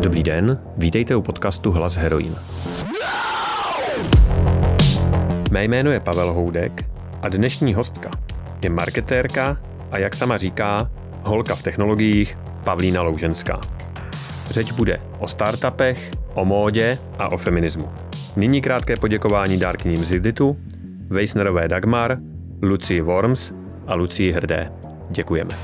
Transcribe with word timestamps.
Dobrý 0.00 0.22
den, 0.22 0.58
vítejte 0.76 1.16
u 1.16 1.22
podcastu 1.22 1.72
Hlas 1.72 1.96
Heroin. 1.96 2.34
Mé 5.50 5.64
jméno 5.64 5.90
je 5.90 6.00
Pavel 6.00 6.32
Houdek 6.32 6.84
a 7.22 7.28
dnešní 7.28 7.74
hostka 7.74 8.10
je 8.64 8.70
marketérka 8.70 9.56
a 9.90 9.98
jak 9.98 10.14
sama 10.14 10.36
říká, 10.36 10.90
holka 11.22 11.54
v 11.54 11.62
technologiích 11.62 12.38
Pavlína 12.64 13.02
Louženská. 13.02 13.60
Řeč 14.50 14.72
bude 14.72 15.00
o 15.18 15.28
startupech, 15.28 16.10
o 16.34 16.44
módě 16.44 16.98
a 17.18 17.32
o 17.32 17.36
feminismu. 17.36 17.88
Nyní 18.36 18.62
krátké 18.62 18.96
poděkování 18.96 19.58
dárkyním 19.58 20.04
z 20.04 20.10
Hiditu, 20.10 20.56
Weissnerové 21.08 21.68
Dagmar, 21.68 22.18
Lucii 22.62 23.00
Worms 23.00 23.52
a 23.86 23.94
Lucii 23.94 24.32
Hrdé. 24.32 24.72
Děkujeme. 25.10 25.54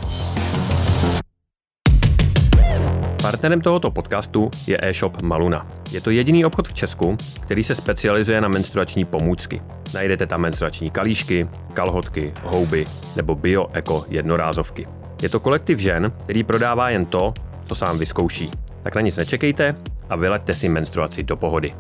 Partnerem 3.28 3.60
tohoto 3.60 3.90
podcastu 3.90 4.50
je 4.66 4.78
e-shop 4.82 5.22
Maluna. 5.22 5.66
Je 5.90 6.00
to 6.00 6.10
jediný 6.10 6.44
obchod 6.44 6.68
v 6.68 6.74
Česku, 6.74 7.16
který 7.40 7.64
se 7.64 7.74
specializuje 7.74 8.40
na 8.40 8.48
menstruační 8.48 9.04
pomůcky. 9.04 9.62
Najdete 9.94 10.26
tam 10.26 10.40
menstruační 10.40 10.90
kalíšky, 10.90 11.48
kalhotky, 11.72 12.32
houby 12.42 12.86
nebo 13.16 13.34
bio-eko 13.34 14.04
jednorázovky. 14.08 14.88
Je 15.22 15.28
to 15.28 15.40
kolektiv 15.40 15.78
žen, 15.78 16.12
který 16.22 16.44
prodává 16.44 16.90
jen 16.90 17.06
to, 17.06 17.34
co 17.64 17.74
sám 17.74 17.98
vyzkouší. 17.98 18.50
Tak 18.82 18.94
na 18.94 19.00
nic 19.00 19.16
nečekejte 19.16 19.76
a 20.08 20.16
vyleďte 20.16 20.54
si 20.54 20.68
menstruaci 20.68 21.22
do 21.22 21.36
pohody. 21.36 21.74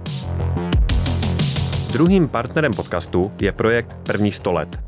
Druhým 1.92 2.28
partnerem 2.28 2.72
podcastu 2.72 3.32
je 3.40 3.52
projekt 3.52 3.96
Prvních 4.02 4.36
100 4.36 4.52
let. 4.52 4.80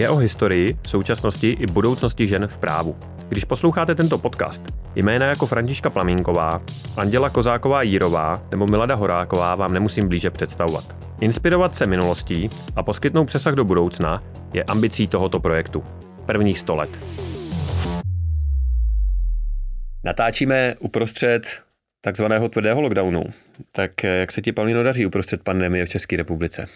Je 0.00 0.08
o 0.08 0.16
historii, 0.16 0.76
současnosti 0.86 1.48
i 1.50 1.66
budoucnosti 1.66 2.26
žen 2.26 2.46
v 2.46 2.58
právu. 2.58 2.96
Když 3.28 3.44
posloucháte 3.44 3.94
tento 3.94 4.18
podcast, 4.18 4.62
jména 4.94 5.26
jako 5.26 5.46
Františka 5.46 5.90
Plamínková, 5.90 6.62
Anděla 6.96 7.30
Kozáková 7.30 7.82
Jírová 7.82 8.42
nebo 8.50 8.66
Milada 8.66 8.94
Horáková 8.94 9.54
vám 9.54 9.72
nemusím 9.72 10.08
blíže 10.08 10.30
představovat. 10.30 10.96
Inspirovat 11.20 11.74
se 11.74 11.86
minulostí 11.86 12.50
a 12.76 12.82
poskytnout 12.82 13.24
přesah 13.24 13.54
do 13.54 13.64
budoucna 13.64 14.22
je 14.52 14.64
ambicí 14.64 15.06
tohoto 15.06 15.40
projektu. 15.40 15.84
Prvních 16.26 16.58
100 16.58 16.76
let. 16.76 16.90
Natáčíme 20.04 20.74
uprostřed 20.78 21.62
takzvaného 22.00 22.48
tvrdého 22.48 22.80
lockdownu. 22.80 23.24
Tak 23.72 24.04
jak 24.04 24.32
se 24.32 24.42
ti, 24.42 24.52
Paulino, 24.52 24.82
daří 24.82 25.06
uprostřed 25.06 25.42
pandemie 25.42 25.86
v 25.86 25.88
České 25.88 26.16
republice? 26.16 26.66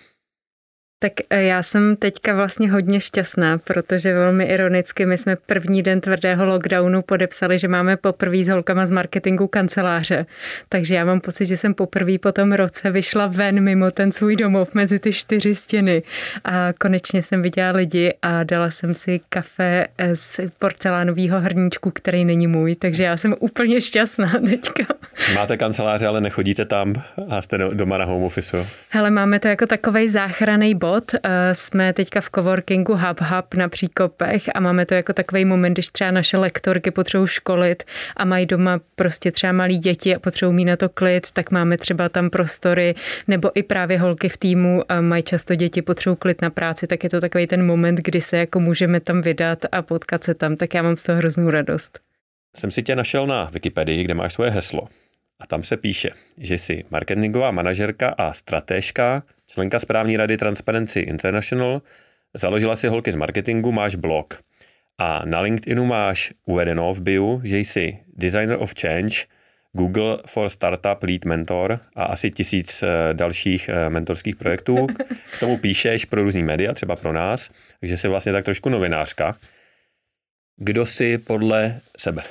Tak 0.98 1.12
eh, 1.30 1.42
já 1.42 1.62
jsem 1.62 1.96
teďka 1.96 2.34
vlastně 2.34 2.70
hodně 2.70 3.00
šťastná, 3.00 3.58
protože 3.58 4.14
velmi 4.14 4.44
ironicky 4.44 5.06
my 5.06 5.18
jsme 5.18 5.36
první 5.36 5.82
den 5.82 6.00
tvrdého 6.00 6.44
lockdownu 6.44 7.02
podepsali, 7.02 7.58
že 7.58 7.68
máme 7.68 7.96
poprvé 7.96 8.42
s 8.42 8.48
holkama 8.48 8.86
z 8.86 8.90
marketingu 8.90 9.46
kanceláře. 9.46 10.26
Takže 10.68 10.94
já 10.94 11.04
mám 11.04 11.20
pocit, 11.20 11.46
že 11.46 11.56
jsem 11.56 11.74
poprvé 11.74 12.18
po 12.18 12.32
tom 12.32 12.52
roce 12.52 12.90
vyšla 12.90 13.26
ven 13.26 13.60
mimo 13.60 13.90
ten 13.90 14.12
svůj 14.12 14.36
domov 14.36 14.74
mezi 14.74 14.98
ty 14.98 15.12
čtyři 15.12 15.54
stěny 15.54 16.02
a 16.44 16.72
konečně 16.72 17.22
jsem 17.22 17.42
viděla 17.42 17.70
lidi 17.70 18.14
a 18.22 18.44
dala 18.44 18.70
jsem 18.70 18.94
si 18.94 19.20
kafe 19.28 19.86
z 20.12 20.40
porcelánového 20.58 21.40
hrníčku, 21.40 21.90
který 21.90 22.24
není 22.24 22.46
můj, 22.46 22.76
takže 22.76 23.02
já 23.02 23.16
jsem 23.16 23.34
úplně 23.40 23.80
šťastná 23.80 24.32
teďka. 24.48 24.94
Máte 25.34 25.56
kanceláře, 25.56 26.06
ale 26.06 26.20
nechodíte 26.20 26.64
tam 26.64 26.92
a 27.28 27.42
jste 27.42 27.58
doma 27.58 27.98
na 27.98 28.04
home 28.04 28.22
office? 28.22 28.66
Hele, 28.90 29.10
máme 29.10 29.40
to 29.40 29.48
jako 29.48 29.66
takový 29.66 30.08
záchranný 30.08 30.74
bod. 30.84 31.14
Eh, 31.14 31.54
jsme 31.54 31.92
teďka 31.92 32.20
v 32.20 32.30
coworkingu 32.34 32.94
Hub 32.94 33.20
Hub 33.20 33.54
na 33.54 33.68
Příkopech 33.68 34.42
a 34.54 34.60
máme 34.60 34.86
to 34.86 34.94
jako 34.94 35.12
takový 35.12 35.44
moment, 35.44 35.72
když 35.72 35.88
třeba 35.88 36.10
naše 36.10 36.36
lektorky 36.36 36.90
potřebují 36.90 37.28
školit 37.28 37.82
a 38.16 38.24
mají 38.24 38.46
doma 38.46 38.80
prostě 38.96 39.32
třeba 39.32 39.52
malí 39.52 39.78
děti 39.78 40.14
a 40.14 40.18
potřebují 40.18 40.56
mít 40.56 40.64
na 40.64 40.76
to 40.76 40.88
klid, 40.88 41.32
tak 41.32 41.50
máme 41.50 41.76
třeba 41.76 42.08
tam 42.08 42.30
prostory, 42.30 42.94
nebo 43.28 43.50
i 43.54 43.62
právě 43.62 43.98
holky 43.98 44.28
v 44.28 44.36
týmu 44.36 44.82
mají 45.00 45.22
často 45.22 45.54
děti, 45.54 45.82
potřebují 45.82 46.16
klid 46.16 46.42
na 46.42 46.50
práci, 46.50 46.86
tak 46.86 47.04
je 47.04 47.10
to 47.10 47.20
takový 47.20 47.46
ten 47.46 47.66
moment, 47.66 47.98
kdy 48.04 48.20
se 48.20 48.36
jako 48.36 48.60
můžeme 48.60 49.00
tam 49.00 49.22
vydat 49.22 49.58
a 49.72 49.82
potkat 49.82 50.24
se 50.24 50.34
tam, 50.34 50.56
tak 50.56 50.74
já 50.74 50.82
mám 50.82 50.96
z 50.96 51.02
toho 51.02 51.18
hroznou 51.18 51.50
radost. 51.50 52.00
Jsem 52.56 52.70
si 52.70 52.82
tě 52.82 52.96
našel 52.96 53.26
na 53.26 53.44
Wikipedii, 53.44 54.04
kde 54.04 54.14
máš 54.14 54.32
svoje 54.32 54.50
heslo. 54.50 54.88
A 55.40 55.46
tam 55.46 55.62
se 55.62 55.76
píše, 55.76 56.10
že 56.38 56.54
jsi 56.54 56.84
marketingová 56.90 57.50
manažerka 57.50 58.14
a 58.18 58.32
stratéžka, 58.32 59.22
členka 59.54 59.78
správní 59.78 60.16
rady 60.16 60.36
Transparency 60.36 61.00
International, 61.00 61.82
založila 62.34 62.76
si 62.76 62.88
holky 62.88 63.12
z 63.12 63.14
marketingu, 63.14 63.72
máš 63.72 63.94
blog. 63.94 64.42
A 64.98 65.24
na 65.24 65.40
LinkedInu 65.40 65.84
máš 65.84 66.32
uvedeno 66.46 66.94
v 66.94 67.00
bio, 67.00 67.40
že 67.44 67.58
jsi 67.58 67.98
Designer 68.16 68.56
of 68.60 68.74
Change, 68.80 69.26
Google 69.72 70.18
for 70.26 70.48
Startup 70.48 71.02
Lead 71.02 71.24
Mentor 71.24 71.80
a 71.96 72.04
asi 72.04 72.30
tisíc 72.30 72.82
eh, 72.82 73.14
dalších 73.14 73.68
eh, 73.68 73.90
mentorských 73.90 74.36
projektů. 74.36 74.86
K 75.36 75.40
tomu 75.40 75.58
píšeš 75.58 76.04
pro 76.04 76.22
různý 76.22 76.42
média, 76.42 76.74
třeba 76.74 76.96
pro 76.96 77.12
nás, 77.12 77.50
takže 77.80 77.96
jsi 77.96 78.08
vlastně 78.08 78.32
tak 78.32 78.44
trošku 78.44 78.68
novinářka. 78.68 79.36
Kdo 80.56 80.86
jsi 80.86 81.18
podle 81.18 81.80
sebe? 81.98 82.22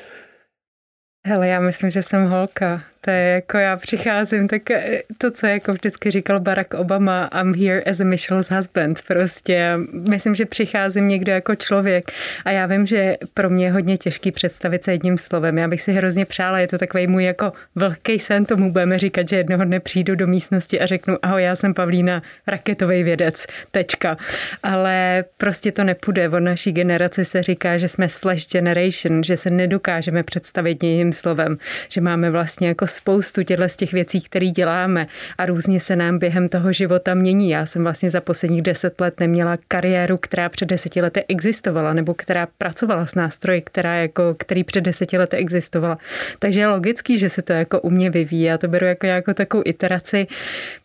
Hele, 1.27 1.47
já 1.47 1.59
myslím, 1.59 1.91
že 1.91 2.03
jsem 2.03 2.27
holka. 2.27 2.92
To 3.05 3.11
je 3.11 3.29
jako 3.29 3.57
já 3.57 3.77
přicházím, 3.77 4.47
tak 4.47 4.71
eh, 4.71 5.01
to, 5.17 5.31
co 5.31 5.47
jako 5.47 5.73
vždycky 5.73 6.11
říkal 6.11 6.39
Barack 6.39 6.73
Obama, 6.73 7.29
I'm 7.41 7.53
here 7.53 7.83
as 7.83 7.99
a 7.99 8.03
Michelle's 8.03 8.49
husband. 8.49 9.01
Prostě 9.07 9.77
myslím, 9.91 10.35
že 10.35 10.45
přicházím 10.45 11.07
někdo 11.07 11.31
jako 11.31 11.55
člověk 11.55 12.11
a 12.45 12.51
já 12.51 12.65
vím, 12.65 12.85
že 12.85 13.17
pro 13.33 13.49
mě 13.49 13.65
je 13.65 13.71
hodně 13.71 13.97
těžký 13.97 14.31
představit 14.31 14.83
se 14.83 14.91
jedním 14.91 15.17
slovem. 15.17 15.57
Já 15.57 15.67
bych 15.67 15.81
si 15.81 15.91
hrozně 15.91 16.25
přála, 16.25 16.59
je 16.59 16.67
to 16.67 16.77
takový 16.77 17.07
můj 17.07 17.23
jako 17.23 17.53
vlhký 17.75 18.19
sen, 18.19 18.45
tomu 18.45 18.71
budeme 18.71 18.99
říkat, 18.99 19.29
že 19.29 19.35
jednoho 19.35 19.65
dne 19.65 19.79
přijdu 19.79 20.15
do 20.15 20.27
místnosti 20.27 20.79
a 20.79 20.85
řeknu, 20.85 21.17
ahoj, 21.21 21.43
já 21.43 21.55
jsem 21.55 21.73
Pavlína, 21.73 22.21
raketový 22.47 23.03
vědec, 23.03 23.45
tečka. 23.71 24.17
Ale 24.63 25.25
prostě 25.37 25.71
to 25.71 25.83
nepůjde. 25.83 26.29
Od 26.29 26.39
naší 26.39 26.71
generace 26.71 27.25
se 27.25 27.43
říká, 27.43 27.77
že 27.77 27.87
jsme 27.87 28.09
slash 28.09 28.47
generation, 28.51 29.23
že 29.23 29.37
se 29.37 29.49
nedokážeme 29.49 30.23
představit 30.23 30.83
jedním 30.83 31.13
slovem, 31.13 31.57
že 31.89 32.01
máme 32.01 32.31
vlastně 32.31 32.67
jako 32.67 32.87
spoustu 32.93 33.43
těchto 33.43 33.69
z 33.69 33.75
těch 33.75 33.91
věcí, 33.93 34.21
které 34.21 34.45
děláme 34.45 35.07
a 35.37 35.45
různě 35.45 35.79
se 35.79 35.95
nám 35.95 36.19
během 36.19 36.49
toho 36.49 36.73
života 36.73 37.13
mění. 37.13 37.49
Já 37.49 37.65
jsem 37.65 37.83
vlastně 37.83 38.09
za 38.09 38.21
posledních 38.21 38.61
deset 38.61 39.01
let 39.01 39.19
neměla 39.19 39.57
kariéru, 39.67 40.17
která 40.17 40.49
před 40.49 40.65
deseti 40.65 41.01
lety 41.01 41.25
existovala, 41.27 41.93
nebo 41.93 42.13
která 42.13 42.47
pracovala 42.57 43.05
s 43.05 43.15
nástroji, 43.15 43.61
která 43.61 43.95
jako, 43.95 44.35
který 44.37 44.63
před 44.63 44.81
deseti 44.81 45.17
lety 45.17 45.37
existovala. 45.37 45.97
Takže 46.39 46.59
je 46.59 46.67
logický, 46.67 47.17
že 47.17 47.29
se 47.29 47.41
to 47.41 47.53
jako 47.53 47.81
u 47.81 47.89
mě 47.89 48.09
vyvíjí. 48.09 48.43
Já 48.43 48.57
to 48.57 48.67
beru 48.67 48.85
jako 48.85 49.05
jako 49.05 49.33
takovou 49.33 49.63
iteraci. 49.65 50.27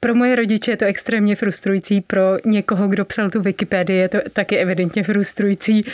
Pro 0.00 0.14
moje 0.14 0.36
rodiče 0.36 0.70
je 0.70 0.76
to 0.76 0.84
extrémně 0.84 1.36
frustrující, 1.36 2.00
pro 2.00 2.36
někoho, 2.44 2.88
kdo 2.88 3.04
psal 3.04 3.30
tu 3.30 3.42
Wikipedii, 3.42 3.98
je 3.98 4.08
to 4.08 4.18
taky 4.32 4.56
evidentně 4.56 5.02
frustrující, 5.04 5.84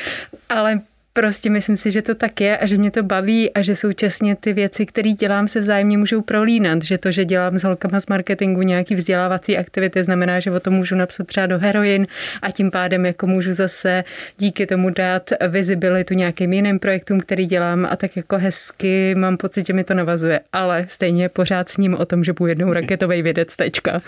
ale 0.48 0.80
Prostě 1.16 1.50
myslím 1.50 1.76
si, 1.76 1.91
že 1.91 2.02
to 2.02 2.14
tak 2.14 2.41
je 2.41 2.58
a 2.58 2.66
že 2.66 2.78
mě 2.78 2.91
to 2.91 3.02
baví 3.02 3.52
a 3.54 3.62
že 3.62 3.76
současně 3.76 4.36
ty 4.36 4.52
věci, 4.52 4.86
které 4.86 5.12
dělám, 5.12 5.48
se 5.48 5.60
vzájemně 5.60 5.98
můžou 5.98 6.22
prolínat. 6.22 6.82
Že 6.82 6.98
to, 6.98 7.10
že 7.10 7.25
dělám 7.25 7.58
s 7.58 7.64
holkama 7.64 8.00
z 8.00 8.06
marketingu 8.06 8.62
nějaký 8.62 8.94
vzdělávací 8.94 9.58
aktivity, 9.58 10.04
znamená, 10.04 10.41
že 10.41 10.50
o 10.50 10.60
tom 10.60 10.74
můžu 10.74 10.94
napsat 10.94 11.26
třeba 11.26 11.47
do 11.47 11.58
heroin 11.58 12.06
a 12.42 12.50
tím 12.50 12.70
pádem 12.70 13.06
jako 13.06 13.26
můžu 13.26 13.53
zase 13.53 14.04
díky 14.38 14.66
tomu 14.66 14.91
dát 14.91 15.30
vizibilitu 15.48 16.14
nějakým 16.14 16.53
jiným 16.53 16.78
projektům, 16.78 17.20
který 17.20 17.47
dělám 17.47 17.86
a 17.91 17.97
tak 17.97 18.16
jako 18.16 18.38
hezky 18.38 19.14
mám 19.14 19.36
pocit, 19.36 19.66
že 19.66 19.72
mi 19.72 19.84
to 19.84 19.94
navazuje. 19.94 20.41
Ale 20.53 20.86
stejně 20.88 21.28
pořád 21.28 21.69
s 21.69 21.76
ním 21.76 21.94
o 21.94 22.04
tom, 22.04 22.24
že 22.24 22.32
budu 22.32 22.48
jednou 22.48 22.72
raketový 22.78 23.22
vědec, 23.22 23.56
tečka. 23.56 24.03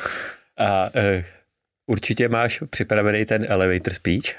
A 0.59 0.85
uh, 0.95 1.23
určitě 1.87 2.29
máš 2.29 2.63
připravený 2.71 3.25
ten 3.25 3.47
elevator 3.49 3.95
speech? 3.95 4.37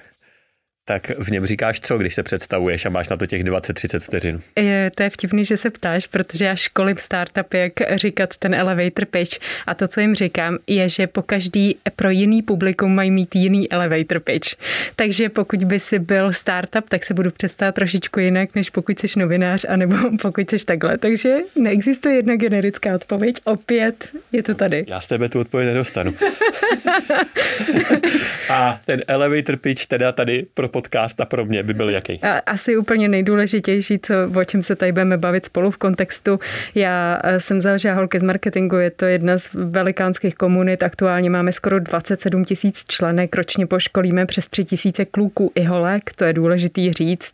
Tak 0.87 1.11
v 1.19 1.31
něm 1.31 1.45
říkáš 1.45 1.79
co, 1.79 1.97
když 1.97 2.15
se 2.15 2.23
představuješ 2.23 2.85
a 2.85 2.89
máš 2.89 3.09
na 3.09 3.17
to 3.17 3.25
těch 3.25 3.43
20-30 3.43 3.99
vteřin? 3.99 4.41
Je, 4.55 4.91
to 4.95 5.03
je 5.03 5.09
vtipný, 5.09 5.45
že 5.45 5.57
se 5.57 5.69
ptáš, 5.69 6.07
protože 6.07 6.45
já 6.45 6.55
školím 6.55 6.97
startup, 6.97 7.53
jak 7.53 7.73
říkat 7.95 8.37
ten 8.37 8.55
elevator 8.55 9.05
pitch 9.05 9.39
a 9.65 9.73
to, 9.73 9.87
co 9.87 9.99
jim 9.99 10.15
říkám, 10.15 10.57
je, 10.67 10.89
že 10.89 11.07
po 11.07 11.21
každý 11.21 11.77
pro 11.95 12.09
jiný 12.09 12.41
publikum 12.41 12.95
mají 12.95 13.11
mít 13.11 13.35
jiný 13.35 13.71
elevator 13.71 14.19
pitch. 14.19 14.49
Takže 14.95 15.29
pokud 15.29 15.63
by 15.63 15.79
si 15.79 15.99
byl 15.99 16.33
startup, 16.33 16.89
tak 16.89 17.03
se 17.03 17.13
budu 17.13 17.31
představit 17.31 17.75
trošičku 17.75 18.19
jinak, 18.19 18.55
než 18.55 18.69
pokud 18.69 18.99
jsi 18.99 19.19
novinář, 19.19 19.65
anebo 19.69 19.95
pokud 20.21 20.49
jsi 20.49 20.65
takhle. 20.65 20.97
Takže 20.97 21.37
neexistuje 21.55 22.15
jedna 22.15 22.35
generická 22.35 22.95
odpověď. 22.95 23.35
Opět 23.43 24.09
je 24.31 24.43
to 24.43 24.55
tady. 24.55 24.85
Já 24.87 25.01
z 25.01 25.07
tebe 25.07 25.29
tu 25.29 25.39
odpověď 25.39 25.67
nedostanu. 25.67 26.13
a 28.49 28.79
ten 28.85 29.03
elevator 29.07 29.57
pitch 29.57 29.85
teda 29.85 30.11
tady 30.11 30.45
pro 30.53 30.69
podcast 30.77 31.21
a 31.21 31.25
pro 31.25 31.45
mě 31.45 31.63
by 31.63 31.73
byl 31.73 31.89
jaký? 31.89 32.19
Asi 32.45 32.77
úplně 32.77 33.07
nejdůležitější, 33.07 33.99
co, 33.99 34.13
o 34.35 34.43
čem 34.43 34.63
se 34.63 34.75
tady 34.75 34.91
budeme 34.91 35.17
bavit 35.17 35.45
spolu 35.45 35.71
v 35.71 35.77
kontextu. 35.77 36.39
Já 36.75 37.19
eh, 37.23 37.39
jsem 37.39 37.61
založila 37.61 37.95
holky 37.95 38.19
z 38.19 38.23
marketingu, 38.23 38.75
je 38.75 38.91
to 38.91 39.05
jedna 39.05 39.37
z 39.37 39.49
velikánských 39.53 40.35
komunit. 40.35 40.83
Aktuálně 40.83 41.29
máme 41.29 41.51
skoro 41.51 41.79
27 41.79 42.45
tisíc 42.45 42.83
členek, 42.87 43.35
ročně 43.35 43.67
poškolíme 43.67 44.25
přes 44.25 44.47
3 44.47 44.65
tisíce 44.65 45.05
kluků 45.05 45.51
i 45.55 45.63
holek, 45.63 46.13
to 46.15 46.25
je 46.25 46.33
důležitý 46.33 46.93
říct. 46.93 47.33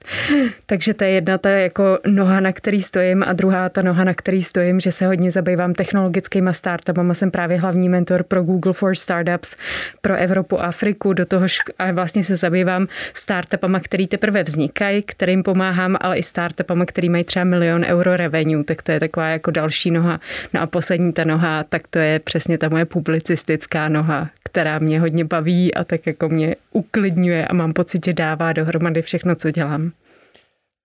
Takže 0.65 0.93
to 0.93 1.03
je 1.03 1.09
jedna 1.09 1.37
ta 1.37 1.49
jako 1.49 1.99
noha, 2.07 2.39
na 2.39 2.51
který 2.51 2.81
stojím 2.81 3.23
a 3.27 3.33
druhá 3.33 3.69
ta 3.69 3.81
noha, 3.81 4.03
na 4.03 4.13
který 4.13 4.43
stojím, 4.43 4.79
že 4.79 4.91
se 4.91 5.05
hodně 5.05 5.31
zabývám 5.31 5.73
technologickými 5.73 6.49
startupama. 6.53 7.13
Jsem 7.13 7.31
právě 7.31 7.59
hlavní 7.59 7.89
mentor 7.89 8.23
pro 8.23 8.43
Google 8.43 8.73
for 8.73 8.95
Startups 8.95 9.55
pro 10.01 10.15
Evropu 10.15 10.61
a 10.61 10.63
Afriku. 10.73 11.13
Do 11.13 11.25
toho 11.25 11.45
a 11.79 11.91
vlastně 11.91 12.23
se 12.23 12.35
zabývám 12.35 12.87
startupama, 13.33 13.79
který 13.79 14.07
teprve 14.07 14.43
vznikají, 14.43 15.01
kterým 15.01 15.43
pomáhám, 15.43 15.97
ale 16.01 16.17
i 16.17 16.23
startupama, 16.23 16.85
který 16.85 17.09
mají 17.09 17.23
třeba 17.23 17.45
milion 17.45 17.83
euro 17.83 18.15
revenue, 18.15 18.63
tak 18.63 18.81
to 18.81 18.91
je 18.91 18.99
taková 18.99 19.27
jako 19.27 19.51
další 19.51 19.91
noha. 19.91 20.19
No 20.53 20.61
a 20.61 20.67
poslední 20.67 21.13
ta 21.13 21.23
noha, 21.23 21.63
tak 21.63 21.87
to 21.87 21.99
je 21.99 22.19
přesně 22.19 22.57
ta 22.57 22.69
moje 22.69 22.85
publicistická 22.85 23.89
noha, 23.89 24.29
která 24.43 24.79
mě 24.79 24.99
hodně 24.99 25.25
baví 25.25 25.73
a 25.73 25.83
tak 25.83 26.07
jako 26.07 26.29
mě 26.29 26.55
uklidňuje 26.71 27.47
a 27.47 27.53
mám 27.53 27.73
pocit, 27.73 28.05
že 28.05 28.13
dává 28.13 28.53
dohromady 28.53 29.01
všechno, 29.01 29.35
co 29.35 29.51
dělám. 29.51 29.91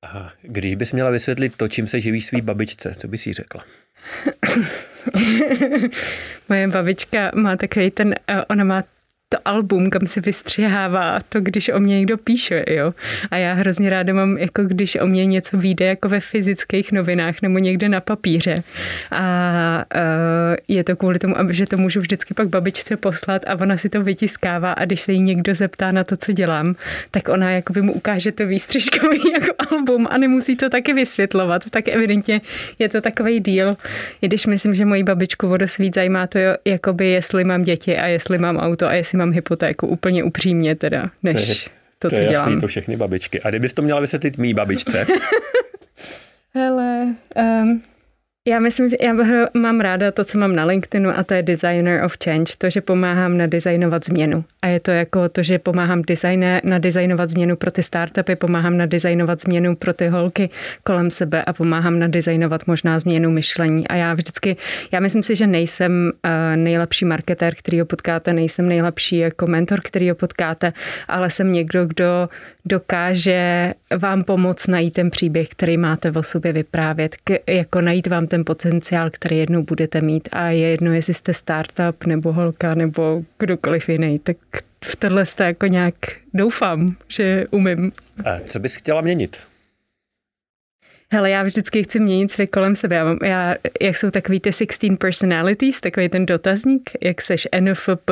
A 0.03 0.33
když 0.43 0.75
bys 0.75 0.93
měla 0.93 1.11
vysvětlit 1.11 1.57
to, 1.57 1.69
čím 1.69 1.87
se 1.87 2.01
živí 2.01 2.23
svý 2.23 2.41
babičce, 2.41 2.95
co 2.99 3.09
bys 3.09 3.27
jí 3.27 3.33
řekla? 3.33 3.65
Moje 6.49 6.69
babička 6.69 7.31
má 7.35 7.57
takový 7.57 7.91
ten, 7.91 8.15
eh, 8.29 8.45
ona 8.45 8.65
má 8.65 8.83
to 9.29 9.39
album, 9.45 9.91
kam 9.91 10.07
se 10.07 10.21
vystřihává 10.21 11.19
to, 11.29 11.41
když 11.41 11.69
o 11.69 11.81
mě 11.81 11.97
někdo 11.99 12.19
píše, 12.19 12.65
jo. 12.71 12.93
A 13.31 13.37
já 13.37 13.53
hrozně 13.55 13.91
ráda 13.91 14.15
mám, 14.15 14.39
jako 14.39 14.63
když 14.63 14.97
o 14.97 15.07
mě 15.07 15.27
něco 15.27 15.59
vyjde 15.59 15.87
jako 15.87 16.09
ve 16.09 16.21
fyzických 16.21 16.93
novinách 16.93 17.43
nebo 17.43 17.59
někde 17.59 17.89
na 17.89 18.01
papíře. 18.01 18.55
A 19.11 19.85
uh, 19.95 20.57
je 20.69 20.85
to 20.85 20.97
kvůli 20.97 21.19
tomu, 21.19 21.35
že 21.51 21.67
to 21.67 21.77
můžu 21.77 22.01
vždycky 22.01 22.35
pak 22.35 22.49
babičce 22.49 22.97
poslat 22.97 23.43
a 23.47 23.55
ona 23.61 23.77
si 23.77 23.89
to 23.89 24.03
vytiskává 24.03 24.73
a 24.73 24.85
když 24.85 25.01
se 25.01 25.13
jí 25.13 25.21
někdo 25.21 25.55
zeptá 25.55 25.93
na 25.93 26.05
to, 26.05 26.17
co 26.17 26.33
dělám, 26.33 26.75
tak 27.11 27.29
ona 27.29 27.51
jakoby 27.51 27.83
mu 27.83 27.93
ukáže 27.93 28.33
to 28.33 28.47
výstřižkový 28.47 29.21
jako 29.33 29.55
album 29.71 30.07
a 30.11 30.19
nemusí 30.19 30.57
to 30.57 30.71
taky 30.71 30.93
vysvětlovat. 30.93 31.71
Tak 31.71 31.89
evidentně 31.89 32.41
je 32.79 32.89
to 32.89 33.01
takový 33.01 33.41
díl, 33.41 33.77
i 34.23 34.27
když 34.27 34.47
myslím, 34.47 34.75
že 34.75 34.85
moji 34.85 35.03
babičku 35.03 35.49
vodosvít 35.49 35.95
zajímá 35.95 36.27
to, 36.27 36.39
jakoby 36.65 37.09
jestli 37.09 37.45
mám 37.45 37.63
děti 37.63 37.97
a 37.97 38.07
jestli 38.07 38.39
mám 38.39 38.57
auto 38.57 38.87
a 38.87 38.95
jestli 38.95 39.18
mám 39.19 39.33
hypotéku, 39.33 39.87
úplně 39.87 40.25
upřímně 40.25 40.75
teda, 40.75 41.11
než 41.23 41.65
to, 41.65 41.71
to, 41.99 42.09
to 42.09 42.15
co 42.15 42.21
je 42.21 42.29
dělám. 42.29 42.49
Jasný, 42.49 42.61
to 42.61 42.67
všechny 42.67 42.97
babičky. 42.97 43.43
A 43.43 43.49
kdybys 43.49 43.73
to 43.73 43.83
měla 43.83 44.01
vysvětlit 44.01 44.39
mý 44.39 44.55
babičce? 44.55 45.07
Hele, 46.55 47.15
um, 47.37 47.83
já 48.49 48.61
myslím, 48.61 48.91
že 48.91 48.97
já 49.01 49.15
mám 49.55 49.81
ráda 49.81 50.11
to, 50.11 50.25
co 50.25 50.39
mám 50.39 50.55
na 50.55 50.65
LinkedInu 50.65 51.11
a 51.11 51.23
to 51.23 51.35
je 51.35 51.43
Designer 51.43 52.05
of 52.05 52.17
Change, 52.25 52.53
to, 52.59 52.71
že 52.71 52.81
pomáhám 52.81 53.37
nadizajnovat 53.37 54.05
změnu. 54.05 54.45
A 54.63 54.67
je 54.67 54.81
to 54.81 54.91
jako 54.91 55.29
to, 55.29 55.43
že 55.43 55.59
pomáhám 55.59 56.03
designé, 56.03 56.61
nadizajnovat 56.65 57.31
změnu 57.31 57.57
pro 57.57 57.71
ty 57.71 57.83
startupy, 57.83 58.37
pomáhám 58.37 58.77
nadizajnovat 58.77 59.41
změnu 59.41 59.77
pro 59.77 59.93
ty 59.93 60.09
holky 60.09 60.51
kolem 60.85 61.11
sebe 61.11 61.45
a 61.45 61.53
pomáhám 61.53 61.99
nadizajnovat 61.99 62.67
možná 62.67 62.99
změnu 62.99 63.31
myšlení. 63.31 63.89
A 63.89 63.95
já 63.95 64.15
vždycky, 64.15 64.57
já 64.93 65.01
myslím 65.01 65.23
si, 65.23 65.37
že 65.37 65.47
nejsem 65.47 66.13
uh, 66.25 66.31
nejlepší 66.57 67.05
marketér, 67.05 67.55
který 67.55 67.81
ho 67.81 67.87
potkáte, 67.87 68.33
nejsem 68.33 68.69
nejlepší 68.69 69.19
jako 69.19 69.47
mentor, 69.47 69.81
který 69.85 70.09
ho 70.09 70.15
potkáte, 70.15 70.73
ale 71.09 71.31
jsem 71.31 71.53
někdo, 71.53 71.87
kdo 71.87 72.29
dokáže 72.69 73.75
vám 73.99 74.25
pomoct 74.25 74.69
najít 74.69 74.95
ten 74.95 75.11
příběh, 75.11 75.49
který 75.49 75.77
máte 75.77 76.11
o 76.11 76.23
sobě 76.23 76.53
vyprávět, 76.53 77.17
k, 77.25 77.39
jako 77.47 77.81
najít 77.81 78.07
vám 78.07 78.27
ten 78.27 78.38
potenciál, 78.45 79.11
který 79.11 79.39
jednou 79.39 79.63
budete 79.63 80.01
mít 80.01 80.29
a 80.33 80.49
je 80.49 80.69
jedno, 80.69 80.93
jestli 80.93 81.15
jste 81.15 81.35
startup 81.35 82.05
nebo 82.07 82.33
holka 82.33 82.75
nebo 82.75 83.23
kdokoliv 83.39 83.89
jiný, 83.89 84.19
tak 84.19 84.37
v 84.85 84.97
tohle 84.97 85.27
jste 85.27 85.45
jako 85.45 85.67
nějak 85.67 85.95
doufám, 86.35 86.97
že 87.09 87.45
umím. 87.51 87.93
A 88.25 88.41
co 88.47 88.59
bys 88.59 88.77
chtěla 88.77 89.01
měnit? 89.01 89.37
Hele, 91.13 91.31
já 91.31 91.43
vždycky 91.43 91.83
chci 91.83 92.01
měnit 92.01 92.33
svět 92.33 92.47
kolem 92.47 92.77
sebe. 92.77 92.97
Já, 92.97 93.05
mám, 93.05 93.19
já, 93.25 93.55
jak 93.81 93.97
jsou 93.97 94.11
takový 94.11 94.41
ty 94.41 94.53
16 94.53 94.99
personalities, 94.99 95.81
takový 95.81 96.09
ten 96.09 96.27
dotazník, 96.27 96.91
jak 97.03 97.21
seš 97.23 97.49
NFP, 97.61 98.11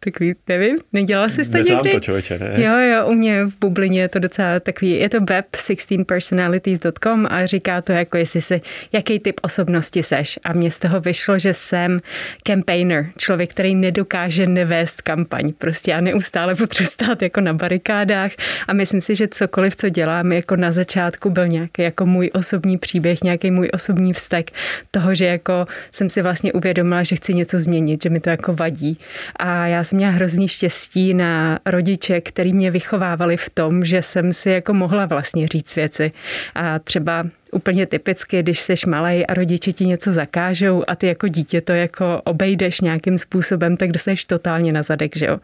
takový, 0.00 0.34
nevím, 0.48 0.78
nedělala 0.92 1.28
jsi 1.28 1.50
to 1.50 1.56
Neznám 1.56 1.76
někdy? 1.76 1.90
to 1.92 2.00
člověče, 2.00 2.38
ne? 2.38 2.52
Jo, 2.56 2.78
jo, 2.78 3.06
u 3.06 3.14
mě 3.14 3.44
v 3.44 3.52
bublině 3.60 4.00
je 4.00 4.08
to 4.08 4.18
docela 4.18 4.60
takový, 4.60 4.90
je 4.90 5.08
to 5.08 5.20
web 5.20 5.46
16personalities.com 5.56 7.26
a 7.30 7.46
říká 7.46 7.82
to 7.82 7.92
jako, 7.92 8.16
jestli 8.16 8.40
si, 8.40 8.60
jaký 8.92 9.18
typ 9.18 9.40
osobnosti 9.42 10.02
seš. 10.02 10.38
A 10.44 10.52
mně 10.52 10.70
z 10.70 10.78
toho 10.78 11.00
vyšlo, 11.00 11.38
že 11.38 11.54
jsem 11.54 12.00
campaigner, 12.46 13.06
člověk, 13.16 13.50
který 13.50 13.74
nedokáže 13.74 14.46
nevést 14.46 15.02
kampaň. 15.02 15.52
Prostě 15.58 15.90
já 15.90 16.00
neustále 16.00 16.54
potřebuji 16.54 16.90
stát 16.90 17.22
jako 17.22 17.40
na 17.40 17.54
barikádách 17.54 18.32
a 18.68 18.72
myslím 18.72 19.00
si, 19.00 19.16
že 19.16 19.28
cokoliv, 19.28 19.76
co 19.76 19.88
dělám, 19.88 20.32
jako 20.32 20.56
na 20.56 20.72
začátku 20.72 21.30
byl 21.30 21.48
nějaký 21.48 21.82
jako 21.82 22.06
můj 22.06 22.30
osobní 22.34 22.78
příběh, 22.78 23.22
nějaký 23.22 23.50
můj 23.50 23.70
osobní 23.72 24.12
vztek 24.12 24.50
toho, 24.90 25.14
že 25.14 25.24
jako 25.24 25.66
jsem 25.92 26.10
si 26.10 26.22
vlastně 26.22 26.52
uvědomila, 26.52 27.02
že 27.02 27.16
chci 27.16 27.34
něco 27.34 27.58
změnit, 27.58 28.02
že 28.02 28.10
mi 28.10 28.20
to 28.20 28.30
jako 28.30 28.52
vadí. 28.52 28.98
A 29.36 29.66
já 29.66 29.84
jsem 29.88 29.96
měla 29.96 30.12
hrozný 30.12 30.48
štěstí 30.48 31.14
na 31.14 31.58
rodiče, 31.66 32.20
který 32.20 32.52
mě 32.52 32.70
vychovávali 32.70 33.36
v 33.36 33.50
tom, 33.50 33.84
že 33.84 34.02
jsem 34.02 34.32
si 34.32 34.50
jako 34.50 34.74
mohla 34.74 35.06
vlastně 35.06 35.48
říct 35.48 35.76
věci. 35.76 36.12
A 36.54 36.78
třeba 36.78 37.24
úplně 37.52 37.86
typicky, 37.86 38.42
když 38.42 38.60
jsi 38.60 38.74
malý 38.86 39.26
a 39.26 39.34
rodiče 39.34 39.72
ti 39.72 39.86
něco 39.86 40.12
zakážou 40.12 40.84
a 40.88 40.96
ty 40.96 41.06
jako 41.06 41.28
dítě 41.28 41.60
to 41.60 41.72
jako 41.72 42.20
obejdeš 42.24 42.80
nějakým 42.80 43.18
způsobem, 43.18 43.76
tak 43.76 43.92
dostaneš 43.92 44.24
totálně 44.24 44.72
na 44.72 44.82
zadek, 44.82 45.16
že 45.16 45.26
jo. 45.26 45.38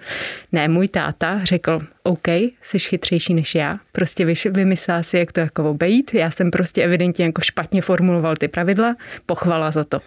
Ne, 0.52 0.68
můj 0.68 0.88
táta 0.88 1.44
řekl, 1.44 1.80
OK, 2.02 2.28
jsi 2.62 2.78
chytřejší 2.78 3.34
než 3.34 3.54
já, 3.54 3.78
prostě 3.92 4.26
vymyslel 4.50 5.02
si, 5.02 5.18
jak 5.18 5.32
to 5.32 5.40
jako 5.40 5.70
obejít. 5.70 6.14
Já 6.14 6.30
jsem 6.30 6.50
prostě 6.50 6.82
evidentně 6.82 7.24
jako 7.24 7.40
špatně 7.40 7.82
formuloval 7.82 8.34
ty 8.36 8.48
pravidla, 8.48 8.96
pochvala 9.26 9.70
za 9.70 9.84
to. 9.84 10.00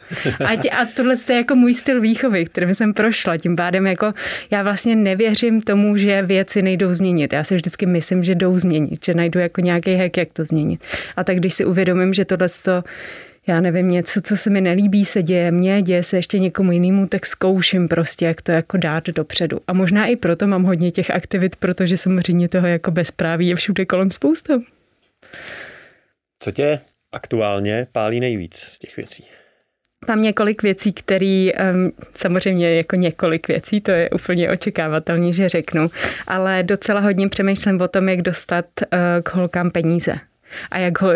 A, 0.45 0.55
tě, 0.55 0.69
a 0.69 0.85
tohle 0.85 1.15
je 1.29 1.35
jako 1.35 1.55
můj 1.55 1.73
styl 1.73 2.01
výchovy, 2.01 2.45
kterým 2.45 2.75
jsem 2.75 2.93
prošla. 2.93 3.37
Tím 3.37 3.55
pádem 3.55 3.87
jako 3.87 4.13
já 4.51 4.63
vlastně 4.63 4.95
nevěřím 4.95 5.61
tomu, 5.61 5.97
že 5.97 6.21
věci 6.21 6.61
nejdou 6.61 6.93
změnit. 6.93 7.33
Já 7.33 7.43
si 7.43 7.55
vždycky 7.55 7.85
myslím, 7.85 8.23
že 8.23 8.35
jdou 8.35 8.57
změnit, 8.57 9.05
že 9.05 9.13
najdu 9.13 9.39
jako 9.39 9.61
nějaký 9.61 9.95
hack, 9.95 10.17
jak 10.17 10.33
to 10.33 10.45
změnit. 10.45 10.83
A 11.15 11.23
tak 11.23 11.37
když 11.37 11.53
si 11.53 11.65
uvědomím, 11.65 11.86
že 12.13 12.25
tohle 12.25 12.49
to 12.63 12.83
já 13.47 13.61
nevím, 13.61 13.89
něco, 13.89 14.21
co 14.21 14.37
se 14.37 14.49
mi 14.49 14.61
nelíbí, 14.61 15.05
se 15.05 15.23
děje 15.23 15.51
mně, 15.51 15.81
děje 15.81 16.03
se 16.03 16.17
ještě 16.17 16.39
někomu 16.39 16.71
jinému, 16.71 17.07
tak 17.07 17.25
zkouším 17.25 17.87
prostě, 17.87 18.25
jak 18.25 18.41
to 18.41 18.51
jako 18.51 18.77
dát 18.77 19.07
dopředu. 19.07 19.59
A 19.67 19.73
možná 19.73 20.05
i 20.05 20.15
proto 20.15 20.47
mám 20.47 20.63
hodně 20.63 20.91
těch 20.91 21.11
aktivit, 21.11 21.55
protože 21.55 21.97
samozřejmě 21.97 22.49
toho 22.49 22.67
jako 22.67 22.91
bezpráví 22.91 23.47
je 23.47 23.55
všude 23.55 23.85
kolem 23.85 24.11
spousta. 24.11 24.53
Co 26.39 26.51
tě 26.51 26.79
aktuálně 27.11 27.87
pálí 27.91 28.19
nejvíc 28.19 28.57
z 28.57 28.79
těch 28.79 28.97
věcí? 28.97 29.23
Mám 30.07 30.21
několik 30.21 30.63
věcí, 30.63 30.93
které 30.93 31.49
um, 31.73 31.91
samozřejmě 32.13 32.75
jako 32.75 32.95
několik 32.95 33.47
věcí, 33.47 33.81
to 33.81 33.91
je 33.91 34.09
úplně 34.09 34.49
očekávatelný, 34.49 35.33
že 35.33 35.49
řeknu, 35.49 35.89
ale 36.27 36.63
docela 36.63 36.99
hodně 36.99 37.29
přemýšlím 37.29 37.81
o 37.81 37.87
tom, 37.87 38.09
jak 38.09 38.21
dostat 38.21 38.65
uh, 38.81 38.99
k 39.23 39.33
holkám 39.33 39.71
peníze 39.71 40.19
a 40.71 40.77
jak 40.77 41.01
ho 41.01 41.09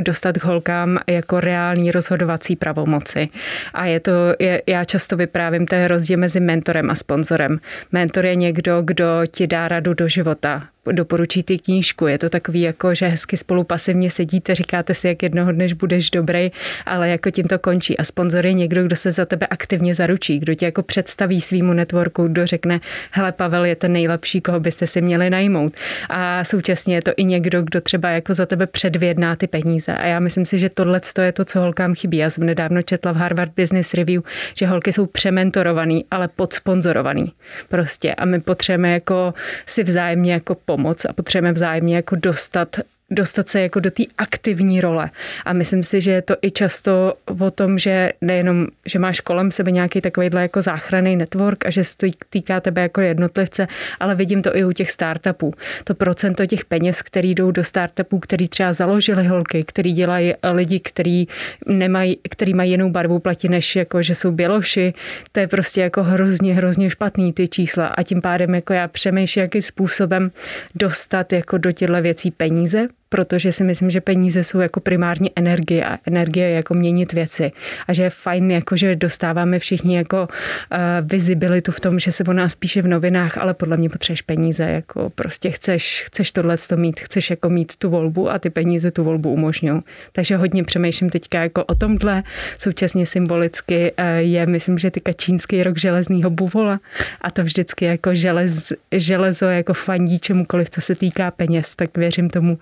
dostat 0.00 0.38
k 0.38 0.44
holkám 0.44 0.98
jako 1.06 1.40
reální 1.40 1.90
rozhodovací 1.90 2.56
pravomoci. 2.56 3.28
A 3.74 3.86
je 3.86 4.00
to, 4.00 4.12
je, 4.38 4.62
já 4.66 4.84
často 4.84 5.16
vyprávím 5.16 5.66
ten 5.66 5.84
rozdíl 5.84 6.18
mezi 6.18 6.40
mentorem 6.40 6.90
a 6.90 6.94
sponzorem. 6.94 7.60
Mentor 7.92 8.26
je 8.26 8.36
někdo, 8.36 8.82
kdo 8.82 9.06
ti 9.30 9.46
dá 9.46 9.68
radu 9.68 9.94
do 9.94 10.08
života, 10.08 10.68
doporučí 10.92 11.42
ty 11.42 11.58
knížku. 11.58 12.06
Je 12.06 12.18
to 12.18 12.28
takový 12.28 12.60
jako, 12.60 12.94
že 12.94 13.06
hezky 13.06 13.36
spolu 13.36 13.64
pasivně 13.64 14.10
sedíte, 14.10 14.54
říkáte 14.54 14.94
si, 14.94 15.08
jak 15.08 15.22
jednoho 15.22 15.52
dne 15.52 15.66
budeš 15.74 16.10
dobrý, 16.10 16.50
ale 16.86 17.08
jako 17.08 17.30
tím 17.30 17.44
to 17.44 17.58
končí. 17.58 17.98
A 17.98 18.04
sponzor 18.04 18.46
je 18.46 18.52
někdo, 18.52 18.84
kdo 18.84 18.96
se 18.96 19.12
za 19.12 19.24
tebe 19.24 19.46
aktivně 19.46 19.94
zaručí, 19.94 20.38
kdo 20.38 20.54
tě 20.54 20.64
jako 20.64 20.82
představí 20.82 21.40
svýmu 21.40 21.72
networku, 21.72 22.28
kdo 22.28 22.46
řekne, 22.46 22.80
hele, 23.10 23.32
Pavel 23.32 23.64
je 23.64 23.76
ten 23.76 23.92
nejlepší, 23.92 24.40
koho 24.40 24.60
byste 24.60 24.86
si 24.86 25.00
měli 25.00 25.30
najmout. 25.30 25.74
A 26.08 26.44
současně 26.44 26.94
je 26.94 27.02
to 27.02 27.12
i 27.16 27.24
někdo, 27.24 27.62
kdo 27.62 27.80
třeba 27.80 28.10
jako 28.10 28.34
za 28.34 28.46
tebe 28.46 28.66
předvědná 28.66 29.36
ty 29.36 29.46
peníze. 29.46 29.92
A 29.92 30.06
já 30.06 30.20
myslím 30.20 30.46
si, 30.46 30.58
že 30.58 30.68
tohle 30.68 31.00
je 31.22 31.32
to, 31.32 31.44
co 31.44 31.60
holkám 31.60 31.94
chybí. 31.94 32.16
Já 32.16 32.30
jsem 32.30 32.46
nedávno 32.46 32.82
četla 32.82 33.12
v 33.12 33.16
Harvard 33.16 33.52
Business 33.56 33.94
Review, 33.94 34.22
že 34.54 34.66
holky 34.66 34.92
jsou 34.92 35.06
přementorovaný, 35.06 36.04
ale 36.10 36.28
podsponzorovaný. 36.28 37.32
Prostě. 37.68 38.14
A 38.14 38.24
my 38.24 38.40
potřebujeme 38.40 38.92
jako 38.92 39.34
si 39.66 39.82
vzájemně 39.82 40.32
jako 40.32 40.54
pomoc 40.76 41.04
a 41.04 41.12
potřebujeme 41.12 41.52
vzájemně 41.52 41.96
jako 41.96 42.16
dostat 42.16 42.76
dostat 43.10 43.48
se 43.48 43.60
jako 43.60 43.80
do 43.80 43.90
té 43.90 44.02
aktivní 44.18 44.80
role. 44.80 45.10
A 45.44 45.52
myslím 45.52 45.82
si, 45.82 46.00
že 46.00 46.10
je 46.10 46.22
to 46.22 46.36
i 46.42 46.50
často 46.50 47.14
o 47.40 47.50
tom, 47.50 47.78
že 47.78 48.12
nejenom, 48.20 48.66
že 48.86 48.98
máš 48.98 49.20
kolem 49.20 49.50
sebe 49.50 49.70
nějaký 49.70 50.00
takovýhle 50.00 50.42
jako 50.42 50.62
záchranný 50.62 51.16
network 51.16 51.66
a 51.66 51.70
že 51.70 51.84
se 51.84 51.96
to 51.96 52.06
týká 52.30 52.60
tebe 52.60 52.82
jako 52.82 53.00
jednotlivce, 53.00 53.68
ale 54.00 54.14
vidím 54.14 54.42
to 54.42 54.56
i 54.56 54.64
u 54.64 54.72
těch 54.72 54.90
startupů. 54.90 55.54
To 55.84 55.94
procento 55.94 56.46
těch 56.46 56.64
peněz, 56.64 57.02
který 57.02 57.34
jdou 57.34 57.50
do 57.50 57.64
startupů, 57.64 58.18
který 58.18 58.48
třeba 58.48 58.72
založili 58.72 59.26
holky, 59.26 59.64
který 59.64 59.92
dělají 59.92 60.34
lidi, 60.52 60.80
který 60.80 61.26
nemají, 61.66 62.18
který 62.30 62.54
mají 62.54 62.70
jinou 62.70 62.90
barvu 62.90 63.18
platí, 63.18 63.48
než 63.48 63.76
jako, 63.76 64.02
že 64.02 64.14
jsou 64.14 64.32
běloši, 64.32 64.94
to 65.32 65.40
je 65.40 65.48
prostě 65.48 65.80
jako 65.80 66.02
hrozně, 66.02 66.54
hrozně 66.54 66.90
špatný 66.90 67.32
ty 67.32 67.48
čísla 67.48 67.86
a 67.86 68.02
tím 68.02 68.20
pádem 68.20 68.54
jako 68.54 68.72
já 68.72 68.88
přemýšlím, 68.88 69.42
jakým 69.42 69.62
způsobem 69.62 70.30
dostat 70.74 71.32
jako 71.32 71.58
do 71.58 71.72
těchto 71.72 72.02
věcí 72.02 72.30
peníze, 72.30 72.88
protože 73.08 73.52
si 73.52 73.64
myslím, 73.64 73.90
že 73.90 74.00
peníze 74.00 74.44
jsou 74.44 74.60
jako 74.60 74.80
primární 74.80 75.30
energie 75.36 75.84
a 75.84 75.98
energie 76.06 76.48
je 76.48 76.54
jako 76.54 76.74
měnit 76.74 77.12
věci 77.12 77.52
a 77.88 77.92
že 77.92 78.02
je 78.02 78.10
fajn, 78.10 78.50
jako 78.50 78.76
že 78.76 78.96
dostáváme 78.96 79.58
všichni 79.58 79.96
jako 79.96 80.28
uh, 80.28 80.78
vizibilitu 81.02 81.72
v 81.72 81.80
tom, 81.80 81.98
že 81.98 82.12
se 82.12 82.24
o 82.24 82.32
nás 82.32 82.54
píše 82.54 82.82
v 82.82 82.86
novinách, 82.86 83.38
ale 83.38 83.54
podle 83.54 83.76
mě 83.76 83.88
potřebuješ 83.88 84.22
peníze, 84.22 84.62
jako 84.62 85.10
prostě 85.10 85.50
chceš, 85.50 86.04
chceš 86.06 86.32
tohle 86.32 86.56
to 86.68 86.76
mít, 86.76 87.00
chceš 87.00 87.30
jako 87.30 87.48
mít 87.48 87.76
tu 87.76 87.90
volbu 87.90 88.30
a 88.30 88.38
ty 88.38 88.50
peníze 88.50 88.90
tu 88.90 89.04
volbu 89.04 89.30
umožňují. 89.30 89.80
Takže 90.12 90.36
hodně 90.36 90.64
přemýšlím 90.64 91.10
teďka 91.10 91.40
jako 91.40 91.64
o 91.64 91.74
tomhle, 91.74 92.22
současně 92.58 93.06
symbolicky 93.06 93.92
uh, 93.98 94.06
je, 94.18 94.46
myslím, 94.46 94.78
že 94.78 94.90
teďka 94.90 95.12
čínský 95.12 95.62
rok 95.62 95.78
železného 95.78 96.30
buvola 96.30 96.80
a 97.20 97.30
to 97.30 97.42
vždycky 97.42 97.84
jako 97.84 98.14
želez, 98.14 98.72
železo 98.92 99.46
jako 99.46 99.74
fandí 99.74 100.18
čemukoliv, 100.18 100.70
co 100.70 100.80
se 100.80 100.94
týká 100.94 101.30
peněz, 101.30 101.74
tak 101.76 101.96
věřím 101.96 102.30
tomu, 102.30 102.58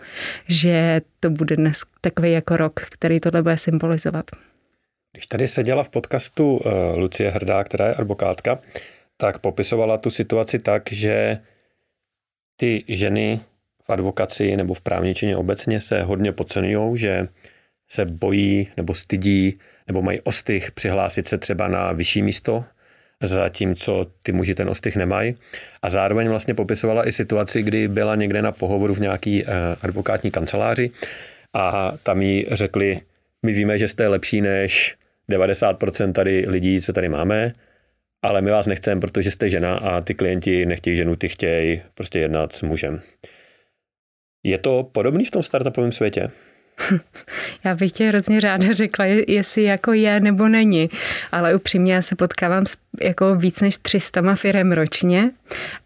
že 0.49 1.01
to 1.21 1.31
bude 1.31 1.57
dnes 1.57 1.81
takový 2.01 2.33
jako 2.33 2.57
rok, 2.57 2.81
který 2.81 3.21
tohle 3.21 3.43
bude 3.43 3.57
symbolizovat. 3.57 4.25
Když 5.13 5.27
tady 5.27 5.49
seděla 5.49 5.83
v 5.83 5.89
podcastu 5.89 6.57
uh, 6.57 6.73
Lucie 6.99 7.31
Hrdá, 7.31 7.65
která 7.65 7.87
je 7.87 7.95
advokátka, 7.95 8.59
tak 9.17 9.39
popisovala 9.39 9.99
tu 9.99 10.11
situaci 10.11 10.59
tak, 10.59 10.93
že 10.93 11.39
ty 12.57 12.85
ženy 12.89 13.41
v 13.85 13.91
advokaci 13.91 14.57
nebo 14.57 14.75
v 14.75 14.81
právničině 14.81 15.37
obecně 15.37 15.81
se 15.81 16.03
hodně 16.03 16.33
podceňují, 16.33 16.99
že 16.99 17.29
se 17.89 18.05
bojí 18.05 18.69
nebo 18.77 18.95
stydí 18.95 19.59
nebo 19.87 20.03
mají 20.03 20.21
ostych 20.21 20.73
přihlásit 20.73 21.27
se 21.27 21.39
třeba 21.39 21.69
na 21.69 21.93
vyšší 21.93 22.23
místo 22.23 22.65
zatímco 23.27 24.07
ty 24.23 24.33
muži 24.33 24.55
ten 24.55 24.69
ostych 24.69 24.97
nemají. 24.97 25.37
A 25.83 25.89
zároveň 25.89 26.29
vlastně 26.29 26.55
popisovala 26.55 27.09
i 27.09 27.13
situaci, 27.13 27.63
kdy 27.63 27.89
byla 27.89 28.15
někde 28.15 28.43
na 28.43 28.53
pohovoru 28.53 28.95
v 28.95 29.01
nějaký 29.01 29.45
eh, 29.45 29.47
advokátní 29.83 30.31
kanceláři 30.31 30.91
a 31.55 31.93
tam 32.03 32.23
jí 32.23 32.47
řekli, 32.51 33.01
my 33.47 33.53
víme, 33.53 33.79
že 33.79 33.89
jste 33.89 34.09
lepší 34.09 34.41
než 34.41 34.97
90% 35.31 36.13
tady 36.13 36.45
lidí, 36.49 36.81
co 36.81 36.93
tady 36.93 37.09
máme, 37.09 37.53
ale 38.23 38.43
my 38.43 38.51
vás 38.51 38.67
nechceme, 38.67 39.01
protože 39.01 39.31
jste 39.31 39.51
žena 39.51 39.75
a 39.75 40.01
ty 40.01 40.15
klienti 40.15 40.67
nechtějí 40.67 40.97
ženu, 40.97 41.17
ty 41.17 41.29
chtějí 41.29 41.83
prostě 41.95 42.19
jednat 42.19 42.53
s 42.53 42.63
mužem. 42.63 43.01
Je 44.43 44.59
to 44.59 44.91
podobný 44.93 45.25
v 45.25 45.31
tom 45.31 45.43
startupovém 45.43 45.93
světě? 45.93 46.29
Já 47.65 47.75
bych 47.75 47.93
tě 47.93 48.09
hrozně 48.09 48.41
ráda 48.41 48.73
řekla, 48.73 49.05
jestli 49.29 49.63
jako 49.63 49.93
je 49.93 50.21
nebo 50.21 50.49
není, 50.49 50.91
ale 51.33 51.55
upřímně 51.55 51.95
já 51.95 52.03
se 52.03 52.17
potkávám 52.17 52.67
s 52.67 52.77
jako 53.01 53.35
víc 53.35 53.61
než 53.61 53.77
300 53.77 54.35
firem 54.35 54.73
ročně 54.73 55.31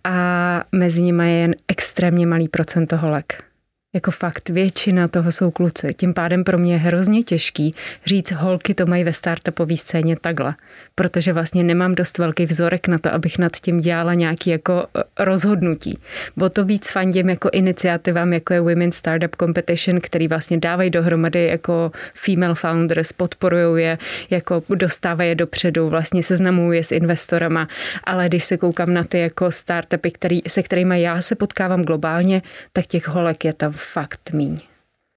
a 0.04 0.64
mezi 0.72 1.02
nimi 1.02 1.32
je 1.32 1.38
jen 1.38 1.54
extrémně 1.68 2.26
malý 2.26 2.48
procento 2.48 2.96
holek. 2.96 3.47
Jako 3.94 4.10
fakt, 4.10 4.48
většina 4.48 5.08
toho 5.08 5.32
jsou 5.32 5.50
kluci. 5.50 5.94
Tím 5.94 6.14
pádem 6.14 6.44
pro 6.44 6.58
mě 6.58 6.72
je 6.72 6.78
hrozně 6.78 7.22
těžký 7.22 7.74
říct, 8.06 8.30
holky 8.30 8.74
to 8.74 8.86
mají 8.86 9.04
ve 9.04 9.12
startupové 9.12 9.76
scéně 9.76 10.16
takhle, 10.16 10.54
protože 10.94 11.32
vlastně 11.32 11.64
nemám 11.64 11.94
dost 11.94 12.18
velký 12.18 12.46
vzorek 12.46 12.88
na 12.88 12.98
to, 12.98 13.14
abych 13.14 13.38
nad 13.38 13.56
tím 13.56 13.80
dělala 13.80 14.14
nějaký 14.14 14.50
jako 14.50 14.86
e, 14.96 15.24
rozhodnutí. 15.24 15.98
Bo 16.36 16.48
to 16.48 16.64
víc 16.64 16.90
fandím 16.90 17.28
jako 17.28 17.48
iniciativám, 17.52 18.32
jako 18.32 18.54
je 18.54 18.60
Women 18.60 18.92
Startup 18.92 19.36
Competition, 19.36 20.00
který 20.00 20.28
vlastně 20.28 20.58
dávají 20.58 20.90
dohromady 20.90 21.44
jako 21.44 21.92
female 22.14 22.54
founders, 22.54 23.12
podporují 23.12 23.84
je, 23.84 23.98
jako 24.30 24.62
dostávají 24.74 25.28
je 25.28 25.34
dopředu, 25.34 25.88
vlastně 25.88 26.22
seznamují 26.22 26.78
je 26.78 26.84
s 26.84 26.92
investorama, 26.92 27.68
ale 28.04 28.28
když 28.28 28.44
se 28.44 28.56
koukám 28.56 28.94
na 28.94 29.04
ty 29.04 29.18
jako 29.18 29.50
startupy, 29.50 30.10
který, 30.10 30.40
se 30.48 30.62
kterými 30.62 31.02
já 31.02 31.22
se 31.22 31.34
potkávám 31.34 31.82
globálně, 31.82 32.42
tak 32.72 32.86
těch 32.86 33.08
holek 33.08 33.44
je 33.44 33.52
tam 33.52 33.77
fakt 33.78 34.30
míň. 34.32 34.56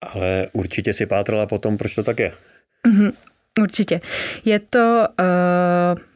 Ale 0.01 0.47
určitě 0.53 0.93
si 0.93 1.05
pátrala 1.05 1.45
potom, 1.45 1.77
proč 1.77 1.95
to 1.95 2.03
tak 2.03 2.19
je. 2.19 2.33
Mm-hmm, 2.87 3.11
určitě. 3.61 4.01
Je 4.45 4.59
to... 4.59 5.07
Uh 5.19 6.11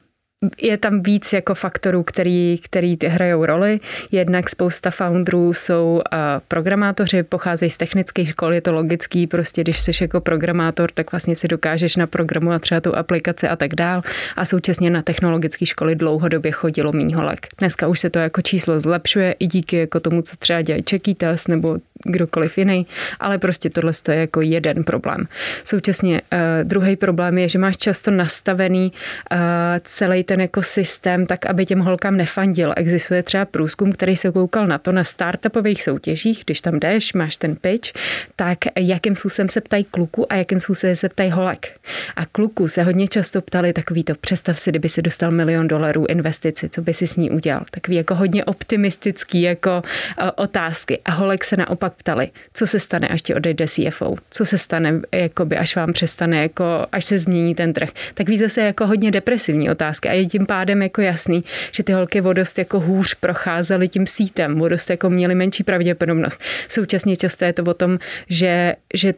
je 0.62 0.78
tam 0.78 1.04
víc 1.04 1.34
jako 1.34 1.56
faktorů, 1.56 2.04
který, 2.04 2.60
který 2.64 2.98
hrajou 3.08 3.46
roli. 3.46 3.80
Jednak 4.12 4.50
spousta 4.50 4.92
founderů 4.92 5.54
jsou 5.54 6.02
programátoři, 6.48 7.24
pocházejí 7.24 7.70
z 7.70 7.78
technických 7.78 8.30
škol, 8.30 8.54
je 8.54 8.62
to 8.62 8.74
logický, 8.74 9.28
prostě 9.28 9.62
když 9.62 9.80
jsi 9.80 9.92
jako 10.02 10.22
programátor, 10.22 10.92
tak 10.92 11.12
vlastně 11.12 11.36
si 11.36 11.48
dokážeš 11.48 11.96
naprogramovat 11.96 12.62
třeba 12.62 12.82
tu 12.82 12.96
aplikaci 12.96 13.48
a 13.48 13.56
tak 13.56 13.76
dál. 13.76 14.02
A 14.36 14.46
současně 14.46 14.90
na 14.90 15.02
technologické 15.02 15.66
školy 15.66 15.96
dlouhodobě 15.96 16.52
chodilo 16.52 16.92
méně 16.92 17.16
holek. 17.16 17.48
Dneska 17.58 17.88
už 17.88 18.00
se 18.00 18.10
to 18.10 18.20
jako 18.20 18.42
číslo 18.42 18.80
zlepšuje 18.80 19.36
i 19.40 19.48
díky 19.48 19.78
jako 19.78 20.00
tomu, 20.00 20.22
co 20.22 20.36
třeba 20.36 20.62
dělají 20.62 20.84
Čekýtas 20.84 21.48
nebo 21.48 21.78
kdokoliv 22.06 22.58
jiný, 22.58 22.88
ale 23.20 23.38
prostě 23.38 23.70
tohle 23.70 23.92
je 24.10 24.16
jako 24.16 24.42
jeden 24.42 24.84
problém. 24.84 25.28
Současně 25.64 26.22
uh, 26.22 26.40
druhý 26.64 26.96
problém 26.96 27.38
je, 27.38 27.50
že 27.50 27.60
máš 27.60 27.78
často 27.78 28.12
nastavený 28.12 28.92
uh, 29.32 29.38
celý 29.84 30.24
ten 30.24 30.42
jako 30.42 30.64
systém 30.64 31.26
tak, 31.26 31.46
aby 31.46 31.66
těm 31.66 31.80
holkám 31.80 32.18
nefandil. 32.18 32.74
Existuje 32.76 33.24
třeba 33.24 33.46
průzkum, 33.46 33.92
který 33.92 34.16
se 34.16 34.32
koukal 34.32 34.68
na 34.68 34.78
to 34.78 34.92
na 34.92 35.04
startupových 35.04 35.84
soutěžích, 35.84 36.42
když 36.46 36.62
tam 36.62 36.80
jdeš, 36.80 37.14
máš 37.14 37.38
ten 37.38 37.56
pitch, 37.56 37.92
tak 38.36 38.58
jakým 38.80 39.16
způsobem 39.16 39.50
se 39.50 39.62
ptají 39.62 39.84
kluku 39.84 40.32
a 40.32 40.36
jakým 40.36 40.60
způsobem 40.60 40.96
se 40.96 41.10
ptají 41.10 41.32
holek. 41.32 41.68
A 42.16 42.26
kluku 42.26 42.68
se 42.68 42.84
hodně 42.84 43.08
často 43.08 43.42
ptali 43.42 43.74
takový 43.74 44.04
to, 44.04 44.16
představ 44.16 44.60
si, 44.60 44.70
kdyby 44.70 44.90
si 44.90 45.02
dostal 45.02 45.32
milion 45.32 45.68
dolarů 45.68 46.06
investici, 46.10 46.70
co 46.70 46.82
by 46.82 46.94
si 46.94 47.08
s 47.08 47.16
ní 47.16 47.32
udělal. 47.32 47.66
Takový 47.72 47.98
jako 47.98 48.16
hodně 48.16 48.46
optimistický 48.46 49.42
jako 49.42 49.84
uh, 50.22 50.30
otázky. 50.36 51.00
A 51.06 51.12
holek 51.12 51.44
se 51.44 51.58
naopak 51.58 51.94
ptali, 51.98 52.30
co 52.54 52.68
se 52.68 52.80
stane, 52.80 53.08
až 53.08 53.22
ti 53.22 53.36
odejde 53.36 53.66
CFO, 53.68 54.16
co 54.30 54.46
se 54.46 54.58
stane, 54.58 55.02
jakoby, 55.12 55.58
až 55.58 55.76
vám 55.76 55.94
přestane, 55.94 56.42
jako, 56.42 56.86
až 56.92 57.06
se 57.06 57.18
změní 57.18 57.56
ten 57.56 57.74
trh. 57.74 57.90
Tak 58.14 58.30
ví 58.30 58.38
zase 58.38 58.62
jako 58.62 58.88
hodně 58.88 59.12
depresivní 59.12 59.70
otázky 59.70 60.10
a 60.10 60.14
je 60.14 60.26
tím 60.26 60.46
pádem 60.46 60.82
jako 60.82 61.02
jasný, 61.02 61.44
že 61.72 61.84
ty 61.84 61.94
holky 61.94 62.22
vodost 62.22 62.58
jako 62.58 62.80
hůř 62.80 63.14
procházely 63.14 63.88
tím 63.88 64.08
sítem, 64.08 64.60
vodost 64.60 64.90
jako 64.90 65.10
měly 65.10 65.36
menší 65.36 65.64
pravděpodobnost. 65.64 66.42
Současně 66.70 67.18
často 67.18 67.46
je 67.46 67.54
to 67.54 67.64
o 67.64 67.74
tom, 67.74 68.00
že, 68.30 68.76
že 68.94 69.14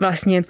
vlastně 0.00 0.42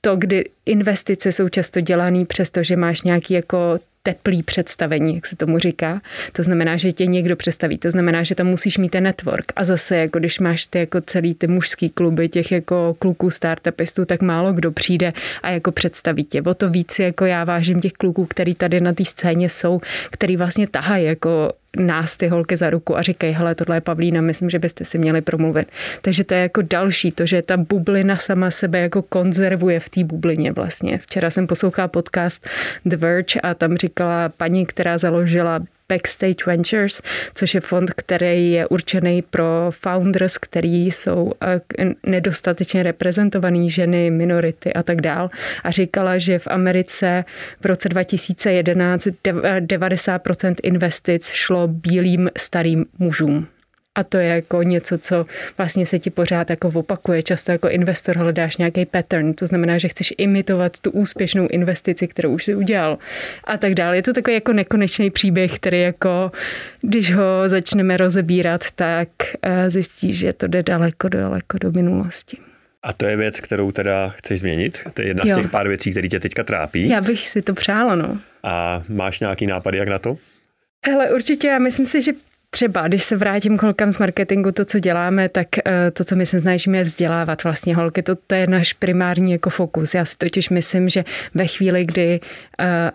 to, 0.00 0.16
kdy 0.16 0.50
investice 0.66 1.32
jsou 1.32 1.48
často 1.48 1.80
dělané 1.80 2.24
přesto, 2.24 2.62
že 2.62 2.76
máš 2.76 3.02
nějaký 3.02 3.34
jako 3.34 3.78
teplý 4.06 4.42
představení, 4.42 5.14
jak 5.14 5.26
se 5.26 5.36
tomu 5.36 5.58
říká. 5.58 6.00
To 6.32 6.42
znamená, 6.42 6.76
že 6.76 6.92
tě 6.92 7.06
někdo 7.06 7.36
představí. 7.36 7.78
To 7.78 7.90
znamená, 7.90 8.22
že 8.22 8.34
tam 8.34 8.46
musíš 8.46 8.78
mít 8.78 8.88
ten 8.88 9.04
network. 9.04 9.52
A 9.56 9.64
zase, 9.64 9.96
jako 9.96 10.18
když 10.18 10.38
máš 10.38 10.66
ty 10.66 10.78
jako 10.78 11.00
celý 11.00 11.34
ty 11.34 11.46
mužský 11.46 11.88
kluby 11.88 12.28
těch 12.28 12.52
jako 12.52 12.96
kluků 12.98 13.30
startupistů, 13.30 14.04
tak 14.04 14.22
málo 14.22 14.52
kdo 14.52 14.72
přijde 14.72 15.12
a 15.42 15.50
jako 15.50 15.72
představí 15.72 16.24
tě. 16.24 16.42
O 16.42 16.54
to 16.54 16.70
víc 16.70 16.98
jako 16.98 17.24
já 17.24 17.44
vážím 17.44 17.80
těch 17.80 17.92
kluků, 17.92 18.26
který 18.26 18.54
tady 18.54 18.80
na 18.80 18.92
té 18.92 19.04
scéně 19.04 19.48
jsou, 19.48 19.80
který 20.10 20.36
vlastně 20.36 20.68
tahají 20.68 21.04
jako 21.04 21.52
nás 21.76 22.16
ty 22.16 22.28
holky 22.28 22.56
za 22.56 22.70
ruku 22.70 22.96
a 22.96 23.02
říkají, 23.02 23.32
hele, 23.32 23.54
tohle 23.54 23.76
je 23.76 23.80
Pavlína, 23.80 24.20
myslím, 24.20 24.50
že 24.50 24.58
byste 24.58 24.84
si 24.84 24.98
měli 24.98 25.20
promluvit. 25.20 25.68
Takže 26.02 26.24
to 26.24 26.34
je 26.34 26.40
jako 26.40 26.62
další, 26.62 27.12
to, 27.12 27.26
že 27.26 27.42
ta 27.42 27.56
bublina 27.56 28.16
sama 28.16 28.50
sebe 28.50 28.80
jako 28.80 29.02
konzervuje 29.02 29.80
v 29.80 29.88
té 29.88 30.04
bublině 30.04 30.52
vlastně. 30.52 30.98
Včera 30.98 31.30
jsem 31.30 31.46
poslouchala 31.46 31.88
podcast 31.88 32.46
The 32.84 32.96
Verge 32.96 33.40
a 33.40 33.54
tam 33.54 33.76
říkala 33.76 34.28
paní, 34.28 34.66
která 34.66 34.98
založila 34.98 35.60
Backstage 35.88 36.44
Ventures, 36.46 37.02
což 37.34 37.54
je 37.54 37.60
fond, 37.60 37.90
který 37.90 38.50
je 38.52 38.66
určený 38.66 39.22
pro 39.22 39.46
founders, 39.70 40.38
který 40.38 40.86
jsou 40.86 41.32
eh, 41.42 41.60
nedostatečně 42.06 42.82
reprezentovaný 42.82 43.70
ženy, 43.70 44.10
minority 44.10 44.72
a 44.72 44.82
tak 44.82 45.00
dál. 45.00 45.30
A 45.64 45.70
říkala, 45.70 46.18
že 46.18 46.38
v 46.38 46.46
Americe 46.46 47.24
v 47.60 47.66
roce 47.66 47.88
2011 47.88 49.06
90% 49.06 50.54
investic 50.62 51.28
šlo 51.28 51.68
bílým 51.68 52.30
starým 52.36 52.86
mužům 52.98 53.46
A 53.94 54.04
to 54.04 54.18
je 54.18 54.28
jako 54.28 54.62
něco, 54.62 54.98
co 54.98 55.26
vlastně 55.58 55.86
se 55.86 55.98
ti 55.98 56.10
pořád 56.10 56.50
jako 56.50 56.68
opakuje. 56.68 57.22
Často 57.22 57.52
jako 57.52 57.68
investor 57.68 58.16
hledáš 58.18 58.56
nějaký 58.56 58.86
pattern, 58.86 59.34
to 59.34 59.46
znamená, 59.46 59.78
že 59.78 59.88
chceš 59.88 60.14
imitovat 60.18 60.78
tu 60.78 60.90
úspěšnou 60.90 61.46
investici, 61.46 62.08
kterou 62.08 62.30
už 62.30 62.44
si 62.44 62.54
udělal 62.54 62.98
a 63.44 63.56
tak 63.56 63.74
dále. 63.74 63.96
Je 63.96 64.02
to 64.02 64.12
takový 64.12 64.34
jako 64.34 64.52
nekonečný 64.52 65.10
příběh, 65.10 65.56
který 65.56 65.80
jako, 65.80 66.32
když 66.80 67.14
ho 67.14 67.42
začneme 67.46 67.96
rozebírat, 67.96 68.64
tak 68.74 69.08
eh, 69.42 69.70
zjistíš, 69.70 70.18
že 70.18 70.32
to 70.32 70.46
jde 70.46 70.62
daleko, 70.62 71.08
daleko 71.08 71.58
do 71.58 71.72
minulosti. 71.72 72.36
A 72.82 72.92
to 72.92 73.06
je 73.06 73.16
věc, 73.16 73.40
kterou 73.40 73.72
teda 73.72 74.08
chceš 74.08 74.40
změnit? 74.40 74.80
To 74.94 75.02
je 75.02 75.08
jedna 75.08 75.22
jo. 75.26 75.34
z 75.34 75.38
těch 75.38 75.50
pár 75.50 75.68
věcí, 75.68 75.90
které 75.90 76.08
tě 76.08 76.20
teďka 76.20 76.44
trápí. 76.44 76.88
Já 76.88 77.00
bych 77.00 77.28
si 77.28 77.42
to 77.42 77.54
přála, 77.54 77.94
no. 77.94 78.18
A 78.42 78.82
máš 78.88 79.20
nějaký 79.20 79.46
nápady, 79.46 79.78
jak 79.78 79.88
na 79.88 79.98
to? 79.98 80.16
Hele, 80.86 81.10
určitě, 81.12 81.48
já 81.48 81.58
myslím 81.58 81.86
si, 81.86 82.02
že 82.02 82.12
Třeba, 82.54 82.88
když 82.88 83.04
se 83.04 83.16
vrátím 83.16 83.58
k 83.58 83.62
holkám 83.62 83.92
z 83.92 83.98
marketingu, 83.98 84.52
to, 84.52 84.64
co 84.64 84.78
děláme, 84.78 85.28
tak 85.28 85.46
eh, 85.58 85.90
to, 85.90 86.04
co 86.04 86.16
my 86.16 86.26
se 86.26 86.40
snažíme 86.40 86.82
vzdělávat 86.82 87.44
vlastně 87.44 87.76
holky, 87.76 88.02
to, 88.02 88.14
to 88.26 88.34
je 88.34 88.46
náš 88.46 88.72
primární 88.72 89.32
jako 89.32 89.50
fokus. 89.50 89.94
Já 89.94 90.04
si 90.04 90.16
totiž 90.16 90.48
myslím, 90.48 90.88
že 90.88 91.04
ve 91.34 91.46
chvíli, 91.46 91.84
kdy 91.84 92.20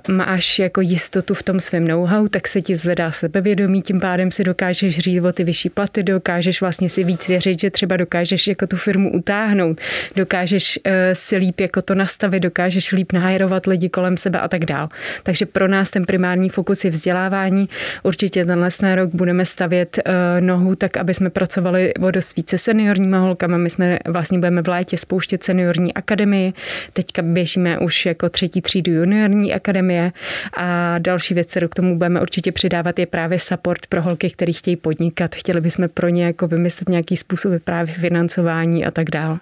uh, 0.08 0.16
máš 0.16 0.60
jako 0.60 0.82
jistotu 0.82 1.34
v 1.34 1.44
tom 1.44 1.60
svém 1.60 1.88
know-how, 1.88 2.28
tak 2.28 2.48
se 2.48 2.62
ti 2.62 2.76
zvedá 2.76 3.12
sebevědomí, 3.12 3.82
tím 3.82 4.00
pádem 4.00 4.32
si 4.32 4.44
dokážeš 4.44 5.00
říct 5.00 5.24
o 5.24 5.32
ty 5.32 5.44
vyšší 5.44 5.70
platy, 5.70 6.04
dokážeš 6.04 6.62
vlastně 6.62 6.90
si 6.90 7.04
víc 7.04 7.28
věřit, 7.28 7.60
že 7.60 7.70
třeba 7.70 7.98
dokážeš 7.98 8.48
jako 8.48 8.68
tu 8.68 8.78
firmu 8.78 9.12
utáhnout, 9.12 9.82
dokážeš 10.16 10.80
uh, 10.86 10.94
si 11.14 11.38
líp 11.38 11.60
jako 11.60 11.82
to 11.82 11.96
nastavit, 11.96 12.40
dokážeš 12.40 12.92
líp 12.92 13.12
nahajrovat 13.12 13.68
lidi 13.68 13.90
kolem 13.90 14.18
sebe 14.18 14.40
a 14.40 14.48
tak 14.48 14.66
dál. 14.66 14.90
Takže 15.24 15.46
pro 15.46 15.68
nás 15.68 15.90
ten 15.90 16.06
primární 16.06 16.50
fokus 16.50 16.86
je 16.86 16.92
vzdělávání. 16.92 17.70
Určitě 18.04 18.46
tenhle 18.46 18.96
rok 18.96 19.10
budeme 19.14 19.49
stavět 19.50 20.00
uh, 20.06 20.14
nohu 20.46 20.76
tak, 20.76 20.98
aby 20.98 21.14
jsme 21.14 21.30
pracovali 21.30 21.94
o 21.94 22.12
dost 22.12 22.36
více 22.36 22.58
seniorníma 22.58 23.20
holkama. 23.20 23.58
My 23.58 23.70
jsme 23.70 24.00
vlastně 24.08 24.38
budeme 24.38 24.62
v 24.62 24.68
létě 24.68 24.98
spouštět 24.98 25.44
seniorní 25.44 25.94
akademii. 25.94 26.54
Teďka 26.94 27.22
běžíme 27.22 27.80
už 27.80 28.06
jako 28.06 28.30
třetí 28.30 28.62
třídu 28.62 28.92
juniorní 28.92 29.54
akademie 29.54 30.12
a 30.58 31.00
další 31.00 31.34
věc, 31.34 31.48
kterou 31.48 31.68
k 31.68 31.76
tomu 31.76 31.98
budeme 31.98 32.22
určitě 32.22 32.52
přidávat, 32.52 33.00
je 33.00 33.06
právě 33.06 33.40
support 33.40 33.88
pro 33.88 34.02
holky, 34.02 34.30
které 34.30 34.54
chtějí 34.54 34.76
podnikat. 34.76 35.36
Chtěli 35.36 35.62
bychom 35.62 35.90
pro 35.90 36.10
ně 36.10 36.26
jako 36.26 36.48
vymyslet 36.48 36.90
nějaký 36.90 37.18
způsoby 37.18 37.56
právě 37.64 37.94
financování 37.94 38.86
a 38.86 38.92
tak 38.92 39.10
dále. 39.10 39.40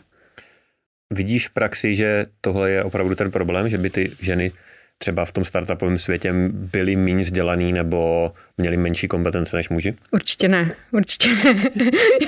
Vidíš 1.13 1.47
v 1.47 1.53
praxi, 1.53 1.95
že 1.95 2.25
tohle 2.41 2.71
je 2.71 2.83
opravdu 2.83 3.15
ten 3.15 3.31
problém, 3.31 3.69
že 3.69 3.77
by 3.77 3.89
ty 3.89 4.11
ženy 4.21 4.51
třeba 4.97 5.25
v 5.25 5.31
tom 5.31 5.45
startupovém 5.45 5.97
světě 5.97 6.33
byli 6.51 6.95
méně 6.95 7.21
vzdělaný 7.21 7.73
nebo 7.73 8.31
měli 8.57 8.77
menší 8.77 9.07
kompetence 9.07 9.57
než 9.57 9.69
muži? 9.69 9.95
Určitě 10.11 10.47
ne, 10.47 10.75
určitě 10.91 11.29
ne. 11.35 11.53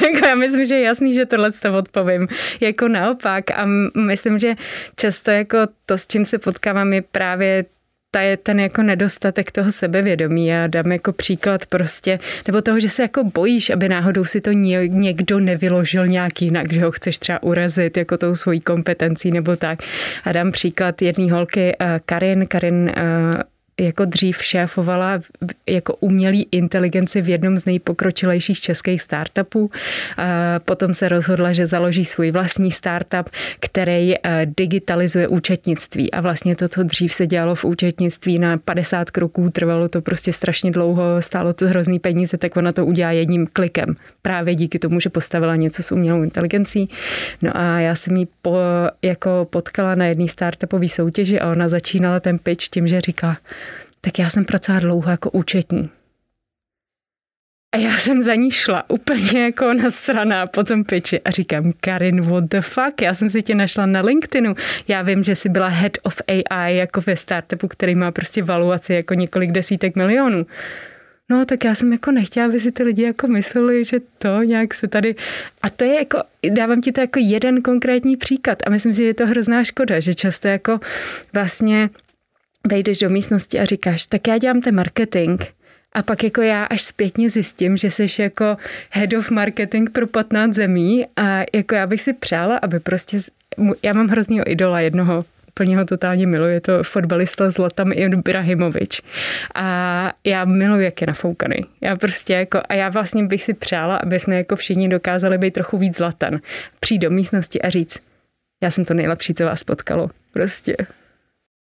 jako 0.01 0.27
já 0.27 0.35
myslím, 0.35 0.65
že 0.65 0.75
je 0.75 0.81
jasný, 0.81 1.13
že 1.13 1.25
tohle 1.25 1.51
to 1.51 1.77
odpovím. 1.77 2.27
Jako 2.59 2.87
naopak 2.87 3.51
a 3.51 3.65
myslím, 4.05 4.39
že 4.39 4.55
často 4.95 5.31
jako 5.31 5.57
to, 5.85 5.97
s 5.97 6.07
čím 6.07 6.25
se 6.25 6.37
potkávám, 6.37 6.93
je 6.93 7.01
právě 7.01 7.65
ta 8.11 8.21
je 8.21 8.37
ten 8.37 8.59
jako 8.59 8.83
nedostatek 8.83 9.51
toho 9.51 9.71
sebevědomí. 9.71 10.47
Já 10.47 10.67
dám 10.67 10.91
jako 10.91 11.13
příklad 11.13 11.65
prostě, 11.65 12.19
nebo 12.47 12.61
toho, 12.61 12.79
že 12.79 12.89
se 12.89 13.01
jako 13.01 13.23
bojíš, 13.23 13.69
aby 13.69 13.89
náhodou 13.89 14.25
si 14.25 14.41
to 14.41 14.51
někdo 14.51 15.39
nevyložil 15.39 16.07
nějak 16.07 16.41
jinak, 16.41 16.73
že 16.73 16.83
ho 16.83 16.91
chceš 16.91 17.17
třeba 17.17 17.43
urazit 17.43 17.97
jako 17.97 18.17
tou 18.17 18.35
svojí 18.35 18.59
kompetencí 18.59 19.31
nebo 19.31 19.55
tak. 19.55 19.79
A 20.23 20.31
dám 20.31 20.51
příklad 20.51 21.01
jedné 21.01 21.31
holky, 21.31 21.75
eh, 21.79 21.99
Karin. 22.05 22.47
Karin 22.47 22.91
eh, 22.97 23.43
jako 23.79 24.05
dřív 24.05 24.43
šéfovala 24.43 25.21
jako 25.67 25.95
umělý 25.95 26.47
inteligenci 26.51 27.21
v 27.21 27.29
jednom 27.29 27.57
z 27.57 27.65
nejpokročilejších 27.65 28.59
českých 28.59 29.01
startupů. 29.01 29.71
Potom 30.65 30.93
se 30.93 31.09
rozhodla, 31.09 31.51
že 31.51 31.67
založí 31.67 32.05
svůj 32.05 32.31
vlastní 32.31 32.71
startup, 32.71 33.29
který 33.59 34.13
eh, 34.15 34.45
digitalizuje 34.57 35.27
účetnictví. 35.27 36.11
A 36.11 36.21
vlastně 36.21 36.55
to, 36.55 36.67
co 36.67 36.83
dřív 36.83 37.13
se 37.13 37.27
dělalo 37.27 37.55
v 37.55 37.65
účetnictví 37.65 38.39
na 38.39 38.57
50 38.57 39.11
kroků, 39.11 39.49
trvalo 39.49 39.89
to 39.89 40.01
prostě 40.01 40.33
strašně 40.33 40.71
dlouho, 40.71 41.21
stálo 41.21 41.53
to 41.53 41.67
hrozný 41.67 41.99
peníze, 41.99 42.37
tak 42.37 42.57
ona 42.57 42.71
to 42.71 42.85
udělá 42.85 43.11
jedním 43.11 43.47
klikem. 43.47 43.95
Právě 44.21 44.55
díky 44.55 44.79
tomu, 44.79 44.99
že 44.99 45.09
postavila 45.09 45.55
něco 45.55 45.83
s 45.83 45.91
umělou 45.91 46.23
inteligencí. 46.23 46.89
No 47.41 47.51
a 47.57 47.79
já 47.79 47.95
jsem 47.95 48.17
ji 48.17 48.27
po, 48.41 48.57
jako 49.01 49.47
potkala 49.49 49.95
na 49.95 50.05
jedné 50.05 50.27
startupové 50.27 50.87
soutěži 50.87 51.39
a 51.39 51.51
ona 51.51 51.67
začínala 51.67 52.19
ten 52.19 52.39
pitch 52.39 52.69
tím, 52.69 52.87
že 52.87 53.01
říká, 53.01 53.37
tak 54.01 54.19
já 54.19 54.29
jsem 54.29 54.45
pracovala 54.45 54.79
dlouho 54.79 55.11
jako 55.11 55.31
účetní. 55.31 55.89
A 57.75 57.77
já 57.77 57.97
jsem 57.97 58.23
za 58.23 58.35
ní 58.35 58.51
šla 58.51 58.89
úplně 58.89 59.43
jako 59.43 59.73
nasraná 59.73 60.47
po 60.47 60.63
tom 60.63 60.83
piči 60.83 61.21
a 61.21 61.31
říkám, 61.31 61.73
Karin, 61.81 62.21
what 62.21 62.43
the 62.43 62.61
fuck, 62.61 63.01
já 63.01 63.13
jsem 63.13 63.29
si 63.29 63.43
tě 63.43 63.55
našla 63.55 63.85
na 63.85 64.01
LinkedInu. 64.01 64.55
Já 64.87 65.01
vím, 65.01 65.23
že 65.23 65.35
jsi 65.35 65.49
byla 65.49 65.67
head 65.67 65.91
of 66.03 66.21
AI 66.27 66.75
jako 66.75 67.01
ve 67.01 67.15
startupu, 67.15 67.67
který 67.67 67.95
má 67.95 68.11
prostě 68.11 68.43
valuaci 68.43 68.93
jako 68.93 69.13
několik 69.13 69.51
desítek 69.51 69.95
milionů. 69.95 70.45
No, 71.29 71.45
tak 71.45 71.63
já 71.63 71.75
jsem 71.75 71.91
jako 71.91 72.11
nechtěla, 72.11 72.45
aby 72.45 72.59
si 72.59 72.71
ty 72.71 72.83
lidi 72.83 73.03
jako 73.03 73.27
mysleli, 73.27 73.85
že 73.85 73.99
to 74.17 74.43
nějak 74.43 74.73
se 74.73 74.87
tady... 74.87 75.15
A 75.61 75.69
to 75.69 75.83
je 75.83 75.95
jako, 75.95 76.23
dávám 76.49 76.81
ti 76.81 76.91
to 76.91 77.01
jako 77.01 77.19
jeden 77.23 77.61
konkrétní 77.61 78.17
příklad 78.17 78.57
a 78.65 78.69
myslím 78.69 78.93
si, 78.93 78.97
že 78.97 79.03
je 79.03 79.13
to 79.13 79.27
hrozná 79.27 79.63
škoda, 79.63 79.99
že 79.99 80.15
často 80.15 80.47
jako 80.47 80.79
vlastně 81.33 81.89
vejdeš 82.67 82.99
do 82.99 83.09
místnosti 83.09 83.59
a 83.59 83.65
říkáš, 83.65 84.05
tak 84.07 84.27
já 84.27 84.37
dělám 84.37 84.61
ten 84.61 84.75
marketing, 84.75 85.41
a 85.93 86.03
pak 86.03 86.23
jako 86.23 86.41
já 86.41 86.63
až 86.63 86.81
zpětně 86.81 87.29
zjistím, 87.29 87.77
že 87.77 87.91
jsi 87.91 88.21
jako 88.21 88.57
head 88.89 89.13
of 89.13 89.31
marketing 89.31 89.89
pro 89.89 90.07
15 90.07 90.53
zemí 90.53 91.05
a 91.15 91.39
jako 91.53 91.75
já 91.75 91.87
bych 91.87 92.01
si 92.01 92.13
přála, 92.13 92.57
aby 92.57 92.79
prostě, 92.79 93.17
já 93.83 93.93
mám 93.93 94.07
hroznýho 94.07 94.51
idola 94.51 94.79
jednoho, 94.79 95.25
úplně 95.47 95.77
ho 95.77 95.85
totálně 95.85 96.27
miluji, 96.27 96.53
je 96.53 96.61
to 96.61 96.83
fotbalista 96.83 97.49
Zlatan 97.49 97.91
Ibrahimovič. 97.93 99.01
A 99.55 100.13
já 100.23 100.45
miluji, 100.45 100.85
jak 100.85 101.01
je 101.01 101.07
nafoukaný. 101.07 101.65
Já 101.81 101.95
prostě 101.95 102.33
jako, 102.33 102.61
a 102.69 102.73
já 102.73 102.89
vlastně 102.89 103.23
bych 103.23 103.43
si 103.43 103.53
přála, 103.53 103.97
aby 103.97 104.19
jsme 104.19 104.37
jako 104.37 104.55
všichni 104.55 104.89
dokázali 104.89 105.37
být 105.37 105.53
trochu 105.53 105.77
víc 105.77 105.97
Zlatan. 105.97 106.39
Přijít 106.79 106.99
do 106.99 107.09
místnosti 107.09 107.61
a 107.61 107.69
říct, 107.69 107.99
já 108.63 108.71
jsem 108.71 108.85
to 108.85 108.93
nejlepší, 108.93 109.33
co 109.33 109.45
vás 109.45 109.63
potkalo. 109.63 110.09
Prostě. 110.33 110.75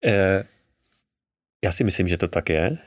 Eh, 0.06 0.44
já 1.64 1.72
si 1.72 1.84
myslím, 1.84 2.08
že 2.08 2.18
to 2.18 2.28
tak 2.28 2.50
je, 2.50 2.78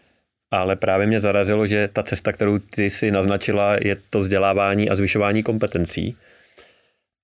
ale 0.51 0.77
právě 0.77 1.07
mě 1.07 1.21
zarazilo, 1.21 1.67
že 1.67 1.89
ta 1.93 2.03
cesta, 2.03 2.33
kterou 2.33 2.59
ty 2.59 2.91
si 2.91 3.11
naznačila, 3.11 3.77
je 3.81 3.97
to 4.11 4.21
vzdělávání 4.21 4.91
a 4.91 4.95
zvyšování 4.95 5.43
kompetencí. 5.43 6.17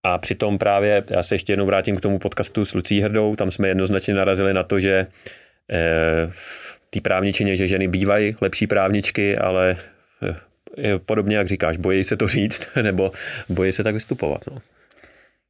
A 0.02 0.18
přitom 0.18 0.58
právě, 0.58 1.04
já 1.10 1.22
se 1.22 1.34
ještě 1.34 1.52
jednou 1.52 1.66
vrátím 1.66 1.96
k 1.96 2.00
tomu 2.00 2.18
podcastu 2.18 2.64
s 2.64 2.74
Lucí 2.74 3.00
Hrdou, 3.00 3.36
tam 3.36 3.50
jsme 3.50 3.68
jednoznačně 3.68 4.14
narazili 4.14 4.54
na 4.54 4.62
to, 4.62 4.80
že 4.80 5.06
eh, 5.70 6.30
v 6.32 6.80
té 6.90 7.00
právničině, 7.00 7.56
že 7.56 7.68
ženy 7.68 7.88
bývají 7.88 8.36
lepší 8.40 8.66
právničky, 8.66 9.38
ale 9.38 9.76
eh, 10.78 10.98
podobně, 11.06 11.36
jak 11.36 11.48
říkáš, 11.48 11.76
bojí 11.76 12.04
se 12.04 12.16
to 12.16 12.28
říct, 12.28 12.68
nebo 12.82 13.12
bojí 13.48 13.72
se 13.72 13.84
tak 13.84 13.94
vystupovat. 13.94 14.46
No. 14.50 14.58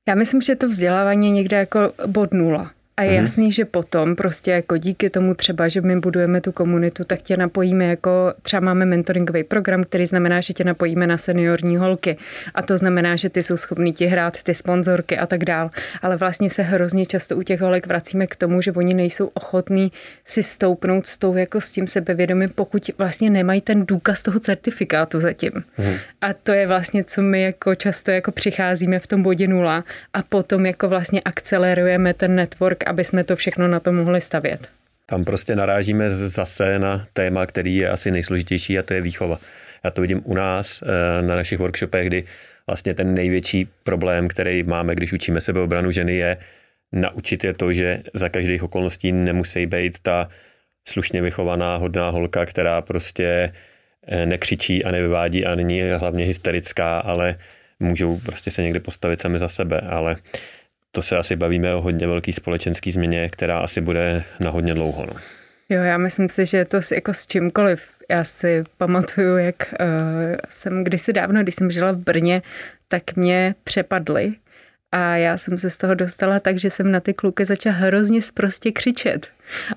Já 0.08 0.14
myslím, 0.14 0.40
že 0.42 0.56
to 0.56 0.68
vzdělávání 0.68 1.26
je 1.26 1.32
někde 1.32 1.56
jako 1.56 1.92
bod 2.06 2.32
nula. 2.32 2.72
A 3.00 3.02
je 3.02 3.10
mhm. 3.10 3.20
jasný, 3.20 3.52
že 3.52 3.64
potom 3.64 4.16
prostě 4.16 4.50
jako 4.50 4.76
díky 4.76 5.10
tomu 5.10 5.34
třeba, 5.34 5.68
že 5.68 5.80
my 5.80 6.00
budujeme 6.00 6.40
tu 6.40 6.52
komunitu, 6.52 7.04
tak 7.04 7.22
tě 7.22 7.36
napojíme 7.36 7.84
jako, 7.84 8.34
třeba 8.42 8.60
máme 8.60 8.86
mentoringový 8.86 9.44
program, 9.44 9.84
který 9.84 10.06
znamená, 10.06 10.40
že 10.40 10.52
tě 10.52 10.64
napojíme 10.64 11.06
na 11.06 11.18
seniorní 11.18 11.76
holky. 11.76 12.16
A 12.54 12.62
to 12.62 12.78
znamená, 12.78 13.16
že 13.16 13.30
ty 13.30 13.42
jsou 13.42 13.56
schopní 13.56 13.92
ti 13.92 14.06
hrát 14.06 14.42
ty 14.42 14.54
sponzorky 14.54 15.18
a 15.18 15.26
tak 15.26 15.44
dál. 15.44 15.70
Ale 16.02 16.16
vlastně 16.16 16.50
se 16.50 16.62
hrozně 16.62 17.06
často 17.06 17.36
u 17.36 17.42
těch 17.42 17.60
holek 17.60 17.86
vracíme 17.86 18.26
k 18.26 18.36
tomu, 18.36 18.62
že 18.62 18.72
oni 18.72 18.94
nejsou 18.94 19.30
ochotní 19.34 19.92
si 20.24 20.42
stoupnout 20.42 21.06
s 21.06 21.18
tou 21.18 21.36
jako 21.36 21.60
s 21.60 21.70
tím 21.70 21.86
sebevědomím, 21.86 22.50
pokud 22.54 22.90
vlastně 22.98 23.30
nemají 23.30 23.60
ten 23.60 23.86
důkaz 23.86 24.22
toho 24.22 24.40
certifikátu 24.40 25.20
zatím. 25.20 25.52
Hmm. 25.76 25.94
A 26.20 26.32
to 26.32 26.52
je 26.52 26.66
vlastně, 26.66 27.04
co 27.04 27.22
my 27.22 27.42
jako 27.42 27.74
často 27.74 28.10
jako 28.10 28.32
přicházíme 28.32 28.98
v 28.98 29.06
tom 29.06 29.22
bodě 29.22 29.48
nula 29.48 29.84
a 30.14 30.22
potom 30.22 30.66
jako 30.66 30.88
vlastně 30.88 31.20
akcelerujeme 31.24 32.14
ten 32.14 32.34
network 32.34 32.89
aby 32.90 33.04
jsme 33.04 33.24
to 33.24 33.36
všechno 33.36 33.68
na 33.68 33.80
to 33.80 33.92
mohli 33.92 34.20
stavět. 34.20 34.68
Tam 35.06 35.24
prostě 35.24 35.56
narážíme 35.56 36.10
zase 36.10 36.78
na 36.78 37.06
téma, 37.12 37.46
který 37.46 37.76
je 37.76 37.90
asi 37.90 38.10
nejsložitější 38.10 38.78
a 38.78 38.82
to 38.82 38.94
je 38.94 39.00
výchova. 39.00 39.38
Já 39.84 39.90
to 39.90 40.00
vidím 40.00 40.22
u 40.24 40.34
nás 40.34 40.82
eh, 40.82 41.22
na 41.22 41.36
našich 41.36 41.58
workshopech, 41.58 42.06
kdy 42.06 42.24
vlastně 42.66 42.94
ten 42.94 43.14
největší 43.14 43.68
problém, 43.84 44.28
který 44.28 44.62
máme, 44.62 44.94
když 44.94 45.12
učíme 45.12 45.40
sebeobranu 45.40 45.90
ženy, 45.90 46.16
je 46.16 46.36
naučit 46.92 47.44
je 47.44 47.54
to, 47.54 47.72
že 47.72 48.02
za 48.14 48.28
každých 48.28 48.62
okolností 48.62 49.12
nemusí 49.12 49.66
být 49.66 49.98
ta 50.02 50.28
slušně 50.88 51.22
vychovaná, 51.22 51.76
hodná 51.76 52.10
holka, 52.10 52.46
která 52.46 52.82
prostě 52.82 53.52
eh, 54.06 54.26
nekřičí 54.26 54.84
a 54.84 54.90
nevyvádí 54.90 55.46
a 55.46 55.54
není 55.54 55.82
hlavně 55.82 56.24
hysterická, 56.24 56.98
ale 56.98 57.36
můžou 57.80 58.18
prostě 58.18 58.50
se 58.50 58.62
někdy 58.62 58.80
postavit 58.80 59.20
sami 59.20 59.38
za 59.38 59.48
sebe. 59.48 59.80
Ale 59.80 60.16
to 60.92 61.02
se 61.02 61.16
asi 61.16 61.36
bavíme 61.36 61.74
o 61.74 61.80
hodně 61.80 62.06
velký 62.06 62.32
společenský 62.32 62.92
změně, 62.92 63.28
která 63.28 63.58
asi 63.58 63.80
bude 63.80 64.24
na 64.40 64.50
hodně 64.50 64.74
dlouho. 64.74 65.06
No. 65.06 65.12
Jo, 65.68 65.82
já 65.82 65.98
myslím 65.98 66.28
si, 66.28 66.46
že 66.46 66.64
to 66.64 66.80
jako 66.94 67.14
s 67.14 67.26
čímkoliv. 67.26 67.88
Já 68.10 68.24
si 68.24 68.64
pamatuju, 68.78 69.36
jak 69.36 69.74
uh, 69.80 69.86
jsem 70.48 70.84
kdysi 70.84 71.12
dávno, 71.12 71.42
když 71.42 71.54
jsem 71.54 71.70
žila 71.70 71.92
v 71.92 71.96
Brně, 71.96 72.42
tak 72.88 73.16
mě 73.16 73.54
přepadly 73.64 74.34
a 74.92 75.16
já 75.16 75.36
jsem 75.36 75.58
se 75.58 75.70
z 75.70 75.76
toho 75.76 75.94
dostala 75.94 76.40
tak, 76.40 76.58
že 76.58 76.70
jsem 76.70 76.90
na 76.90 77.00
ty 77.00 77.14
kluky 77.14 77.44
začala 77.44 77.76
hrozně 77.76 78.22
sprostě 78.22 78.72
křičet. 78.72 79.28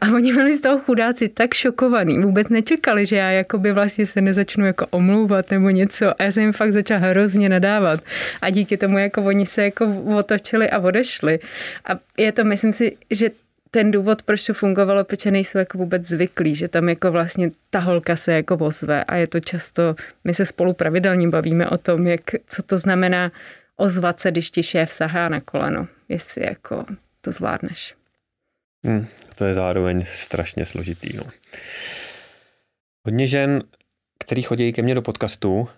A 0.01 0.07
oni 0.07 0.33
byli 0.33 0.57
z 0.57 0.61
toho 0.61 0.79
chudáci 0.79 1.29
tak 1.29 1.53
šokovaný, 1.53 2.19
vůbec 2.19 2.49
nečekali, 2.49 3.05
že 3.05 3.15
já 3.15 3.31
jakoby 3.31 3.71
vlastně 3.71 4.05
se 4.05 4.21
nezačnu 4.21 4.65
jako 4.65 4.87
omlouvat 4.89 5.51
nebo 5.51 5.69
něco. 5.69 6.21
A 6.21 6.23
já 6.23 6.31
jsem 6.31 6.43
jim 6.43 6.53
fakt 6.53 6.71
začala 6.71 6.99
hrozně 6.99 7.49
nadávat. 7.49 7.99
A 8.41 8.49
díky 8.49 8.77
tomu 8.77 8.97
jako 8.97 9.23
oni 9.23 9.45
se 9.45 9.63
jako 9.63 10.03
otočili 10.17 10.69
a 10.69 10.79
odešli. 10.79 11.39
A 11.85 11.99
je 12.17 12.31
to, 12.31 12.43
myslím 12.43 12.73
si, 12.73 12.97
že 13.11 13.29
ten 13.71 13.91
důvod, 13.91 14.23
proč 14.23 14.43
to 14.43 14.53
fungovalo, 14.53 15.03
protože 15.03 15.31
nejsou 15.31 15.57
jako 15.57 15.77
vůbec 15.77 16.07
zvyklí, 16.07 16.55
že 16.55 16.67
tam 16.67 16.89
jako 16.89 17.11
vlastně 17.11 17.51
ta 17.69 17.79
holka 17.79 18.15
se 18.15 18.33
jako 18.33 18.55
ozve 18.55 19.03
a 19.03 19.15
je 19.15 19.27
to 19.27 19.39
často, 19.39 19.95
my 20.23 20.33
se 20.33 20.45
spolu 20.45 20.73
pravidelně 20.73 21.27
bavíme 21.27 21.69
o 21.69 21.77
tom, 21.77 22.07
jak, 22.07 22.21
co 22.47 22.63
to 22.63 22.77
znamená 22.77 23.31
ozvat 23.77 24.19
se, 24.19 24.31
když 24.31 24.51
ti 24.51 24.63
šéf 24.63 24.91
sahá 24.91 25.29
na 25.29 25.41
koleno, 25.41 25.87
jestli 26.09 26.45
jako 26.45 26.85
to 27.21 27.31
zvládneš. 27.31 27.95
Hmm, 28.85 29.07
to 29.35 29.45
je 29.45 29.53
zároveň 29.53 30.05
strašně 30.05 30.65
složitý. 30.65 31.17
No. 31.17 31.23
Hodně 33.05 33.27
žen, 33.27 33.63
který 34.19 34.41
chodí 34.41 34.73
ke 34.73 34.81
mně 34.81 34.95
do 34.95 35.01
podcastu, 35.01 35.69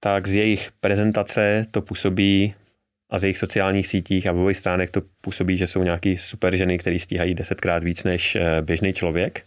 tak 0.00 0.26
z 0.26 0.34
jejich 0.34 0.70
prezentace 0.80 1.66
to 1.70 1.82
působí 1.82 2.54
a 3.10 3.18
z 3.18 3.22
jejich 3.22 3.38
sociálních 3.38 3.86
sítích 3.88 4.26
a 4.26 4.32
webových 4.32 4.56
stránek 4.56 4.92
to 4.92 5.02
působí, 5.20 5.56
že 5.56 5.66
jsou 5.66 5.82
nějaký 5.82 6.16
super 6.16 6.56
ženy, 6.56 6.78
které 6.78 6.98
stíhají 6.98 7.34
desetkrát 7.34 7.84
víc 7.84 8.04
než 8.04 8.36
eh, 8.36 8.62
běžný 8.62 8.92
člověk. 8.92 9.44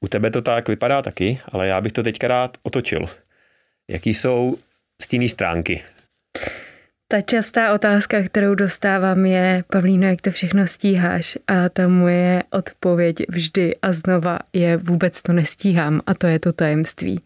U 0.00 0.08
tebe 0.08 0.30
to 0.30 0.42
tak 0.42 0.68
vypadá 0.68 1.02
taky, 1.02 1.40
ale 1.48 1.68
já 1.68 1.80
bych 1.80 1.92
to 1.92 2.02
teďka 2.02 2.28
rád 2.28 2.56
otočil. 2.62 3.08
Jaký 3.90 4.14
jsou 4.14 4.56
stinné 5.02 5.28
stránky 5.28 5.82
ta 7.08 7.20
častá 7.20 7.74
otázka, 7.74 8.22
kterou 8.22 8.54
dostávám 8.54 9.26
je, 9.26 9.64
Pavlíno, 9.72 10.06
jak 10.06 10.20
to 10.20 10.30
všechno 10.30 10.66
stíháš? 10.66 11.38
A 11.46 11.68
ta 11.68 11.88
moje 11.88 12.42
odpověď 12.50 13.16
vždy 13.28 13.76
a 13.82 13.92
znova 13.92 14.38
je, 14.52 14.76
vůbec 14.76 15.22
to 15.22 15.32
nestíhám 15.32 16.00
a 16.06 16.14
to 16.14 16.26
je 16.26 16.38
to 16.38 16.52
tajemství. 16.52 17.20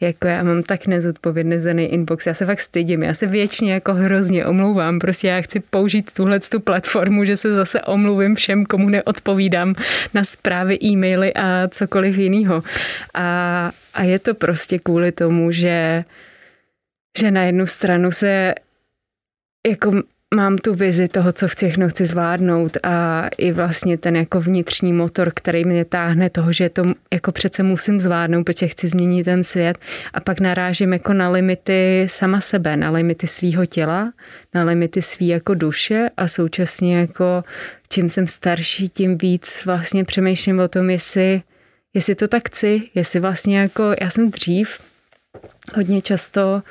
Jako 0.00 0.28
já 0.28 0.42
mám 0.42 0.62
tak 0.62 0.86
nezodpovědný 0.86 1.84
inbox, 1.84 2.26
já 2.26 2.34
se 2.34 2.46
fakt 2.46 2.60
stydím, 2.60 3.02
já 3.02 3.14
se 3.14 3.26
věčně 3.26 3.72
jako 3.72 3.94
hrozně 3.94 4.46
omlouvám, 4.46 4.98
prostě 4.98 5.28
já 5.28 5.40
chci 5.40 5.60
použít 5.60 6.12
tuhle 6.12 6.40
tu 6.40 6.60
platformu, 6.60 7.24
že 7.24 7.36
se 7.36 7.54
zase 7.54 7.82
omluvím 7.82 8.34
všem, 8.34 8.66
komu 8.66 8.88
neodpovídám 8.88 9.74
na 10.14 10.24
zprávy, 10.24 10.78
e-maily 10.84 11.34
a 11.34 11.68
cokoliv 11.68 12.16
jiného. 12.18 12.62
A, 13.14 13.70
a 13.94 14.02
je 14.02 14.18
to 14.18 14.34
prostě 14.34 14.78
kvůli 14.78 15.12
tomu, 15.12 15.52
že 15.52 16.04
že 17.18 17.30
na 17.30 17.42
jednu 17.42 17.66
stranu 17.66 18.10
se 18.10 18.54
jako 19.66 20.02
mám 20.34 20.58
tu 20.58 20.74
vizi 20.74 21.08
toho, 21.08 21.32
co 21.32 21.48
všechno 21.48 21.88
chci 21.88 22.06
zvládnout 22.06 22.76
a 22.82 23.28
i 23.38 23.52
vlastně 23.52 23.98
ten 23.98 24.16
jako 24.16 24.40
vnitřní 24.40 24.92
motor, 24.92 25.32
který 25.34 25.64
mě 25.64 25.84
táhne 25.84 26.30
toho, 26.30 26.52
že 26.52 26.68
to 26.68 26.84
jako 27.12 27.32
přece 27.32 27.62
musím 27.62 28.00
zvládnout, 28.00 28.44
protože 28.44 28.68
chci 28.68 28.88
změnit 28.88 29.24
ten 29.24 29.44
svět 29.44 29.78
a 30.12 30.20
pak 30.20 30.40
narážím 30.40 30.92
jako 30.92 31.12
na 31.12 31.30
limity 31.30 32.06
sama 32.10 32.40
sebe, 32.40 32.76
na 32.76 32.90
limity 32.90 33.26
svýho 33.26 33.66
těla, 33.66 34.12
na 34.54 34.64
limity 34.64 35.02
svý 35.02 35.28
jako 35.28 35.54
duše 35.54 36.10
a 36.16 36.28
současně 36.28 36.98
jako 36.98 37.44
čím 37.88 38.10
jsem 38.10 38.26
starší, 38.26 38.88
tím 38.88 39.18
víc 39.18 39.62
vlastně 39.64 40.04
přemýšlím 40.04 40.58
o 40.58 40.68
tom, 40.68 40.90
jestli, 40.90 41.42
jestli 41.94 42.14
to 42.14 42.28
tak 42.28 42.48
chci, 42.48 42.82
jestli 42.94 43.20
vlastně 43.20 43.58
jako, 43.58 43.94
já 44.00 44.10
jsem 44.10 44.30
dřív 44.30 44.80
hodně 45.74 46.02
často 46.02 46.62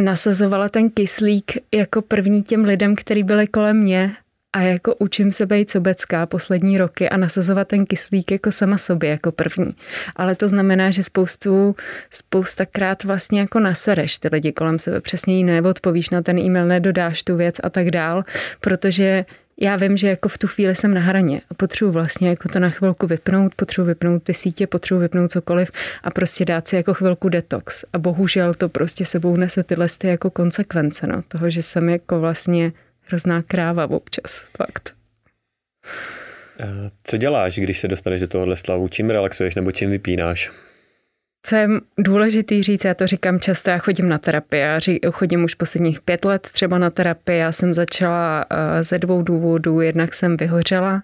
nasazovala 0.00 0.68
ten 0.68 0.90
kyslík 0.90 1.52
jako 1.74 2.02
první 2.02 2.42
těm 2.42 2.64
lidem, 2.64 2.96
který 2.96 3.22
byli 3.22 3.46
kolem 3.46 3.76
mě 3.76 4.16
a 4.52 4.60
jako 4.60 4.94
učím 4.94 5.32
se 5.32 5.46
být 5.46 5.70
sobecká 5.70 6.26
poslední 6.26 6.78
roky 6.78 7.08
a 7.08 7.16
nasazovat 7.16 7.68
ten 7.68 7.86
kyslík 7.86 8.30
jako 8.30 8.52
sama 8.52 8.78
sobě 8.78 9.10
jako 9.10 9.32
první. 9.32 9.74
Ale 10.16 10.36
to 10.36 10.48
znamená, 10.48 10.90
že 10.90 11.02
spoustu, 11.02 11.76
spoustakrát 12.10 13.04
vlastně 13.04 13.40
jako 13.40 13.60
nasereš 13.60 14.18
ty 14.18 14.28
lidi 14.32 14.52
kolem 14.52 14.78
sebe, 14.78 15.00
přesně 15.00 15.36
jí 15.36 15.44
neodpovíš 15.44 16.10
na 16.10 16.22
ten 16.22 16.38
e-mail, 16.38 16.66
nedodáš 16.66 17.22
tu 17.22 17.36
věc 17.36 17.54
a 17.62 17.70
tak 17.70 17.90
dál, 17.90 18.24
protože 18.60 19.24
já 19.60 19.76
vím, 19.76 19.96
že 19.96 20.08
jako 20.08 20.28
v 20.28 20.38
tu 20.38 20.46
chvíli 20.46 20.74
jsem 20.74 20.94
na 20.94 21.00
hraně 21.00 21.40
a 21.50 21.54
potřebuji 21.54 21.92
vlastně 21.92 22.28
jako 22.28 22.48
to 22.48 22.58
na 22.58 22.70
chvilku 22.70 23.06
vypnout, 23.06 23.54
potřebuji 23.54 23.86
vypnout 23.86 24.22
ty 24.22 24.34
sítě, 24.34 24.66
potřebuji 24.66 25.00
vypnout 25.00 25.32
cokoliv 25.32 25.70
a 26.02 26.10
prostě 26.10 26.44
dát 26.44 26.68
si 26.68 26.76
jako 26.76 26.94
chvilku 26.94 27.28
detox. 27.28 27.84
A 27.92 27.98
bohužel 27.98 28.54
to 28.54 28.68
prostě 28.68 29.04
sebou 29.04 29.36
nese 29.36 29.62
tyhle 29.62 29.86
ty 29.98 30.08
jako 30.08 30.30
konsekvence, 30.30 31.06
no, 31.06 31.22
toho, 31.28 31.50
že 31.50 31.62
jsem 31.62 31.88
jako 31.88 32.20
vlastně 32.20 32.72
hrozná 33.00 33.42
kráva 33.42 33.90
občas, 33.90 34.46
fakt. 34.56 34.94
Eh, 36.60 36.90
co 37.04 37.16
děláš, 37.16 37.58
když 37.58 37.78
se 37.78 37.88
dostaneš 37.88 38.20
do 38.20 38.26
tohohle 38.26 38.56
slavu? 38.56 38.88
Čím 38.88 39.10
relaxuješ 39.10 39.54
nebo 39.54 39.72
čím 39.72 39.90
vypínáš? 39.90 40.50
Co 41.48 41.56
je 41.56 41.68
důležitý 41.98 42.62
říct, 42.62 42.84
já 42.84 42.94
to 42.94 43.06
říkám 43.06 43.40
často, 43.40 43.70
já 43.70 43.78
chodím 43.78 44.08
na 44.08 44.18
terapii, 44.18 44.60
já 44.60 44.78
chodím 45.10 45.44
už 45.44 45.54
posledních 45.54 46.00
pět 46.00 46.24
let 46.24 46.48
třeba 46.52 46.78
na 46.78 46.90
terapii, 46.90 47.38
já 47.38 47.52
jsem 47.52 47.74
začala 47.74 48.44
eh, 48.50 48.84
ze 48.84 48.98
dvou 48.98 49.22
důvodů, 49.22 49.80
jednak 49.80 50.14
jsem 50.14 50.36
vyhořela 50.36 51.02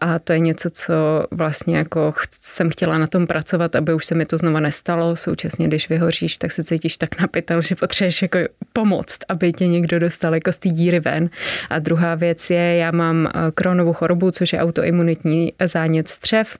a 0.00 0.18
to 0.18 0.32
je 0.32 0.38
něco, 0.38 0.70
co 0.70 0.94
vlastně 1.30 1.76
jako 1.76 2.14
jsem 2.40 2.70
chtěla 2.70 2.98
na 2.98 3.06
tom 3.06 3.26
pracovat, 3.26 3.76
aby 3.76 3.94
už 3.94 4.04
se 4.04 4.14
mi 4.14 4.26
to 4.26 4.38
znova 4.38 4.60
nestalo, 4.60 5.16
současně 5.16 5.66
když 5.66 5.88
vyhoříš, 5.88 6.36
tak 6.36 6.52
se 6.52 6.64
cítíš 6.64 6.96
tak 6.96 7.20
napitel, 7.20 7.62
že 7.62 7.74
potřebuješ 7.74 8.22
jako 8.22 8.38
pomoct, 8.72 9.18
aby 9.28 9.52
tě 9.52 9.66
někdo 9.66 9.98
dostal 9.98 10.34
jako 10.34 10.52
z 10.52 10.58
té 10.58 10.68
díry 10.68 11.00
ven. 11.00 11.30
A 11.70 11.78
druhá 11.78 12.14
věc 12.14 12.50
je, 12.50 12.76
já 12.76 12.90
mám 12.90 13.26
eh, 13.26 13.50
kronovou 13.54 13.92
chorobu, 13.92 14.30
což 14.30 14.52
je 14.52 14.60
autoimunitní 14.60 15.52
zánět 15.64 16.08
střev, 16.08 16.58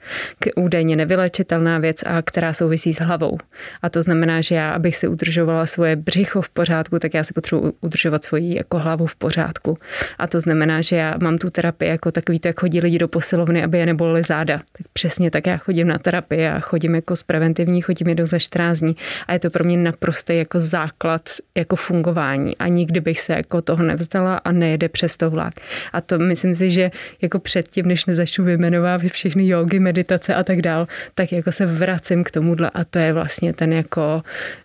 údajně 0.57 0.97
nevylečitelná 0.97 1.79
věc 1.79 1.97
a 2.07 2.23
která 2.23 2.53
souvisí 2.53 2.95
s 2.95 3.01
hlavou 3.01 3.22
hlavou. 3.23 3.39
A 3.83 3.89
to 3.89 4.03
znamená, 4.03 4.41
že 4.41 4.55
já, 4.55 4.71
abych 4.71 4.97
si 4.97 5.09
udržovala 5.09 5.67
svoje 5.67 5.97
břicho 5.97 6.43
v 6.43 6.49
pořádku, 6.49 6.99
tak 6.99 7.15
já 7.15 7.25
si 7.25 7.33
potřebuji 7.33 7.73
udržovat 7.81 8.25
svoji 8.25 8.57
jako 8.57 8.79
hlavu 8.79 9.07
v 9.07 9.17
pořádku. 9.17 9.79
A 10.19 10.27
to 10.27 10.41
znamená, 10.41 10.81
že 10.81 10.97
já 10.97 11.15
mám 11.23 11.39
tu 11.39 11.51
terapii 11.51 11.91
jako 11.91 12.11
takový, 12.11 12.41
jak 12.45 12.61
chodí 12.61 12.81
lidi 12.81 12.99
do 12.99 13.09
posilovny, 13.09 13.65
aby 13.65 13.79
je 13.79 13.87
nebolely 13.87 14.23
záda. 14.23 14.59
Tak 14.59 14.87
přesně 14.93 15.31
tak 15.31 15.47
já 15.47 15.57
chodím 15.57 15.87
na 15.87 15.99
terapii 15.99 16.47
a 16.47 16.61
chodím 16.61 16.95
jako 16.95 17.17
z 17.17 17.23
preventivní, 17.23 17.81
chodím 17.81 18.09
jednou 18.09 18.27
za 18.27 18.39
14 18.39 18.79
dní. 18.79 18.97
A 19.27 19.33
je 19.33 19.39
to 19.39 19.51
pro 19.51 19.65
mě 19.65 19.77
naprostý 19.77 20.39
jako 20.39 20.61
základ 20.61 21.23
jako 21.57 21.77
fungování. 21.77 22.57
A 22.57 22.69
nikdy 22.69 23.01
bych 23.01 23.21
se 23.21 23.33
jako 23.33 23.63
toho 23.63 23.83
nevzdala 23.83 24.37
a 24.37 24.53
nejede 24.53 24.89
přes 24.89 25.17
to 25.17 25.31
vlak. 25.31 25.55
A 25.93 26.01
to 26.01 26.19
myslím 26.19 26.55
si, 26.55 26.71
že 26.71 26.91
jako 27.23 27.39
předtím, 27.39 27.87
než 27.87 28.07
nezačnu 28.07 28.45
vyjmenovávat 28.45 29.13
všechny 29.13 29.49
jogy, 29.49 29.79
meditace 29.79 30.35
a 30.35 30.43
tak 30.43 30.63
dál, 30.63 30.87
tak 31.15 31.33
jako 31.33 31.53
se 31.53 31.67
vracím 31.67 32.25
k 32.25 32.31
tomuhle 32.31 32.71
a 32.75 32.85
to 32.85 32.99
vlastně 33.13 33.53
ten 33.53 33.73
jako 33.73 34.23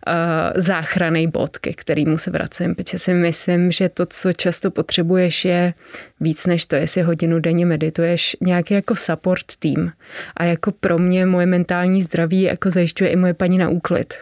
uh, 0.07 0.13
záchranný 0.55 1.27
bod, 1.27 1.57
ke 1.57 1.73
kterýmu 1.73 2.17
se 2.17 2.31
vracím, 2.31 2.75
protože 2.75 2.99
si 2.99 3.13
myslím, 3.13 3.71
že 3.71 3.89
to, 3.89 4.05
co 4.05 4.33
často 4.33 4.71
potřebuješ, 4.71 5.45
je 5.45 5.73
víc 6.19 6.45
než 6.45 6.65
to, 6.65 6.75
jestli 6.75 7.01
hodinu 7.01 7.39
denně 7.39 7.65
medituješ, 7.65 8.37
nějaký 8.41 8.73
jako 8.73 8.95
support 8.95 9.45
tým. 9.59 9.91
A 10.37 10.43
jako 10.43 10.71
pro 10.71 10.97
mě 10.97 11.25
moje 11.25 11.45
mentální 11.45 12.01
zdraví 12.01 12.41
jako 12.41 12.71
zajišťuje 12.71 13.09
i 13.09 13.15
moje 13.15 13.33
paní 13.33 13.57
na 13.57 13.69
úklid 13.69 14.13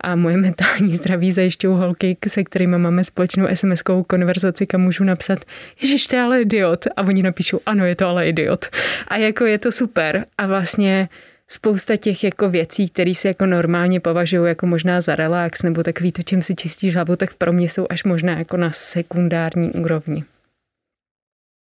a 0.00 0.16
moje 0.16 0.36
mentální 0.36 0.92
zdraví 0.92 1.32
zajišťují 1.32 1.76
holky, 1.76 2.16
se 2.28 2.44
kterými 2.44 2.78
máme 2.78 3.04
společnou 3.04 3.46
SMS-kovou 3.46 4.04
konverzaci, 4.04 4.66
kam 4.66 4.80
můžu 4.80 5.04
napsat, 5.04 5.44
ježiš, 5.82 6.08
je 6.12 6.20
ale 6.20 6.42
idiot. 6.42 6.86
A 6.96 7.02
oni 7.02 7.22
napíšou, 7.22 7.60
ano, 7.66 7.84
je 7.84 7.96
to 7.96 8.06
ale 8.06 8.28
idiot. 8.28 8.66
A 9.08 9.16
jako 9.16 9.44
je 9.44 9.58
to 9.58 9.72
super. 9.72 10.26
A 10.38 10.46
vlastně 10.46 11.08
spousta 11.52 11.96
těch 11.96 12.24
jako 12.24 12.50
věcí, 12.50 12.88
které 12.88 13.14
se 13.14 13.28
jako 13.28 13.46
normálně 13.46 14.00
považují 14.00 14.48
jako 14.48 14.66
možná 14.66 15.00
za 15.00 15.16
relax 15.16 15.62
nebo 15.62 15.82
takový 15.82 16.12
to, 16.12 16.22
čím 16.22 16.42
si 16.42 16.54
čistíš 16.54 16.94
hlavu, 16.94 17.16
tak 17.16 17.34
pro 17.34 17.52
mě 17.52 17.68
jsou 17.68 17.86
až 17.90 18.04
možná 18.04 18.38
jako 18.38 18.56
na 18.56 18.70
sekundární 18.72 19.70
úrovni. 19.72 20.24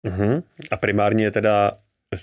Uh-huh. 0.06 0.42
A 0.70 0.76
primárně 0.76 1.24
je 1.24 1.30
teda 1.30 1.72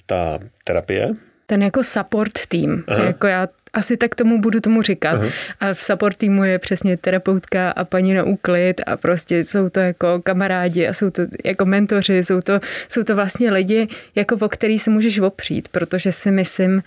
ta 0.06 0.39
terapie? 0.63 1.10
Ten 1.45 1.63
jako 1.63 1.84
support 1.84 2.47
tým. 2.47 2.84
Aha. 2.88 3.04
Jako 3.04 3.28
já 3.28 3.47
asi 3.73 3.97
tak 3.97 4.15
tomu 4.15 4.41
budu 4.41 4.60
tomu 4.60 4.82
říkat. 4.82 5.13
Aha. 5.13 5.30
A 5.60 5.73
v 5.73 5.84
support 5.84 6.17
týmu 6.17 6.43
je 6.43 6.60
přesně 6.60 6.97
terapeutka 6.97 7.71
a 7.71 7.84
paní 7.84 8.13
na 8.13 8.23
úklid 8.23 8.82
a 8.86 8.97
prostě 8.97 9.43
jsou 9.43 9.69
to 9.69 9.80
jako 9.80 10.21
kamarádi 10.23 10.88
a 10.88 10.93
jsou 10.93 11.10
to 11.10 11.21
jako 11.45 11.65
mentoři, 11.65 12.23
jsou 12.23 12.41
to, 12.41 12.60
jsou 12.89 13.04
to 13.04 13.15
vlastně 13.15 13.51
lidi, 13.51 13.88
jako 14.15 14.36
o 14.36 14.49
který 14.49 14.80
se 14.80 14.89
můžeš 14.89 15.19
opřít, 15.19 15.67
protože 15.67 16.12
si 16.12 16.32
myslím, 16.32 16.84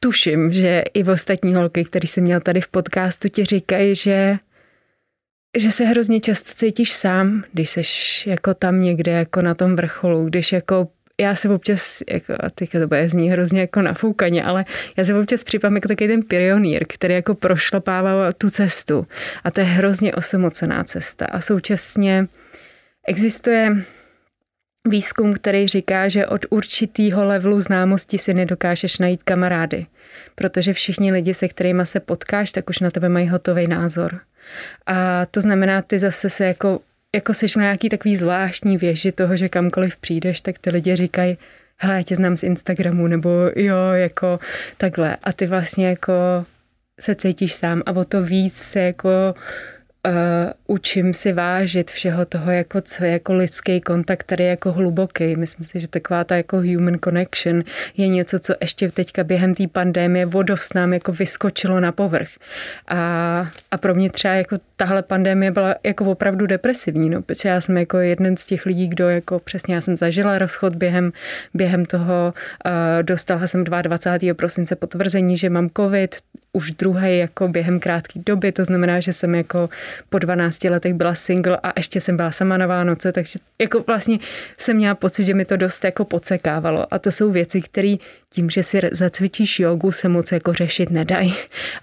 tuším, 0.00 0.52
že 0.52 0.82
i 0.94 1.02
v 1.02 1.08
ostatní 1.08 1.54
holky, 1.54 1.84
který 1.84 2.08
jsem 2.08 2.24
měl 2.24 2.40
tady 2.40 2.60
v 2.60 2.68
podcastu, 2.68 3.28
ti 3.28 3.44
říkají, 3.44 3.94
že 3.94 4.38
že 5.58 5.72
se 5.72 5.84
hrozně 5.84 6.20
často 6.20 6.52
cítíš 6.54 6.92
sám, 6.92 7.44
když 7.52 7.70
jsi 7.70 7.82
jako 8.30 8.54
tam 8.54 8.80
někde 8.80 9.12
jako 9.12 9.42
na 9.42 9.54
tom 9.54 9.76
vrcholu, 9.76 10.24
když 10.24 10.52
jako 10.52 10.88
já 11.20 11.34
se 11.34 11.48
občas, 11.48 12.02
jako, 12.10 12.34
a 12.40 12.50
teďka 12.50 12.80
to 12.80 12.86
bude 12.86 13.08
zní 13.08 13.30
hrozně 13.30 13.60
jako 13.60 13.82
nafoukaně, 13.82 14.44
ale 14.44 14.64
já 14.96 15.04
se 15.04 15.14
občas 15.14 15.44
připadám 15.44 15.74
jako 15.74 15.88
takový 15.88 16.08
ten 16.08 16.22
pionýr, 16.22 16.84
který 16.88 17.14
jako 17.14 17.34
prošlapával 17.34 18.32
tu 18.32 18.50
cestu. 18.50 19.06
A 19.44 19.50
to 19.50 19.60
je 19.60 19.66
hrozně 19.66 20.14
osamocená 20.14 20.84
cesta. 20.84 21.26
A 21.26 21.40
současně 21.40 22.26
existuje 23.06 23.84
výzkum, 24.88 25.34
který 25.34 25.68
říká, 25.68 26.08
že 26.08 26.26
od 26.26 26.46
určitého 26.50 27.24
levelu 27.24 27.60
známosti 27.60 28.18
si 28.18 28.34
nedokážeš 28.34 28.98
najít 28.98 29.22
kamarády, 29.22 29.86
protože 30.34 30.72
všichni 30.72 31.12
lidi, 31.12 31.34
se 31.34 31.48
kterými 31.48 31.86
se 31.86 32.00
potkáš, 32.00 32.52
tak 32.52 32.70
už 32.70 32.78
na 32.78 32.90
tebe 32.90 33.08
mají 33.08 33.28
hotový 33.28 33.66
názor. 33.66 34.20
A 34.86 35.26
to 35.26 35.40
znamená, 35.40 35.82
ty 35.82 35.98
zase 35.98 36.30
se 36.30 36.44
jako, 36.44 36.80
jako 37.14 37.34
seš 37.34 37.56
na 37.56 37.62
nějaký 37.62 37.88
takový 37.88 38.16
zvláštní 38.16 38.76
věži 38.76 39.12
toho, 39.12 39.36
že 39.36 39.48
kamkoliv 39.48 39.96
přijdeš, 39.96 40.40
tak 40.40 40.58
ty 40.58 40.70
lidi 40.70 40.96
říkají, 40.96 41.38
hele, 41.76 41.94
já 41.94 42.02
tě 42.02 42.16
znám 42.16 42.36
z 42.36 42.42
Instagramu, 42.42 43.06
nebo 43.06 43.30
jo, 43.56 43.92
jako 43.92 44.40
takhle. 44.76 45.16
A 45.22 45.32
ty 45.32 45.46
vlastně 45.46 45.88
jako 45.88 46.12
se 47.00 47.14
cítíš 47.14 47.54
sám 47.54 47.82
a 47.86 47.92
o 47.92 48.04
to 48.04 48.22
víc 48.22 48.54
se 48.54 48.80
jako 48.80 49.10
uh, 50.06 50.12
učím 50.66 51.14
si 51.14 51.32
vážit 51.32 51.90
všeho 51.90 52.24
toho, 52.24 52.50
jako 52.50 52.80
co 52.80 53.04
je 53.04 53.10
jako 53.10 53.34
lidský 53.34 53.80
kontakt, 53.80 54.20
který 54.20 54.44
je 54.44 54.50
jako 54.50 54.72
hluboký. 54.72 55.36
Myslím 55.36 55.66
si, 55.66 55.80
že 55.80 55.88
taková 55.88 56.24
ta 56.24 56.36
jako 56.36 56.56
human 56.56 56.98
connection 57.04 57.62
je 57.96 58.08
něco, 58.08 58.38
co 58.38 58.54
ještě 58.60 58.90
teďka 58.90 59.24
během 59.24 59.54
té 59.54 59.68
pandémie 59.68 60.26
vodost 60.26 60.74
nám 60.74 60.92
jako 60.92 61.12
vyskočilo 61.12 61.80
na 61.80 61.92
povrch. 61.92 62.28
A, 62.88 63.50
a 63.70 63.76
pro 63.76 63.94
mě 63.94 64.10
třeba 64.10 64.34
jako 64.34 64.56
tahle 64.76 65.02
pandémie 65.02 65.50
byla 65.50 65.74
jako 65.84 66.04
opravdu 66.04 66.46
depresivní, 66.46 67.10
no, 67.10 67.22
protože 67.22 67.48
já 67.48 67.60
jsem 67.60 67.76
jako 67.76 67.98
jeden 67.98 68.36
z 68.36 68.46
těch 68.46 68.66
lidí, 68.66 68.88
kdo 68.88 69.08
jako 69.08 69.38
přesně 69.38 69.74
já 69.74 69.80
jsem 69.80 69.96
zažila 69.96 70.38
rozchod 70.38 70.74
během, 70.74 71.12
během 71.54 71.84
toho, 71.84 72.34
uh, 72.66 72.72
dostala 73.02 73.46
jsem 73.46 73.64
22. 73.64 74.34
prosince 74.34 74.76
potvrzení, 74.76 75.36
že 75.36 75.50
mám 75.50 75.70
covid, 75.76 76.16
už 76.52 76.72
druhý 76.72 77.18
jako 77.18 77.48
během 77.48 77.80
krátké 77.80 78.20
doby, 78.26 78.52
to 78.52 78.64
znamená, 78.64 79.00
že 79.00 79.12
jsem 79.12 79.34
jako 79.34 79.68
po 80.08 80.18
12 80.18 80.64
letech 80.64 80.94
byla 80.94 81.14
single 81.14 81.58
a 81.62 81.72
ještě 81.76 82.00
jsem 82.00 82.16
byla 82.16 82.32
sama 82.32 82.56
na 82.56 82.66
Vánoce, 82.66 83.12
takže 83.12 83.38
jako 83.60 83.84
vlastně 83.86 84.18
jsem 84.58 84.76
měla 84.76 84.94
pocit, 84.94 85.24
že 85.24 85.34
mi 85.34 85.44
to 85.44 85.56
dost 85.56 85.84
jako 85.84 86.04
podsekávalo 86.04 86.94
a 86.94 86.98
to 86.98 87.12
jsou 87.12 87.30
věci, 87.30 87.60
které 87.60 87.96
tím, 88.32 88.50
že 88.50 88.62
si 88.62 88.80
zacvičíš 88.92 89.60
jogu, 89.60 89.92
se 89.92 90.08
moc 90.08 90.32
jako 90.32 90.52
řešit 90.52 90.90
nedají. 90.90 91.34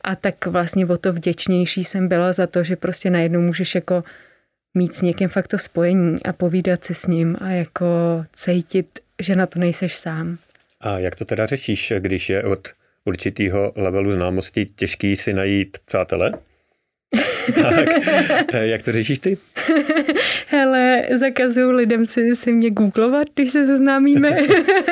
A 0.04 0.16
tak 0.16 0.46
vlastně 0.46 0.86
o 0.86 0.98
to 0.98 1.14
vděčnější 1.14 1.84
jsem 1.84 2.08
byla 2.08 2.34
za 2.34 2.48
to, 2.48 2.64
že 2.64 2.76
prostě 2.76 3.10
najednou 3.10 3.42
můžeš 3.42 3.76
jako 3.76 4.04
mít 4.74 4.94
s 4.94 5.02
někým 5.02 5.30
fakt 5.30 5.48
to 5.48 5.58
spojení 5.58 6.24
a 6.24 6.34
povídat 6.34 6.86
se 6.86 6.94
s 6.94 7.06
ním 7.06 7.38
a 7.42 7.50
jako 7.50 7.86
cítit, 8.34 9.00
že 9.22 9.36
na 9.36 9.46
to 9.46 9.60
nejseš 9.60 9.96
sám. 9.96 10.38
A 10.82 11.00
jak 11.00 11.16
to 11.16 11.26
teda 11.26 11.46
řešíš, 11.46 11.94
když 12.00 12.30
je 12.30 12.44
od 12.44 12.68
určitého 13.08 13.74
levelu 13.76 14.12
známosti 14.12 14.66
těžký 14.66 15.16
si 15.16 15.34
najít 15.34 15.78
přátele? 15.86 16.32
Tak, 17.56 17.88
eh, 18.54 18.68
jak 18.68 18.82
to 18.84 18.92
řešíš 18.92 19.20
ty? 19.20 19.38
hele, 20.48 21.04
zakazuju 21.12 21.72
lidem 21.72 22.06
si, 22.06 22.36
si 22.36 22.52
mě 22.52 22.70
googlovat, 22.70 23.28
když 23.36 23.52
se 23.52 23.66
seznámíme. 23.66 24.38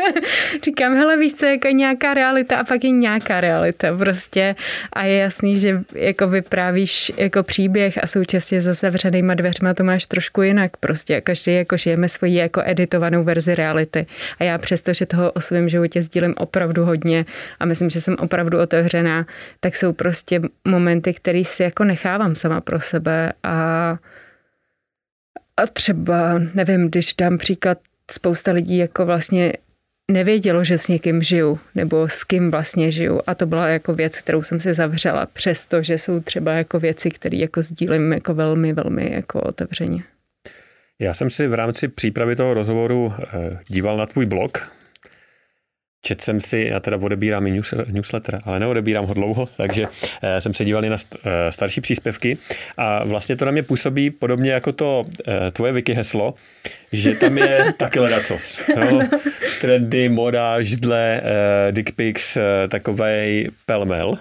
Říkám, 0.64 0.96
hele, 0.96 1.18
víš 1.18 1.34
co, 1.34 1.46
jako 1.46 1.68
nějaká 1.68 2.14
realita 2.14 2.58
a 2.58 2.64
pak 2.64 2.84
je 2.84 2.90
nějaká 2.90 3.42
realita 3.42 3.98
prostě 3.98 4.56
a 4.94 5.04
je 5.04 5.18
jasný, 5.18 5.60
že 5.60 5.82
jako 5.96 6.28
vyprávíš 6.28 7.12
jako 7.18 7.44
příběh 7.44 8.04
a 8.04 8.08
současně 8.08 8.62
za 8.62 8.74
zavřenýma 8.74 9.34
dveřma 9.34 9.74
to 9.74 9.84
máš 9.84 10.06
trošku 10.06 10.42
jinak 10.42 10.78
prostě. 10.78 11.22
Každý 11.22 11.54
jako 11.54 11.78
žijeme 11.78 12.10
svoji 12.10 12.36
jako 12.36 12.62
editovanou 12.66 13.24
verzi 13.24 13.56
reality 13.56 14.06
a 14.40 14.44
já 14.44 14.58
přesto, 14.58 14.94
že 14.94 15.06
toho 15.06 15.32
o 15.32 15.42
svém 15.42 15.70
životě 15.70 16.02
sdílím 16.02 16.34
opravdu 16.38 16.86
hodně 16.86 17.26
a 17.60 17.66
myslím, 17.66 17.90
že 17.90 18.02
jsem 18.02 18.16
opravdu 18.20 18.60
otevřená, 18.60 19.26
tak 19.60 19.76
jsou 19.76 19.94
prostě 19.94 20.42
momenty, 20.66 21.14
které 21.14 21.44
si 21.44 21.64
jako 21.64 21.84
nechávám 22.06 22.36
sama 22.36 22.62
pro 22.62 22.80
sebe 22.82 23.34
a 23.44 23.98
a 25.58 25.68
třeba, 25.68 26.40
nevím, 26.54 26.88
když 26.90 27.14
dám 27.14 27.38
příklad, 27.38 27.78
spousta 28.12 28.52
lidí 28.52 28.78
jako 28.78 29.06
vlastně 29.06 29.54
nevědělo, 30.12 30.64
že 30.64 30.78
s 30.78 30.88
někým 30.88 31.22
žiju, 31.22 31.60
nebo 31.76 32.08
s 32.08 32.24
kým 32.24 32.52
vlastně 32.52 32.92
žiju. 32.92 33.22
A 33.28 33.36
to 33.36 33.46
byla 33.46 33.68
jako 33.68 33.94
věc, 33.94 34.18
kterou 34.18 34.44
jsem 34.44 34.60
si 34.60 34.74
zavřela, 34.74 35.26
přestože 35.26 35.98
jsou 35.98 36.20
třeba 36.20 36.54
jako 36.54 36.80
věci, 36.80 37.10
které 37.10 37.38
jako 37.38 37.62
sdílím 37.62 38.14
jako 38.14 38.34
velmi, 38.34 38.74
velmi 38.74 39.12
jako 39.12 39.42
otevřeně. 39.42 40.04
Já 41.00 41.14
jsem 41.14 41.30
si 41.30 41.48
v 41.48 41.54
rámci 41.54 41.88
přípravy 41.88 42.36
toho 42.36 42.54
rozhovoru 42.54 43.14
eh, 43.20 43.60
díval 43.68 43.98
na 43.98 44.06
tvůj 44.06 44.26
blog, 44.26 44.72
Čet 46.06 46.22
jsem 46.22 46.40
si, 46.40 46.68
já 46.70 46.80
teda 46.80 46.98
odebírám 46.98 47.48
i 47.48 47.62
newsletter, 47.88 48.42
ale 48.44 48.60
neodebírám 48.60 49.06
ho 49.06 49.14
dlouho, 49.14 49.50
takže 49.58 49.86
eh, 50.22 50.42
jsem 50.42 50.54
se 50.54 50.66
díval 50.66 50.86
i 50.86 50.90
na 50.90 50.96
eh, 50.96 51.52
starší 51.52 51.82
příspěvky 51.82 52.38
a 52.78 53.04
vlastně 53.04 53.36
to 53.36 53.46
na 53.46 53.52
mě 53.52 53.64
působí 53.64 54.10
podobně 54.10 54.52
jako 54.52 54.72
to 54.72 55.06
eh, 55.28 55.52
tvoje 55.52 55.72
wiki 55.72 55.94
heslo, 55.94 56.34
že 56.92 57.16
tam 57.16 57.38
je 57.38 57.74
taky 57.78 58.00
ledacos. 58.00 58.70
Jo? 58.70 59.00
Trendy, 59.62 60.10
moda, 60.10 60.62
židle, 60.62 61.22
dick 61.72 61.92
pics, 61.92 62.38
takovej 62.70 63.50
pelmel. 63.66 64.18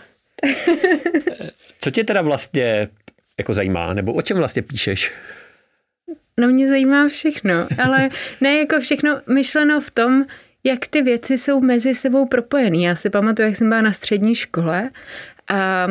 Co 1.81 1.91
tě 1.91 2.05
teda 2.05 2.23
vlastně 2.23 2.89
jako 3.39 3.55
zajímá, 3.55 3.95
nebo 3.95 4.13
o 4.13 4.23
čem 4.23 4.37
vlastně 4.37 4.63
píšeš? 4.63 5.13
No 6.41 6.49
mě 6.49 6.69
zajímá 6.69 7.09
všechno, 7.09 7.67
ale 7.85 8.09
ne 8.41 8.57
jako 8.57 8.81
všechno 8.81 9.21
myšleno 9.27 9.81
v 9.81 9.91
tom, 9.91 10.25
jak 10.65 10.87
ty 10.87 11.03
věci 11.03 11.39
jsou 11.39 11.61
mezi 11.61 11.95
sebou 11.95 12.27
propojené. 12.27 12.79
Já 12.79 12.97
si 12.97 13.11
pamatuju, 13.11 13.49
jak 13.49 13.57
jsem 13.57 13.69
byla 13.69 13.81
na 13.81 13.93
střední 13.93 14.35
škole 14.35 14.91
a 15.49 15.87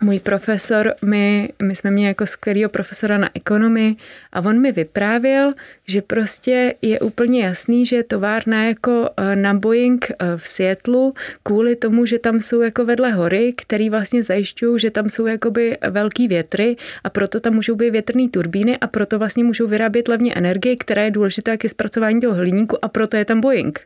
můj 0.00 0.18
profesor, 0.20 0.94
my, 1.04 1.52
my 1.62 1.76
jsme 1.76 1.90
měli 1.90 2.08
jako 2.08 2.26
skvělého 2.26 2.68
profesora 2.68 3.18
na 3.18 3.30
ekonomii 3.34 3.96
a 4.32 4.40
on 4.40 4.60
mi 4.60 4.72
vyprávěl, 4.72 5.52
že 5.86 6.02
prostě 6.02 6.74
je 6.82 7.00
úplně 7.00 7.44
jasný, 7.44 7.86
že 7.86 7.96
je 7.96 8.02
továrna 8.02 8.64
jako 8.64 9.10
eh, 9.16 9.36
na 9.36 9.54
Boeing 9.54 10.10
eh, 10.10 10.36
v 10.36 10.48
Seattleu 10.48 11.14
kvůli 11.42 11.76
tomu, 11.76 12.06
že 12.06 12.18
tam 12.18 12.40
jsou 12.40 12.60
jako 12.60 12.84
vedle 12.84 13.10
hory, 13.10 13.52
který 13.56 13.90
vlastně 13.90 14.22
zajišťují, 14.22 14.80
že 14.80 14.90
tam 14.90 15.10
jsou 15.10 15.26
jakoby 15.26 15.76
velký 15.90 16.28
větry 16.28 16.76
a 17.04 17.10
proto 17.10 17.40
tam 17.40 17.54
můžou 17.54 17.74
být 17.74 17.90
větrné 17.90 18.28
turbíny 18.28 18.78
a 18.78 18.86
proto 18.86 19.18
vlastně 19.18 19.44
můžou 19.44 19.66
vyrábět 19.66 20.08
levně 20.08 20.34
energie, 20.34 20.76
která 20.76 21.02
je 21.02 21.10
důležitá 21.10 21.56
ke 21.56 21.68
zpracování 21.68 22.20
toho 22.20 22.34
hliníku 22.34 22.84
a 22.84 22.88
proto 22.88 23.16
je 23.16 23.24
tam 23.24 23.40
Boeing. 23.40 23.80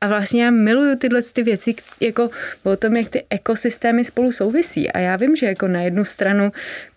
A 0.00 0.08
vlastně 0.08 0.44
já 0.44 0.50
miluju 0.50 0.96
tyhle 0.96 1.22
ty 1.22 1.42
věci, 1.42 1.74
jako 2.00 2.30
o 2.62 2.76
tom, 2.76 2.96
jak 2.96 3.08
ty 3.08 3.24
ekosystémy 3.30 4.04
spolu 4.04 4.32
souvisí. 4.32 4.90
A 4.90 4.98
já 4.98 5.16
vím, 5.16 5.36
že 5.36 5.46
jako 5.46 5.68
na 5.68 5.82
jednu 5.82 6.04
stranu 6.04 6.52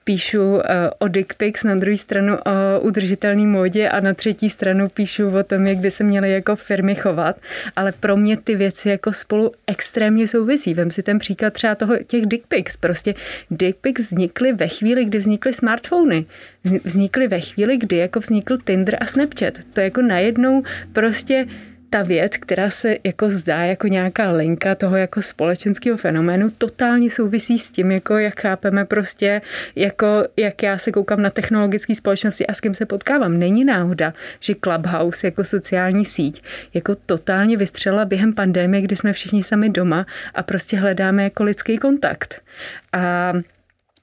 píšu 0.07 0.61
eh, 0.63 0.89
o 0.99 1.07
dick 1.07 1.33
pics, 1.33 1.63
na 1.63 1.75
druhou 1.75 1.97
stranu 1.97 2.37
o 2.37 2.79
udržitelné 2.79 3.47
módě 3.47 3.89
a 3.89 3.99
na 3.99 4.13
třetí 4.13 4.49
stranu 4.49 4.89
píšu 4.89 5.27
o 5.27 5.43
tom, 5.43 5.67
jak 5.67 5.77
by 5.77 5.91
se 5.91 6.03
měly 6.03 6.31
jako 6.31 6.55
firmy 6.55 6.95
chovat, 6.95 7.35
ale 7.75 7.91
pro 7.91 8.17
mě 8.17 8.37
ty 8.37 8.55
věci 8.55 8.89
jako 8.89 9.13
spolu 9.13 9.51
extrémně 9.67 10.27
souvisí. 10.27 10.73
Vem 10.73 10.91
si 10.91 11.03
ten 11.03 11.19
příklad 11.19 11.53
třeba 11.53 11.75
toho 11.75 11.97
těch 12.07 12.25
dick 12.25 12.47
pics. 12.47 12.77
Prostě 12.77 13.15
dick 13.51 13.77
pics 13.81 14.01
vznikly 14.01 14.53
ve 14.53 14.67
chvíli, 14.67 15.05
kdy 15.05 15.17
vznikly 15.17 15.53
smartfony. 15.53 16.25
Vznikly 16.83 17.27
ve 17.27 17.39
chvíli, 17.39 17.77
kdy 17.77 17.97
jako 17.97 18.19
vznikl 18.19 18.57
Tinder 18.57 18.97
a 19.01 19.05
Snapchat. 19.05 19.53
To 19.73 19.81
jako 19.81 20.01
najednou 20.01 20.63
prostě 20.93 21.47
ta 21.89 22.03
věc, 22.03 22.37
která 22.37 22.69
se 22.69 22.97
jako 23.03 23.29
zdá 23.29 23.63
jako 23.63 23.87
nějaká 23.87 24.31
linka 24.31 24.75
toho 24.75 24.97
jako 24.97 25.21
společenského 25.21 25.97
fenoménu, 25.97 26.49
totálně 26.57 27.09
souvisí 27.09 27.59
s 27.59 27.71
tím, 27.71 27.91
jako 27.91 28.17
jak 28.17 28.39
chápeme 28.39 28.85
prostě, 28.85 29.41
jako 29.75 30.23
jak 30.37 30.63
já 30.63 30.77
se 30.77 30.91
koukám 30.91 31.21
na 31.21 31.29
technologické 31.29 31.95
společnosti 31.95 32.47
a 32.47 32.53
s 32.53 32.59
kým 32.59 32.73
se 32.73 32.85
potkávám. 32.85 33.39
Není 33.39 33.65
náhoda, 33.65 34.13
že 34.39 34.55
Clubhouse 34.55 35.27
jako 35.27 35.43
sociální 35.43 36.05
síť 36.05 36.43
jako 36.73 36.95
totálně 37.05 37.57
vystřelila 37.57 38.05
během 38.05 38.33
pandemie, 38.33 38.81
kdy 38.81 38.95
jsme 38.95 39.13
všichni 39.13 39.43
sami 39.43 39.69
doma 39.69 40.05
a 40.35 40.43
prostě 40.43 40.77
hledáme 40.77 41.23
jako 41.23 41.43
lidský 41.43 41.77
kontakt. 41.77 42.41
A 42.93 43.33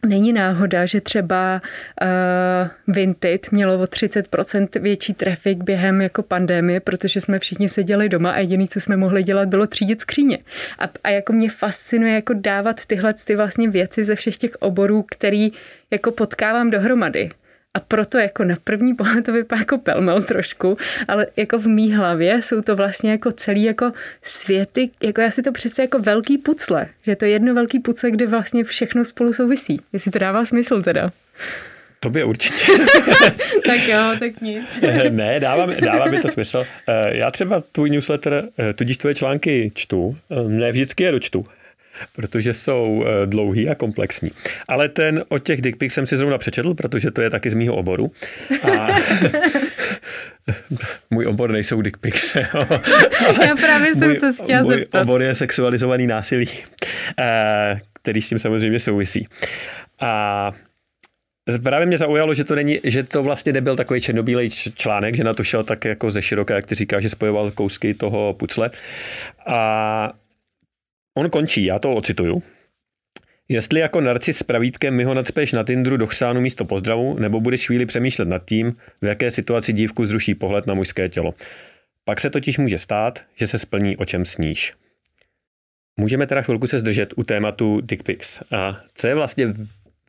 Není 0.04 0.32
náhoda, 0.32 0.86
že 0.86 1.00
třeba 1.00 1.62
uh, 2.02 2.94
Vinted 2.94 3.52
mělo 3.52 3.74
o 3.74 3.84
30% 3.84 4.80
větší 4.80 5.14
trafik 5.14 5.62
během 5.62 6.00
jako 6.00 6.22
pandemie, 6.22 6.80
protože 6.80 7.20
jsme 7.20 7.38
všichni 7.38 7.68
seděli 7.68 8.08
doma 8.08 8.30
a 8.30 8.38
jediné, 8.38 8.66
co 8.66 8.80
jsme 8.80 8.96
mohli 8.96 9.22
dělat, 9.22 9.48
bylo 9.48 9.66
třídit 9.66 10.00
skříně. 10.00 10.38
A, 10.78 10.88
a 11.04 11.10
jako 11.10 11.32
mě 11.32 11.50
fascinuje 11.50 12.14
jako 12.14 12.32
dávat 12.36 12.86
tyhle 12.86 13.14
ty 13.14 13.36
vlastně 13.36 13.70
věci 13.70 14.04
ze 14.04 14.14
všech 14.14 14.38
těch 14.38 14.52
oborů, 14.60 15.04
který 15.10 15.52
jako 15.90 16.10
potkávám 16.10 16.70
dohromady. 16.70 17.30
A 17.74 17.80
proto 17.80 18.18
jako 18.18 18.44
na 18.44 18.54
první 18.64 18.94
pohled 18.94 19.24
to 19.24 19.32
vypadá 19.32 19.60
jako 19.60 19.78
pelmel 19.78 20.22
trošku, 20.22 20.78
ale 21.08 21.26
jako 21.36 21.58
v 21.58 21.66
mý 21.66 21.94
hlavě 21.94 22.42
jsou 22.42 22.62
to 22.62 22.76
vlastně 22.76 23.10
jako 23.10 23.32
celý 23.32 23.62
jako 23.62 23.92
světy, 24.22 24.90
jako 25.02 25.20
já 25.20 25.30
si 25.30 25.42
to 25.42 25.52
představím 25.52 25.84
jako 25.84 25.98
velký 25.98 26.38
pucle, 26.38 26.86
že 27.02 27.16
to 27.16 27.24
je 27.24 27.30
jedno 27.30 27.54
velký 27.54 27.80
pucle, 27.80 28.10
kde 28.10 28.26
vlastně 28.26 28.64
všechno 28.64 29.04
spolu 29.04 29.32
souvisí. 29.32 29.80
Jestli 29.92 30.10
to 30.10 30.18
dává 30.18 30.44
smysl 30.44 30.82
teda. 30.82 31.12
Tobě 32.00 32.24
určitě. 32.24 32.64
tak 33.66 33.88
jo, 33.88 33.98
tak 34.18 34.40
nic. 34.40 34.80
ne, 35.10 35.40
dává, 35.40 35.66
dává 35.66 36.04
mi 36.04 36.20
to 36.20 36.28
smysl. 36.28 36.64
Eh, 36.88 37.16
já 37.16 37.30
třeba 37.30 37.62
tvůj 37.72 37.90
newsletter, 37.90 38.48
eh, 38.58 38.72
tudíž 38.72 38.96
tvoje 38.96 39.14
články 39.14 39.70
čtu, 39.74 40.16
eh, 40.30 40.48
ne 40.48 40.72
vždycky 40.72 41.04
je 41.04 41.12
dočtu, 41.12 41.46
protože 42.16 42.54
jsou 42.54 43.04
dlouhý 43.26 43.68
a 43.68 43.74
komplexní. 43.74 44.30
Ale 44.68 44.88
ten 44.88 45.24
od 45.28 45.38
těch 45.38 45.62
dickpic 45.62 45.92
jsem 45.92 46.06
si 46.06 46.16
zrovna 46.16 46.38
přečetl, 46.38 46.74
protože 46.74 47.10
to 47.10 47.22
je 47.22 47.30
taky 47.30 47.50
z 47.50 47.54
mýho 47.54 47.76
oboru. 47.76 48.12
A 48.72 48.88
můj 51.10 51.26
obor 51.26 51.52
nejsou 51.52 51.80
dickpics. 51.82 52.34
Já 53.46 53.56
právě 53.56 53.94
jsem 53.94 54.08
můj, 54.08 54.18
se 54.18 54.32
chtěla 54.42 54.62
můj 54.62 54.74
zeptat. 54.78 55.02
obor 55.02 55.22
je 55.22 55.34
sexualizovaný 55.34 56.06
násilí, 56.06 56.46
který 57.92 58.22
s 58.22 58.28
tím 58.28 58.38
samozřejmě 58.38 58.78
souvisí. 58.78 59.28
A 60.00 60.52
Právě 61.62 61.86
mě 61.86 61.98
zaujalo, 61.98 62.34
že 62.34 62.44
to, 62.44 62.54
není, 62.54 62.80
že 62.84 63.02
to 63.02 63.22
vlastně 63.22 63.52
nebyl 63.52 63.76
takový 63.76 64.00
černobílej 64.00 64.50
článek, 64.50 65.14
že 65.14 65.24
na 65.24 65.34
to 65.34 65.44
šel 65.44 65.64
tak 65.64 65.84
jako 65.84 66.10
ze 66.10 66.22
široké, 66.22 66.54
jak 66.54 66.66
ty 66.66 66.74
říká, 66.74 67.00
že 67.00 67.08
spojoval 67.08 67.50
kousky 67.50 67.94
toho 67.94 68.34
pucle. 68.38 68.70
A 69.46 70.12
on 71.14 71.30
končí, 71.30 71.64
já 71.64 71.78
to 71.78 71.94
ocituju. 71.94 72.42
Jestli 73.48 73.80
jako 73.80 74.00
narcis 74.00 74.38
s 74.38 74.42
pravítkem 74.42 74.94
mi 74.94 75.04
ho 75.04 75.14
nadspeš 75.14 75.52
na 75.52 75.64
Tindru 75.64 75.96
do 75.96 76.06
chsánu 76.06 76.40
místo 76.40 76.64
pozdravu, 76.64 77.18
nebo 77.18 77.40
budeš 77.40 77.66
chvíli 77.66 77.86
přemýšlet 77.86 78.28
nad 78.28 78.44
tím, 78.44 78.76
v 79.02 79.06
jaké 79.06 79.30
situaci 79.30 79.72
dívku 79.72 80.06
zruší 80.06 80.34
pohled 80.34 80.66
na 80.66 80.74
mužské 80.74 81.08
tělo. 81.08 81.34
Pak 82.04 82.20
se 82.20 82.30
totiž 82.30 82.58
může 82.58 82.78
stát, 82.78 83.22
že 83.34 83.46
se 83.46 83.58
splní, 83.58 83.96
o 83.96 84.04
čem 84.04 84.24
sníš. 84.24 84.74
Můžeme 85.96 86.26
teda 86.26 86.42
chvilku 86.42 86.66
se 86.66 86.78
zdržet 86.78 87.14
u 87.16 87.22
tématu 87.22 87.80
dick 87.80 88.02
pics. 88.02 88.42
A 88.52 88.80
co 88.94 89.06
je 89.06 89.14
vlastně 89.14 89.54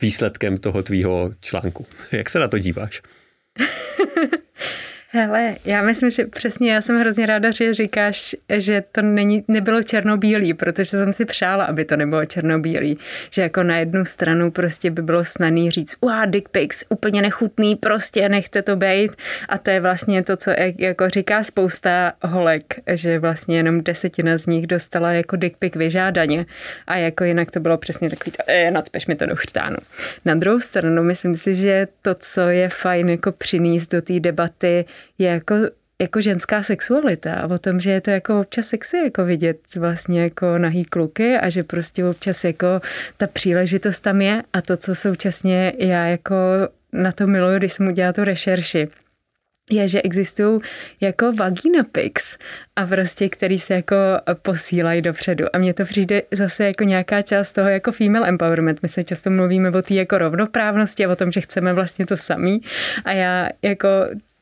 výsledkem 0.01 0.57
toho 0.57 0.83
tvýho 0.83 1.31
článku. 1.41 1.85
Jak 2.11 2.29
se 2.29 2.39
na 2.39 2.47
to 2.47 2.59
díváš? 2.59 3.01
Hele, 5.15 5.55
já 5.65 5.81
myslím, 5.81 6.09
že 6.09 6.25
přesně 6.25 6.73
já 6.73 6.81
jsem 6.81 6.99
hrozně 6.99 7.25
ráda, 7.25 7.51
že 7.51 7.73
říkáš, 7.73 8.35
že 8.57 8.83
to 8.91 9.01
není, 9.01 9.43
nebylo 9.47 9.83
černobílý, 9.83 10.53
protože 10.53 10.85
jsem 10.85 11.13
si 11.13 11.25
přála, 11.25 11.65
aby 11.65 11.85
to 11.85 11.95
nebylo 11.95 12.25
černobílý. 12.25 12.97
Že 13.29 13.41
jako 13.41 13.63
na 13.63 13.77
jednu 13.77 14.05
stranu 14.05 14.51
prostě 14.51 14.91
by 14.91 15.01
bylo 15.01 15.25
snadný 15.25 15.71
říct, 15.71 15.95
uá, 16.01 16.25
dick 16.25 16.49
pics, 16.49 16.83
úplně 16.89 17.21
nechutný, 17.21 17.75
prostě 17.75 18.29
nechte 18.29 18.61
to 18.61 18.75
být. 18.75 19.11
A 19.49 19.57
to 19.57 19.71
je 19.71 19.79
vlastně 19.79 20.23
to, 20.23 20.37
co 20.37 20.51
jako 20.77 21.09
říká 21.09 21.43
spousta 21.43 22.13
holek, 22.21 22.75
že 22.93 23.19
vlastně 23.19 23.57
jenom 23.57 23.83
desetina 23.83 24.37
z 24.37 24.45
nich 24.45 24.67
dostala 24.67 25.11
jako 25.11 25.35
dick 25.35 25.57
pic 25.57 25.75
vyžádaně. 25.75 26.45
A 26.87 26.97
jako 26.97 27.23
jinak 27.23 27.51
to 27.51 27.59
bylo 27.59 27.77
přesně 27.77 28.09
takový, 28.09 28.31
to, 28.31 28.43
e, 28.47 28.71
nadspeš 28.71 29.07
mi 29.07 29.15
to 29.15 29.25
do 29.25 29.35
chřtánu. 29.35 29.77
Na 30.25 30.35
druhou 30.35 30.59
stranu, 30.59 31.03
myslím 31.03 31.35
si, 31.35 31.53
že 31.53 31.87
to, 32.01 32.15
co 32.19 32.41
je 32.41 32.69
fajn 32.69 33.09
jako 33.09 33.31
přinést 33.31 33.91
do 33.91 34.01
té 34.01 34.19
debaty, 34.19 34.85
je 35.17 35.27
jako 35.27 35.55
jako 36.01 36.21
ženská 36.21 36.63
sexualita 36.63 37.33
a 37.33 37.47
o 37.47 37.57
tom, 37.57 37.79
že 37.79 37.91
je 37.91 38.01
to 38.01 38.11
jako 38.11 38.39
občas 38.39 38.67
sexy 38.67 38.97
jako 38.97 39.25
vidět 39.25 39.57
vlastně 39.75 40.21
jako 40.21 40.57
nahý 40.57 40.85
kluky 40.85 41.37
a 41.37 41.49
že 41.49 41.63
prostě 41.63 42.05
občas 42.05 42.43
jako 42.43 42.67
ta 43.17 43.27
příležitost 43.27 43.99
tam 43.99 44.21
je 44.21 44.43
a 44.53 44.61
to, 44.61 44.77
co 44.77 44.95
současně 44.95 45.73
já 45.77 46.05
jako 46.05 46.35
na 46.93 47.11
to 47.11 47.27
miluju, 47.27 47.57
když 47.57 47.73
jsem 47.73 47.87
udělala 47.87 48.13
tu 48.13 48.23
rešerši, 48.23 48.87
je, 49.71 49.89
že 49.89 50.01
existují 50.01 50.59
jako 51.01 51.33
vagina 51.33 51.83
pics 51.91 52.37
a 52.75 52.85
prostě, 52.85 53.29
který 53.29 53.59
se 53.59 53.73
jako 53.73 53.95
posílají 54.41 55.01
dopředu. 55.01 55.45
A 55.53 55.57
mně 55.57 55.73
to 55.73 55.85
přijde 55.85 56.21
zase 56.31 56.65
jako 56.65 56.83
nějaká 56.83 57.21
část 57.21 57.51
toho 57.51 57.69
jako 57.69 57.91
female 57.91 58.29
empowerment. 58.29 58.81
My 58.83 58.89
se 58.89 59.03
často 59.03 59.29
mluvíme 59.29 59.69
o 59.69 59.81
té 59.81 59.93
jako 59.93 60.17
rovnoprávnosti 60.17 61.05
a 61.05 61.11
o 61.11 61.15
tom, 61.15 61.31
že 61.31 61.41
chceme 61.41 61.73
vlastně 61.73 62.05
to 62.05 62.17
samý. 62.17 62.61
A 63.05 63.11
já 63.11 63.49
jako 63.61 63.87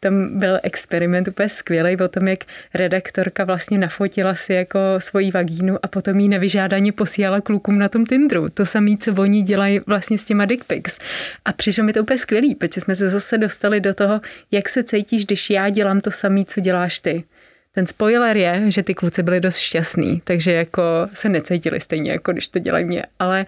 tam 0.04 0.40
byl 0.40 0.60
experiment 0.64 1.28
úplně 1.28 1.50
skvělý 1.50 1.98
o 1.98 2.08
tom, 2.08 2.28
jak 2.28 2.40
redaktorka 2.74 3.44
vlastně 3.44 3.78
nafotila 3.78 4.36
si 4.36 4.54
jako 4.54 4.80
svoji 4.98 5.32
vagínu 5.32 5.78
a 5.84 5.88
potom 5.88 6.20
ji 6.20 6.28
nevyžádaně 6.28 6.92
posílala 6.92 7.42
klukům 7.42 7.80
na 7.80 7.90
tom 7.90 8.06
Tinderu. 8.06 8.50
To 8.50 8.66
samé, 8.66 8.92
co 9.00 9.14
oni 9.14 9.42
dělají 9.42 9.82
vlastně 9.88 10.18
s 10.18 10.24
těma 10.24 10.46
dick 10.46 10.64
pics. 10.66 11.00
A 11.46 11.54
přišlo 11.54 11.84
mi 11.84 11.94
to 11.94 12.02
úplně 12.02 12.18
skvělý, 12.18 12.56
protože 12.56 12.82
jsme 12.82 12.96
se 12.96 13.10
zase 13.10 13.38
dostali 13.38 13.80
do 13.80 13.94
toho, 13.94 14.22
jak 14.52 14.70
se 14.70 14.84
cítíš, 14.84 15.26
když 15.26 15.50
já 15.50 15.70
dělám 15.70 16.02
to 16.02 16.12
samé, 16.12 16.46
co 16.46 16.62
děláš 16.62 17.00
ty. 17.00 17.24
Ten 17.72 17.88
spoiler 17.88 18.38
je, 18.38 18.64
že 18.68 18.84
ty 18.84 18.94
kluci 18.94 19.24
byli 19.24 19.40
dost 19.40 19.58
šťastní, 19.58 20.22
takže 20.24 20.52
jako 20.52 20.84
se 21.14 21.30
necítili 21.30 21.80
stejně, 21.80 22.12
jako 22.12 22.32
když 22.32 22.48
to 22.48 22.60
dělají 22.60 22.86
mě. 22.86 23.04
Ale, 23.20 23.46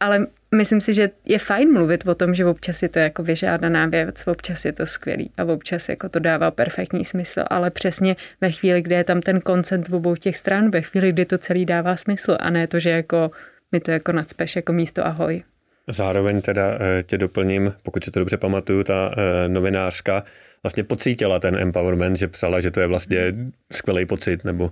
ale 0.00 0.26
myslím 0.54 0.80
si, 0.80 0.94
že 0.94 1.10
je 1.24 1.38
fajn 1.38 1.72
mluvit 1.72 2.06
o 2.06 2.14
tom, 2.14 2.34
že 2.34 2.44
občas 2.44 2.82
je 2.82 2.88
to 2.88 2.98
jako 2.98 3.22
vyžádaná 3.22 3.86
věc, 3.86 4.26
občas 4.26 4.64
je 4.64 4.72
to 4.72 4.86
skvělý 4.86 5.30
a 5.36 5.44
občas 5.44 5.88
jako 5.88 6.08
to 6.08 6.18
dává 6.18 6.50
perfektní 6.50 7.04
smysl, 7.04 7.44
ale 7.50 7.70
přesně 7.70 8.16
ve 8.40 8.50
chvíli, 8.50 8.82
kdy 8.82 8.94
je 8.94 9.04
tam 9.04 9.20
ten 9.20 9.40
koncent 9.40 9.88
v 9.88 9.94
obou 9.94 10.16
těch 10.16 10.36
stran, 10.36 10.70
ve 10.70 10.82
chvíli, 10.82 11.12
kdy 11.12 11.24
to 11.24 11.38
celý 11.38 11.66
dává 11.66 11.96
smysl 11.96 12.36
a 12.40 12.50
ne 12.50 12.66
to, 12.66 12.78
že 12.78 12.90
jako 12.90 13.30
mi 13.72 13.80
to 13.80 13.90
jako 13.90 14.12
nadspeš 14.12 14.56
jako 14.56 14.72
místo 14.72 15.06
ahoj. 15.06 15.42
Zároveň 15.88 16.40
teda 16.40 16.78
eh, 16.80 17.02
tě 17.02 17.18
doplním, 17.18 17.74
pokud 17.82 18.04
si 18.04 18.10
to 18.10 18.18
dobře 18.18 18.36
pamatuju, 18.36 18.84
ta 18.84 19.14
eh, 19.16 19.48
novinářka 19.48 20.24
vlastně 20.62 20.84
pocítila 20.84 21.38
ten 21.38 21.56
empowerment, 21.58 22.16
že 22.16 22.28
psala, 22.28 22.60
že 22.60 22.70
to 22.70 22.80
je 22.80 22.86
vlastně 22.86 23.34
skvělý 23.72 24.06
pocit, 24.06 24.44
nebo... 24.44 24.70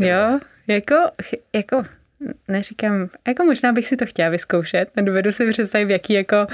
Jo, 0.00 0.38
jako, 0.66 0.94
jako 1.54 1.84
neříkám, 2.48 3.08
jako 3.28 3.44
možná 3.44 3.72
bych 3.72 3.86
si 3.86 3.96
to 3.96 4.06
chtěla 4.06 4.28
vyzkoušet, 4.28 4.96
nedovedu 4.96 5.32
si 5.32 5.50
představit, 5.50 5.84
v 5.84 5.90
jaký 5.90 6.12
jako 6.12 6.46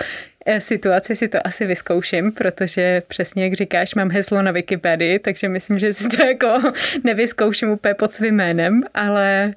eh, 0.47 0.61
situaci 0.61 1.17
si 1.17 1.29
to 1.29 1.47
asi 1.47 1.67
vyzkouším, 1.67 2.33
protože 2.33 3.03
přesně 3.07 3.45
jak 3.45 3.53
říkáš, 3.53 3.95
mám 3.95 4.11
heslo 4.11 4.43
na 4.43 4.53
Wikipedii, 4.53 5.19
takže 5.19 5.49
myslím, 5.49 5.79
že 5.79 5.95
si 5.95 6.09
to 6.09 6.27
jako 6.27 6.59
nevyzkouším 7.05 7.71
úplně 7.71 7.95
pod 7.95 8.13
svým 8.13 8.35
jménem, 8.35 8.83
ale, 8.95 9.55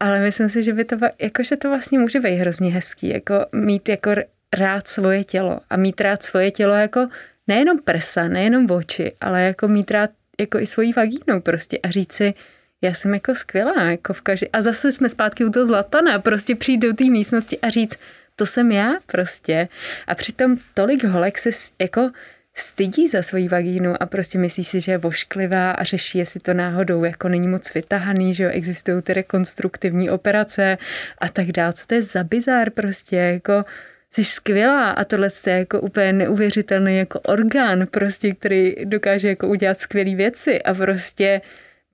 ale 0.00 0.20
myslím 0.20 0.48
si, 0.48 0.62
že 0.62 0.72
by 0.72 0.84
to, 0.84 0.96
jako, 1.18 1.42
že 1.42 1.56
to 1.56 1.68
vlastně 1.68 1.98
může 1.98 2.20
být 2.20 2.36
hrozně 2.36 2.70
hezký, 2.70 3.08
jako 3.08 3.46
mít 3.52 3.88
jako 3.88 4.10
rád 4.56 4.88
svoje 4.88 5.24
tělo 5.24 5.60
a 5.70 5.76
mít 5.76 6.00
rád 6.00 6.22
svoje 6.22 6.50
tělo 6.50 6.74
jako 6.74 7.08
nejenom 7.48 7.78
prsa, 7.78 8.28
nejenom 8.28 8.66
oči, 8.70 9.12
ale 9.20 9.42
jako 9.42 9.68
mít 9.68 9.90
rád 9.90 10.10
jako 10.40 10.58
i 10.58 10.66
svoji 10.66 10.92
vagínu 10.92 11.40
prostě 11.42 11.78
a 11.78 11.90
říct 11.90 12.12
si, 12.12 12.34
já 12.82 12.94
jsem 12.94 13.14
jako 13.14 13.34
skvělá, 13.34 13.82
jako 13.82 14.12
v 14.12 14.20
každý... 14.20 14.48
A 14.48 14.62
zase 14.62 14.92
jsme 14.92 15.08
zpátky 15.08 15.44
u 15.44 15.50
toho 15.50 15.66
Zlatana, 15.66 16.18
prostě 16.18 16.54
přijít 16.54 16.78
do 16.78 16.92
té 16.92 17.04
místnosti 17.04 17.58
a 17.58 17.68
říct, 17.68 17.98
to 18.36 18.46
jsem 18.46 18.72
já 18.72 18.94
prostě. 19.06 19.68
A 20.06 20.14
přitom 20.14 20.56
tolik 20.74 21.04
holek 21.04 21.38
se 21.38 21.50
jako 21.78 22.10
stydí 22.54 23.08
za 23.08 23.22
svoji 23.22 23.48
vagínu 23.48 24.02
a 24.02 24.06
prostě 24.06 24.38
myslí 24.38 24.64
si, 24.64 24.80
že 24.80 24.92
je 24.92 24.98
vošklivá 24.98 25.70
a 25.70 25.84
řeší, 25.84 26.18
jestli 26.18 26.40
to 26.40 26.54
náhodou 26.54 27.04
jako 27.04 27.28
není 27.28 27.48
moc 27.48 27.74
vytahaný, 27.74 28.34
že 28.34 28.44
jo, 28.44 28.50
existují 28.52 29.02
ty 29.02 29.14
rekonstruktivní 29.14 30.10
operace 30.10 30.78
a 31.18 31.28
tak 31.28 31.52
dále. 31.52 31.72
Co 31.72 31.86
to 31.86 31.94
je 31.94 32.02
za 32.02 32.24
bizár 32.24 32.70
prostě, 32.70 33.16
jako 33.16 33.64
jsi 34.10 34.24
skvělá 34.24 34.90
a 34.90 35.04
tohle 35.04 35.28
je 35.46 35.52
jako 35.52 35.80
úplně 35.80 36.12
neuvěřitelný 36.12 36.96
jako 36.96 37.20
orgán 37.20 37.86
prostě, 37.86 38.34
který 38.34 38.74
dokáže 38.84 39.28
jako 39.28 39.48
udělat 39.48 39.80
skvělé 39.80 40.14
věci 40.14 40.62
a 40.62 40.74
prostě 40.74 41.40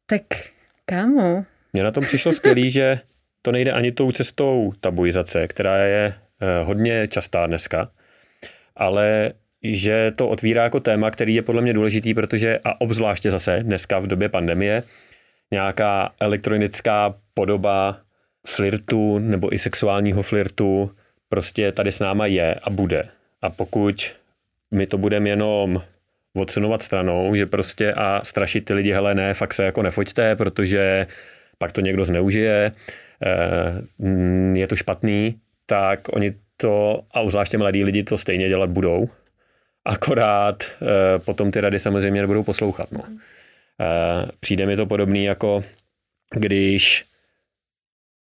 tak 0.07 0.22
Kámo. 0.87 1.44
Mně 1.72 1.83
na 1.83 1.90
tom 1.90 2.05
přišlo 2.05 2.33
skvělý, 2.33 2.70
že 2.70 3.01
to 3.42 3.53
nejde 3.53 3.72
ani 3.72 3.92
tou 3.92 4.12
cestou 4.12 4.72
tabuizace, 4.81 5.49
která 5.49 5.77
je 5.77 6.14
eh, 6.40 6.64
hodně 6.64 7.09
častá 7.09 7.46
dneska, 7.46 7.90
ale 8.77 9.33
že 9.62 10.12
to 10.16 10.29
otvírá 10.29 10.62
jako 10.62 10.81
téma, 10.81 11.11
který 11.11 11.35
je 11.35 11.42
podle 11.42 11.62
mě 11.62 11.72
důležitý, 11.72 12.14
protože 12.14 12.59
a 12.64 12.81
obzvláště 12.81 13.31
zase 13.31 13.59
dneska 13.62 13.99
v 13.99 14.07
době 14.07 14.29
pandemie 14.29 14.83
nějaká 15.51 16.14
elektronická 16.20 17.14
podoba 17.35 18.01
flirtu 18.46 19.18
nebo 19.18 19.55
i 19.55 19.59
sexuálního 19.59 20.22
flirtu 20.22 20.90
prostě 21.29 21.72
tady 21.72 21.92
s 21.92 22.01
náma 22.01 22.27
je 22.27 22.55
a 22.62 22.70
bude. 22.70 23.09
A 23.42 23.51
pokud 23.51 24.12
my 24.70 24.87
to 24.87 24.99
budeme 24.99 25.29
jenom 25.29 25.83
odsunovat 26.37 26.83
stranou, 26.83 27.35
že 27.35 27.46
prostě 27.46 27.92
a 27.92 28.25
strašit 28.25 28.64
ty 28.64 28.75
lidi, 28.75 28.92
hele 28.92 29.14
ne, 29.14 29.35
fakt 29.35 29.55
se 29.55 29.64
jako 29.64 29.83
nefoďte, 29.83 30.37
protože 30.37 31.07
pak 31.59 31.72
to 31.72 31.81
někdo 31.81 32.05
zneužije, 32.05 32.72
eh, 33.22 34.59
je 34.59 34.68
to 34.68 34.77
špatný, 34.77 35.38
tak 35.66 36.01
oni 36.12 36.35
to, 36.57 37.03
a 37.11 37.31
zvláště 37.31 37.59
mladí 37.59 37.85
lidi 37.85 38.03
to 38.03 38.18
stejně 38.18 38.49
dělat 38.49 38.70
budou, 38.70 39.09
akorát 39.85 40.64
eh, 40.64 41.18
potom 41.18 41.51
ty 41.51 41.61
rady 41.61 41.79
samozřejmě 41.79 42.20
nebudou 42.20 42.42
poslouchat. 42.42 42.92
No. 42.92 43.05
Eh, 43.81 44.29
přijde 44.40 44.66
mi 44.66 44.77
to 44.77 44.87
podobný 44.87 45.25
jako 45.25 45.64
když 46.35 47.05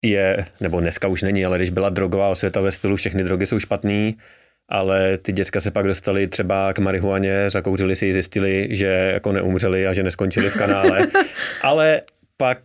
je, 0.03 0.45
nebo 0.61 0.81
dneska 0.81 1.09
už 1.09 1.23
není, 1.23 1.45
ale 1.45 1.59
když 1.59 1.71
byla 1.71 1.89
drogová 1.89 2.29
osvěta 2.29 2.61
ve 2.61 2.73
stylu 2.73 2.97
všechny 2.97 3.25
drogy 3.25 3.47
jsou 3.47 3.59
špatný, 3.59 4.17
ale 4.71 5.19
ty 5.19 5.33
děcka 5.33 5.61
se 5.61 5.71
pak 5.71 5.87
dostali 5.87 6.27
třeba 6.27 6.73
k 6.73 6.79
marihuaně, 6.79 7.51
zakouřili 7.51 7.97
si 7.97 8.07
ji, 8.07 8.13
zjistili, 8.13 8.69
že 8.71 8.87
jako 8.87 9.33
neumřeli 9.33 9.87
a 9.87 9.95
že 9.95 10.03
neskončili 10.03 10.51
v 10.51 10.59
kanále. 10.59 11.07
ale 11.63 12.01
pak 12.37 12.59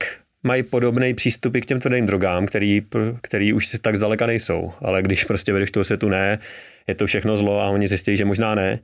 mají 0.44 0.64
podobný 0.64 1.14
přístupy 1.14 1.60
k 1.60 1.66
těm 1.66 1.80
tvrdým 1.80 2.06
drogám, 2.06 2.46
který, 2.46 2.82
který 3.22 3.54
už 3.54 3.70
tak 3.82 3.98
zdaleka 3.98 4.26
nejsou. 4.26 4.74
Ale 4.82 5.02
když 5.02 5.24
prostě 5.24 5.54
vedeš 5.54 5.72
toho 5.72 5.84
světu 5.84 6.10
ne, 6.10 6.40
je 6.88 6.96
to 6.96 7.06
všechno 7.06 7.38
zlo 7.38 7.62
a 7.62 7.70
oni 7.70 7.88
zjistí, 7.88 8.16
že 8.16 8.26
možná 8.26 8.56
ne, 8.56 8.80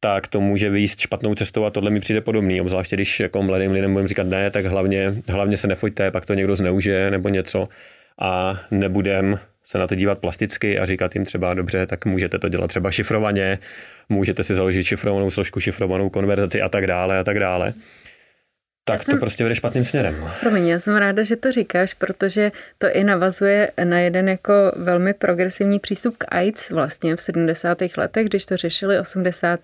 tak 0.00 0.26
to 0.26 0.40
může 0.40 0.70
výjist 0.70 1.00
špatnou 1.00 1.34
cestou 1.34 1.64
a 1.64 1.70
tohle 1.70 1.90
mi 1.90 2.00
přijde 2.00 2.20
podobný. 2.20 2.60
Obzvláště 2.60 2.96
když 2.96 3.20
jako 3.20 3.42
mladým 3.42 3.72
lidem 3.72 3.92
budeme 3.92 4.08
říkat 4.08 4.26
ne, 4.26 4.50
tak 4.50 4.64
hlavně, 4.64 5.14
hlavně 5.28 5.56
se 5.56 5.68
nefoďte, 5.68 6.10
pak 6.10 6.26
to 6.26 6.34
někdo 6.34 6.56
zneužije 6.56 7.10
nebo 7.10 7.28
něco 7.28 7.68
a 8.18 8.60
nebudem 8.70 9.38
se 9.64 9.78
na 9.78 9.86
to 9.86 9.94
dívat 9.94 10.18
plasticky 10.18 10.78
a 10.78 10.86
říkat 10.86 11.14
jim 11.14 11.24
třeba 11.24 11.54
dobře, 11.54 11.86
tak 11.86 12.06
můžete 12.06 12.38
to 12.38 12.48
dělat 12.48 12.66
třeba 12.66 12.90
šifrovaně, 12.90 13.58
můžete 14.08 14.44
si 14.44 14.54
založit 14.54 14.84
šifrovanou 14.84 15.30
složku, 15.30 15.60
šifrovanou 15.60 16.10
konverzaci 16.10 16.62
a 16.62 16.68
tak 16.68 16.86
dále 16.86 17.18
a 17.18 17.24
tak 17.24 17.38
dále 17.38 17.74
tak 18.84 19.02
jsem, 19.02 19.14
to 19.14 19.20
prostě 19.20 19.44
vede 19.44 19.54
špatným 19.54 19.84
směrem. 19.84 20.30
Promiň, 20.40 20.66
já 20.66 20.80
jsem 20.80 20.96
ráda, 20.96 21.22
že 21.22 21.36
to 21.36 21.52
říkáš, 21.52 21.94
protože 21.94 22.52
to 22.78 22.86
i 22.92 23.04
navazuje 23.04 23.70
na 23.84 23.98
jeden 23.98 24.28
jako 24.28 24.52
velmi 24.76 25.14
progresivní 25.14 25.78
přístup 25.78 26.16
k 26.18 26.24
AIDS 26.28 26.70
vlastně 26.70 27.16
v 27.16 27.20
70. 27.20 27.78
letech, 27.96 28.26
když 28.26 28.46
to 28.46 28.56
řešili 28.56 28.98
80. 28.98 29.60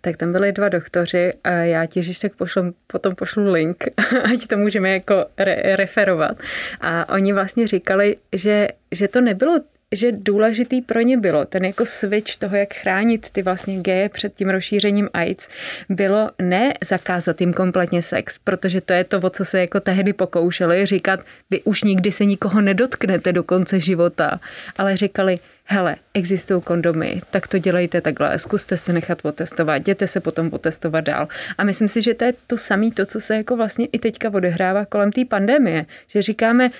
tak 0.00 0.16
tam 0.16 0.32
byli 0.32 0.52
dva 0.52 0.68
doktoři 0.68 1.32
a 1.44 1.50
já 1.50 1.86
ti, 1.86 2.00
tak 2.20 2.34
pošlu, 2.34 2.74
potom 2.86 3.14
pošlu 3.14 3.52
link, 3.52 3.84
ať 4.24 4.46
to 4.46 4.56
můžeme 4.56 4.90
jako 4.90 5.26
re- 5.38 5.76
referovat. 5.76 6.42
A 6.80 7.08
oni 7.14 7.32
vlastně 7.32 7.66
říkali, 7.66 8.16
že, 8.32 8.68
že 8.92 9.08
to 9.08 9.20
nebylo 9.20 9.60
že 9.92 10.12
důležitý 10.12 10.82
pro 10.82 11.00
ně 11.00 11.16
bylo, 11.16 11.44
ten 11.44 11.64
jako 11.64 11.86
switch 11.86 12.36
toho, 12.36 12.56
jak 12.56 12.74
chránit 12.74 13.30
ty 13.30 13.42
vlastně 13.42 13.78
geje 13.78 14.08
před 14.08 14.34
tím 14.34 14.50
rozšířením 14.50 15.08
AIDS, 15.12 15.48
bylo 15.88 16.30
ne 16.42 16.74
zakázat 16.84 17.40
jim 17.40 17.52
kompletně 17.52 18.02
sex, 18.02 18.38
protože 18.38 18.80
to 18.80 18.92
je 18.92 19.04
to, 19.04 19.18
o 19.18 19.30
co 19.30 19.44
se 19.44 19.60
jako 19.60 19.80
tehdy 19.80 20.12
pokoušeli, 20.12 20.86
říkat, 20.86 21.20
vy 21.50 21.62
už 21.62 21.82
nikdy 21.82 22.12
se 22.12 22.24
nikoho 22.24 22.60
nedotknete 22.60 23.32
do 23.32 23.42
konce 23.42 23.80
života, 23.80 24.40
ale 24.76 24.96
říkali, 24.96 25.38
hele, 25.64 25.96
existují 26.14 26.62
kondomy, 26.62 27.20
tak 27.30 27.48
to 27.48 27.58
dělejte 27.58 28.00
takhle, 28.00 28.38
zkuste 28.38 28.76
se 28.76 28.92
nechat 28.92 29.18
otestovat, 29.22 29.82
jděte 29.82 30.06
se 30.06 30.20
potom 30.20 30.48
otestovat 30.52 31.04
dál. 31.04 31.28
A 31.58 31.64
myslím 31.64 31.88
si, 31.88 32.02
že 32.02 32.14
to 32.14 32.24
je 32.24 32.34
to 32.46 32.58
samé, 32.58 32.90
to, 32.90 33.06
co 33.06 33.20
se 33.20 33.36
jako 33.36 33.56
vlastně 33.56 33.86
i 33.92 33.98
teďka 33.98 34.30
odehrává 34.34 34.84
kolem 34.84 35.12
té 35.12 35.24
pandemie, 35.24 35.86
že 36.08 36.22
říkáme, 36.22 36.70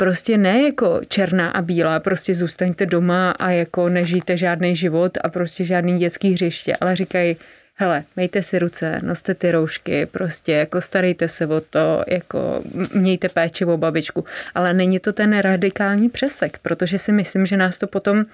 prostě 0.00 0.38
ne 0.38 0.62
jako 0.62 1.00
černá 1.08 1.50
a 1.50 1.62
bílá, 1.62 2.00
prostě 2.00 2.34
zůstaňte 2.34 2.86
doma 2.86 3.30
a 3.30 3.50
jako 3.50 3.88
nežijte 3.88 4.36
žádný 4.36 4.76
život 4.76 5.18
a 5.24 5.28
prostě 5.28 5.64
žádný 5.64 5.98
dětský 5.98 6.32
hřiště, 6.32 6.76
ale 6.80 6.96
říkají, 6.96 7.36
hele, 7.74 8.04
mejte 8.16 8.42
si 8.42 8.58
ruce, 8.58 9.00
noste 9.02 9.34
ty 9.34 9.52
roušky, 9.52 10.06
prostě 10.06 10.52
jako 10.52 10.80
starejte 10.80 11.28
se 11.28 11.46
o 11.46 11.60
to, 11.60 12.04
jako 12.06 12.62
mějte 12.94 13.28
péči 13.28 13.64
o 13.64 13.76
babičku. 13.76 14.24
Ale 14.54 14.74
není 14.74 14.98
to 14.98 15.12
ten 15.12 15.38
radikální 15.38 16.08
přesek, 16.08 16.58
protože 16.58 16.98
si 16.98 17.12
myslím, 17.12 17.46
že 17.46 17.56
nás 17.56 17.78
to 17.78 17.86
potom 17.86 18.24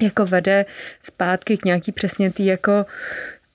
jako 0.00 0.26
vede 0.26 0.64
zpátky 1.02 1.56
k 1.56 1.64
nějaký 1.64 1.92
přesně 1.92 2.32
tý 2.32 2.46
jako 2.46 2.86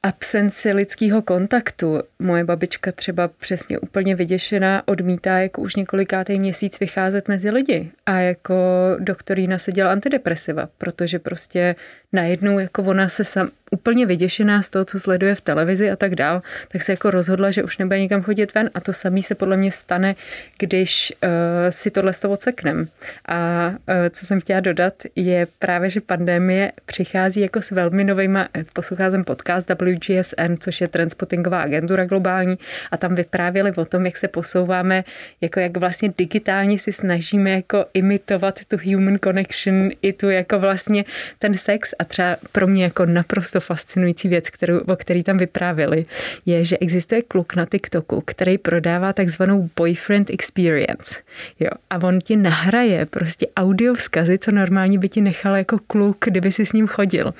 absenci 0.04 0.74
lidského 0.74 1.22
kontaktu. 1.22 1.99
Moje 2.20 2.43
babička 2.43 2.91
třeba 2.91 3.28
přesně 3.28 3.80
úplně 3.80 4.16
vyděšená 4.16 4.88
odmítá 4.88 5.38
jako 5.39 5.62
už 5.62 5.76
několikátý 5.76 6.39
měsíc 6.39 6.80
vycházet 6.80 7.28
mezi 7.28 7.49
lidi 7.49 7.91
a 8.06 8.20
jako 8.20 8.56
doktorína 8.99 9.58
se 9.58 9.72
dělá 9.72 9.91
antidepresiva, 9.91 10.70
protože 10.78 11.20
prostě 11.20 11.76
najednou 12.14 12.59
jako 12.59 12.84
ona 12.84 13.09
se 13.09 13.24
sam, 13.24 13.49
úplně 13.72 14.05
vyděšená 14.05 14.62
z 14.62 14.70
toho, 14.70 14.86
co 14.86 14.99
sleduje 14.99 15.36
v 15.36 15.41
televizi 15.41 15.91
a 15.91 15.95
tak 15.95 16.16
dál, 16.16 16.41
tak 16.72 16.82
se 16.82 16.91
jako 16.91 17.12
rozhodla, 17.12 17.51
že 17.51 17.64
už 17.64 17.78
nebude 17.78 17.99
nikam 17.99 18.22
chodit 18.22 18.53
ven 18.53 18.70
a 18.74 18.80
to 18.80 18.93
samý 18.93 19.24
se 19.24 19.36
podle 19.36 19.57
mě 19.57 19.72
stane, 19.72 20.16
když 20.59 21.14
uh, 21.24 21.30
si 21.70 21.91
tohle 21.91 22.14
z 22.14 22.20
toho 22.20 22.34
odseknem. 22.34 22.88
A 23.28 23.70
uh, 23.70 23.76
co 24.09 24.26
jsem 24.26 24.41
chtěla 24.41 24.59
dodat, 24.59 24.93
je 25.16 25.47
právě, 25.59 25.89
že 25.89 26.01
pandemie 26.01 26.72
přichází 26.86 27.39
jako 27.39 27.62
s 27.62 27.72
velmi 27.72 28.03
novejma, 28.03 28.47
eh, 28.53 28.66
poslouchám 28.74 29.24
podcast 29.24 29.70
WGSN, 29.70 30.55
což 30.59 30.82
je 30.82 30.88
Transpottingová 30.88 31.62
agentura 31.62 32.05
globální 32.05 32.57
a 32.91 32.97
tam 32.97 33.16
vyprávěli 33.16 33.72
o 33.76 33.86
tom, 33.86 34.05
jak 34.05 34.18
se 34.18 34.28
posouváme, 34.28 35.03
jako 35.41 35.59
jak 35.59 35.78
vlastně 35.78 36.14
digitálně 36.18 36.80
si 36.80 36.91
snažíme 36.91 37.51
jako 37.51 37.86
imitovat 37.93 38.59
tu 38.66 38.78
human 38.86 39.18
connection 39.24 39.89
i 40.01 40.14
tu 40.14 40.30
jako 40.30 40.59
vlastně 40.59 41.05
ten 41.39 41.57
sex 41.57 41.93
a 42.02 42.04
třeba 42.04 42.36
pro 42.52 42.68
mě 42.68 42.84
jako 42.84 43.06
naprosto 43.06 43.60
fascinující 43.60 44.28
věc, 44.28 44.49
kterou, 44.49 44.80
o 44.80 44.95
který 44.95 45.24
tam 45.24 45.38
vyprávěli, 45.38 46.06
je, 46.45 46.64
že 46.64 46.78
existuje 46.78 47.22
kluk 47.22 47.56
na 47.56 47.66
TikToku, 47.66 48.24
který 48.26 48.58
prodává 48.58 49.14
takzvanou 49.14 49.70
boyfriend 49.76 50.30
experience. 50.30 51.16
Jo, 51.60 51.70
a 51.89 51.97
on 52.04 52.20
ti 52.20 52.36
nahraje 52.36 53.06
prostě 53.06 53.47
audio 53.58 53.93
vzkazy, 53.93 54.38
co 54.38 54.52
normálně 54.52 54.99
by 54.99 55.10
ti 55.10 55.22
nechal 55.22 55.56
jako 55.56 55.80
kluk, 55.88 56.18
kdyby 56.26 56.52
si 56.52 56.66
s 56.66 56.74
ním 56.74 56.88
chodil. 56.88 57.34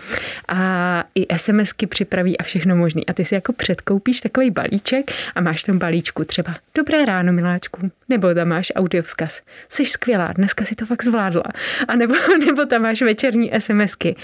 A 0.48 1.04
i 1.16 1.38
SMSky 1.38 1.88
připraví 1.88 2.38
a 2.38 2.44
všechno 2.44 2.76
možný. 2.76 3.06
A 3.06 3.14
ty 3.14 3.26
si 3.26 3.36
jako 3.36 3.54
předkoupíš 3.54 4.22
takový 4.22 4.52
balíček 4.52 5.12
a 5.36 5.42
máš 5.42 5.64
tam 5.64 5.80
balíčku 5.80 6.26
třeba 6.26 6.56
Dobré 6.76 7.06
ráno, 7.06 7.34
miláčku. 7.34 7.92
Nebo 8.10 8.34
tam 8.34 8.48
máš 8.48 8.72
audio 8.76 9.04
vzkaz. 9.04 9.42
Jsi 9.70 9.86
skvělá, 9.86 10.34
dneska 10.36 10.66
si 10.66 10.76
to 10.76 10.86
fakt 10.86 11.04
zvládla. 11.04 11.44
A 11.88 11.96
nebo, 11.96 12.14
nebo 12.46 12.66
tam 12.66 12.82
máš 12.82 13.02
večerní 13.02 13.52
SMSky 13.60 14.16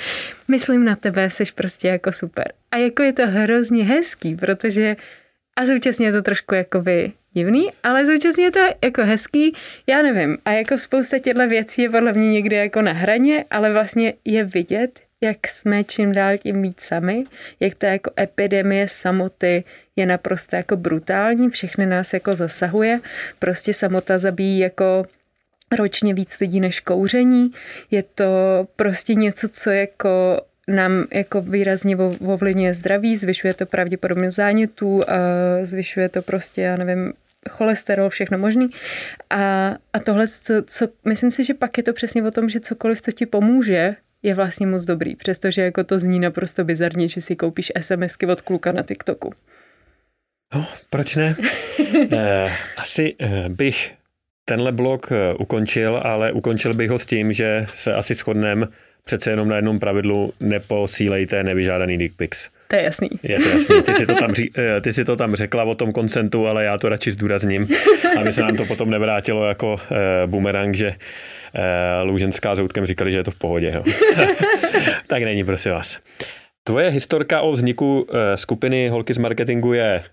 myslím 0.48 0.86
na 0.86 0.96
tebe, 0.96 1.30
jsi 1.30 1.44
prostě 1.56 1.88
jako 1.88 2.12
super. 2.12 2.52
A 2.72 2.78
jako 2.78 3.04
je 3.04 3.14
to 3.14 3.28
hrozně 3.28 3.84
hezký, 3.84 4.36
protože 4.36 4.96
a 5.56 5.66
současně 5.66 6.06
je 6.06 6.12
to 6.12 6.22
trošku 6.22 6.56
jakoby 6.56 7.12
divný, 7.34 7.70
ale 7.84 8.06
současně 8.06 8.44
je 8.44 8.52
to 8.52 8.60
jako 8.84 9.04
hezký, 9.04 9.56
já 9.88 10.02
nevím. 10.02 10.38
A 10.46 10.52
jako 10.52 10.78
spousta 10.78 11.20
těchto 11.20 11.48
věcí 11.48 11.82
je 11.82 11.90
podle 11.90 12.14
mě 12.14 12.32
někde 12.32 12.56
jako 12.56 12.82
na 12.82 12.92
hraně, 12.92 13.46
ale 13.52 13.74
vlastně 13.74 14.14
je 14.26 14.44
vidět, 14.44 15.00
jak 15.22 15.48
jsme 15.48 15.84
čím 15.84 16.12
dál 16.12 16.38
tím 16.38 16.62
víc 16.62 16.82
sami, 16.82 17.24
jak 17.60 17.76
ta 17.76 17.88
jako 17.88 18.12
epidemie 18.20 18.88
samoty 18.88 19.64
je 19.96 20.06
naprosto 20.06 20.56
jako 20.56 20.76
brutální, 20.78 21.50
všechny 21.50 21.86
nás 21.86 22.14
jako 22.14 22.34
zasahuje, 22.34 23.00
prostě 23.40 23.74
samota 23.74 24.18
zabíjí 24.18 24.60
jako 24.60 25.06
ročně 25.72 26.14
víc 26.14 26.40
lidí 26.40 26.60
než 26.60 26.80
kouření. 26.80 27.52
Je 27.92 28.04
to 28.04 28.26
prostě 28.76 29.16
něco, 29.16 29.48
co 29.48 29.70
jako 29.70 30.42
nám 30.68 31.06
jako 31.12 31.42
výrazně 31.42 31.98
ovlivňuje 32.28 32.74
zdraví, 32.74 33.16
zvyšuje 33.16 33.54
to 33.54 33.66
pravděpodobně 33.66 34.32
zánětů, 34.32 35.02
zvyšuje 35.64 36.10
to 36.10 36.22
prostě, 36.22 36.62
já 36.62 36.78
nevím, 36.78 37.14
cholesterol, 37.50 38.10
všechno 38.10 38.38
možný. 38.38 38.70
A, 39.30 39.76
a 39.94 40.00
tohle, 40.00 40.28
co, 40.28 40.54
co, 40.66 40.88
myslím 41.06 41.32
si, 41.32 41.44
že 41.44 41.54
pak 41.54 41.78
je 41.78 41.84
to 41.84 41.94
přesně 41.94 42.24
o 42.24 42.32
tom, 42.32 42.50
že 42.50 42.60
cokoliv, 42.60 43.02
co 43.02 43.12
ti 43.12 43.26
pomůže, 43.26 43.96
je 44.24 44.34
vlastně 44.34 44.68
moc 44.68 44.86
dobrý, 44.86 45.16
přestože 45.16 45.62
jako 45.62 45.84
to 45.84 46.00
zní 46.00 46.20
naprosto 46.20 46.64
bizarně, 46.64 47.08
že 47.08 47.22
si 47.22 47.36
koupíš 47.36 47.72
SMSky 47.82 48.26
od 48.26 48.42
kluka 48.42 48.72
na 48.72 48.84
TikToku. 48.84 49.34
No, 50.54 50.68
proč 50.90 51.16
ne? 51.16 51.36
eh, 52.12 52.52
asi 52.78 53.16
eh, 53.20 53.50
bych 53.50 53.94
tenhle 54.50 54.72
blok 54.72 55.12
eh, 55.12 55.34
ukončil, 55.34 56.02
ale 56.04 56.32
ukončil 56.32 56.74
bych 56.74 56.90
ho 56.90 56.98
s 56.98 57.06
tím, 57.06 57.34
že 57.34 57.68
se 57.74 57.94
asi 57.94 58.16
shodneme 58.16 58.68
přece 59.04 59.30
jenom 59.30 59.50
na 59.50 59.56
jednom 59.56 59.80
pravidlu 59.80 60.34
neposílejte 60.40 61.44
nevyžádaný 61.44 61.98
dick 61.98 62.16
pics. 62.16 62.50
To 62.68 62.76
je 62.76 62.84
jasný. 62.84 63.10
Je 63.24 63.40
to 63.40 63.50
jasný. 63.50 63.82
Ty 63.82 63.94
si 63.94 64.06
to, 64.06 64.16
tam, 64.16 64.34
eh, 64.58 64.82
ty 64.82 64.94
si 64.94 65.06
to 65.06 65.16
tam 65.16 65.36
řekla 65.36 65.64
o 65.64 65.76
tom 65.76 65.92
koncentu, 65.92 66.48
ale 66.48 66.64
já 66.64 66.78
to 66.78 66.90
radši 66.90 67.12
zdůrazním, 67.12 67.68
aby 68.20 68.32
se 68.32 68.42
nám 68.42 68.56
to 68.56 68.66
potom 68.66 68.90
nevrátilo 68.90 69.48
jako 69.48 69.74
uh, 69.74 69.80
bumerang, 70.26 70.76
že 70.76 70.88
uh, 70.88 72.10
Lůženská 72.10 72.56
s 72.56 72.60
Houtkem 72.60 72.86
říkali, 72.86 73.12
že 73.12 73.18
je 73.18 73.24
to 73.24 73.32
v 73.32 73.40
pohodě. 73.40 73.72
Jo. 73.76 73.84
tak 75.08 75.24
není, 75.24 75.44
prosím 75.44 75.72
vás. 75.72 76.00
Tvoje 76.64 76.90
historka 76.90 77.42
o 77.42 77.52
vzniku 77.52 78.02
uh, 78.02 78.18
skupiny 78.36 78.90
Holky 78.90 79.14
z 79.14 79.18
marketingu 79.18 79.74
je 79.74 80.04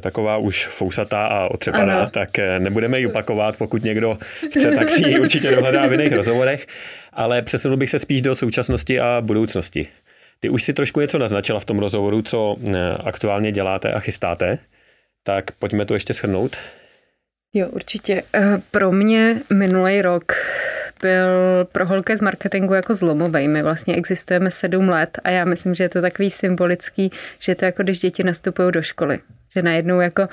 taková 0.00 0.36
už 0.36 0.66
fousatá 0.66 1.26
a 1.26 1.46
otřepaná, 1.50 1.98
ano. 1.98 2.10
tak 2.10 2.38
eh, 2.38 2.60
nebudeme 2.60 2.98
ji 2.98 3.06
opakovat, 3.06 3.56
pokud 3.56 3.84
někdo 3.84 4.18
chce, 4.50 4.70
tak 4.70 4.90
si 4.90 5.08
ji 5.08 5.20
určitě 5.20 5.50
dohledá 5.50 5.86
v 5.86 5.92
jiných 5.92 6.12
rozhovorech, 6.12 6.66
ale 7.12 7.42
přesunul 7.42 7.76
bych 7.76 7.90
se 7.90 7.98
spíš 7.98 8.22
do 8.22 8.34
současnosti 8.34 9.00
a 9.00 9.20
budoucnosti. 9.20 9.88
Ty 10.40 10.48
už 10.48 10.62
si 10.62 10.72
trošku 10.72 11.00
něco 11.00 11.18
naznačila 11.18 11.60
v 11.60 11.64
tom 11.64 11.78
rozhovoru, 11.78 12.22
co 12.22 12.56
eh, 12.68 12.90
aktuálně 13.04 13.52
děláte 13.52 13.92
a 13.92 14.00
chystáte, 14.00 14.58
tak 15.22 15.50
pojďme 15.52 15.84
to 15.84 15.94
ještě 15.94 16.12
shrnout. 16.12 16.56
Jo, 17.54 17.68
určitě. 17.68 18.22
Pro 18.70 18.92
mě 18.92 19.40
minulý 19.52 20.02
rok 20.02 20.32
byl 21.02 21.28
pro 21.72 21.86
holky 21.86 22.16
z 22.16 22.20
marketingu 22.20 22.74
jako 22.74 22.94
zlomový. 22.94 23.48
My 23.48 23.62
vlastně 23.62 23.94
existujeme 23.94 24.50
sedm 24.50 24.88
let 24.88 25.18
a 25.24 25.30
já 25.30 25.44
myslím, 25.44 25.74
že 25.74 25.84
je 25.84 25.88
to 25.88 26.00
takový 26.00 26.30
symbolický, 26.30 27.10
že 27.38 27.54
to 27.54 27.64
jako 27.64 27.82
když 27.82 28.00
děti 28.00 28.24
nastupují 28.24 28.72
do 28.72 28.82
školy 28.82 29.18
že 29.54 29.62
najednou 29.62 30.00
jako 30.00 30.28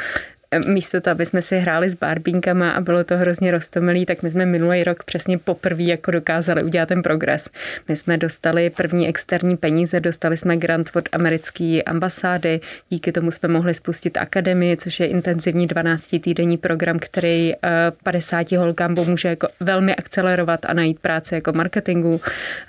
místo 0.57 1.01
toho, 1.01 1.11
aby 1.11 1.25
jsme 1.25 1.41
si 1.41 1.57
hráli 1.57 1.89
s 1.89 1.95
barbínkama 1.95 2.71
a 2.71 2.81
bylo 2.81 3.03
to 3.03 3.17
hrozně 3.17 3.51
roztomilý, 3.51 4.05
tak 4.05 4.23
my 4.23 4.31
jsme 4.31 4.45
minulý 4.45 4.83
rok 4.83 5.03
přesně 5.03 5.37
poprvé 5.37 5.83
jako 5.83 6.11
dokázali 6.11 6.63
udělat 6.63 6.89
ten 6.89 7.01
progres. 7.03 7.49
My 7.87 7.95
jsme 7.95 8.17
dostali 8.17 8.69
první 8.69 9.07
externí 9.07 9.57
peníze, 9.57 9.99
dostali 9.99 10.37
jsme 10.37 10.57
grant 10.57 10.89
od 10.95 11.09
americké 11.11 11.81
ambasády, 11.85 12.59
díky 12.89 13.11
tomu 13.11 13.31
jsme 13.31 13.49
mohli 13.49 13.73
spustit 13.73 14.17
akademii, 14.17 14.77
což 14.77 14.99
je 14.99 15.07
intenzivní 15.07 15.67
12-týdenní 15.67 16.57
program, 16.57 16.99
který 16.99 17.53
50 18.03 18.51
eh, 18.51 18.57
holkám 18.57 18.95
pomůže 18.95 19.29
jako 19.29 19.47
velmi 19.59 19.95
akcelerovat 19.95 20.65
a 20.65 20.73
najít 20.73 20.99
práci 20.99 21.35
jako 21.35 21.53
marketingu. 21.53 22.21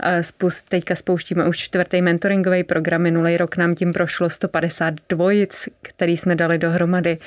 Eh, 0.02 0.22
spust, 0.22 0.68
teďka 0.68 0.94
spouštíme 0.94 1.48
už 1.48 1.58
čtvrtý 1.58 2.02
mentoringový 2.02 2.64
program, 2.64 3.02
minulý 3.02 3.36
rok 3.36 3.56
nám 3.56 3.74
tím 3.74 3.92
prošlo 3.92 4.30
150 4.30 4.94
dvojic, 5.08 5.68
který 5.82 6.16
jsme 6.16 6.34
dali 6.34 6.58
dohromady. 6.58 7.18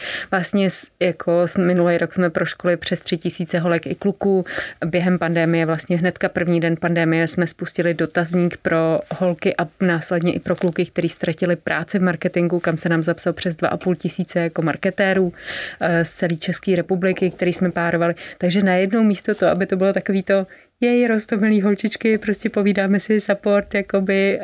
Vlastně 0.44 0.70
jako 1.00 1.46
minulý 1.58 1.98
rok 1.98 2.14
jsme 2.14 2.30
proškoli 2.30 2.78
přes 2.78 3.02
tři 3.02 3.18
tisíce 3.18 3.60
holek 3.60 3.88
i 3.88 3.96
kluků. 3.96 4.46
Během 4.86 5.20
pandémie, 5.20 5.66
vlastně 5.66 5.98
hnedka 5.98 6.30
první 6.30 6.60
den 6.60 6.78
pandémie 6.78 7.28
jsme 7.28 7.48
spustili 7.48 7.94
dotazník 7.94 8.58
pro 8.58 9.00
holky 9.20 9.56
a 9.58 9.68
následně 9.82 10.34
i 10.34 10.39
pro 10.39 10.56
kluky, 10.56 10.86
kteří 10.86 11.10
ztratili 11.10 11.56
práci 11.56 12.00
v 12.00 12.02
marketingu, 12.02 12.60
kam 12.60 12.78
se 12.78 12.89
nám 12.89 13.04
zapsal 13.04 13.34
přes 13.34 13.56
2,5 13.56 13.96
tisíce 13.96 14.39
jako 14.39 14.62
marketérů 14.62 15.34
eh, 15.80 16.06
z 16.06 16.12
celé 16.12 16.36
České 16.36 16.76
republiky, 16.76 17.32
který 17.32 17.54
jsme 17.54 17.72
párovali. 17.72 18.16
Takže 18.38 18.64
najednou 18.64 19.04
místo 19.04 19.36
to, 19.36 19.48
aby 19.48 19.66
to 19.66 19.76
bylo 19.76 19.94
takový 19.94 20.24
to, 20.24 20.48
jej, 20.82 21.08
roztomilý 21.08 21.62
holčičky, 21.62 22.18
prostě 22.18 22.50
povídáme 22.50 23.00
si 23.00 23.20
support, 23.20 23.74
jakoby, 23.74 24.40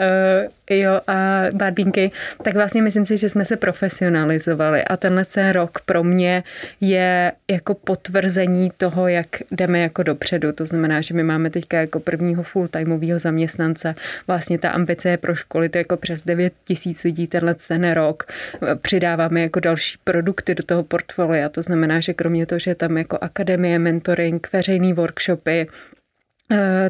uh, 0.69 0.77
jo, 0.77 1.01
a 1.07 1.43
barbínky, 1.55 2.11
tak 2.43 2.53
vlastně 2.53 2.81
myslím 2.81 3.05
si, 3.05 3.17
že 3.17 3.29
jsme 3.29 3.45
se 3.45 3.57
profesionalizovali 3.57 4.83
a 4.83 4.97
tenhle 4.97 5.25
ten 5.25 5.49
rok 5.49 5.79
pro 5.85 6.03
mě 6.03 6.43
je 6.81 7.31
jako 7.51 7.73
potvrzení 7.73 8.71
toho, 8.77 9.07
jak 9.07 9.27
jdeme 9.51 9.79
jako 9.79 10.03
dopředu. 10.03 10.51
To 10.51 10.65
znamená, 10.65 11.01
že 11.01 11.13
my 11.13 11.23
máme 11.23 11.49
teďka 11.49 11.79
jako 11.81 11.99
prvního 11.99 12.43
full-timeového 12.43 13.19
zaměstnance. 13.19 13.95
Vlastně 14.27 14.59
ta 14.59 14.69
ambice 14.69 15.09
je 15.09 15.17
pro 15.17 15.35
školy, 15.35 15.69
to 15.69 15.77
jako 15.77 15.97
přes 15.97 16.21
9 16.21 16.53
tisíc 16.63 17.03
lidí 17.03 17.27
tenhle 17.27 17.55
ten 17.55 17.91
rok. 17.91 18.23
Přidáváme 18.81 19.41
jako 19.41 19.59
další 19.59 19.97
produkty 20.03 20.55
do 20.55 20.63
toho 20.63 20.83
portfolia. 20.83 21.49
To 21.49 21.61
znamená, 21.61 21.99
že 21.99 22.13
kromě 22.13 22.45
toho, 22.45 22.59
že 22.59 22.75
tam 22.75 22.97
jako 22.97 23.17
akademie, 23.21 23.79
mentoring, 23.79 24.47
veřejný 24.53 24.93
workshopy, 24.93 25.67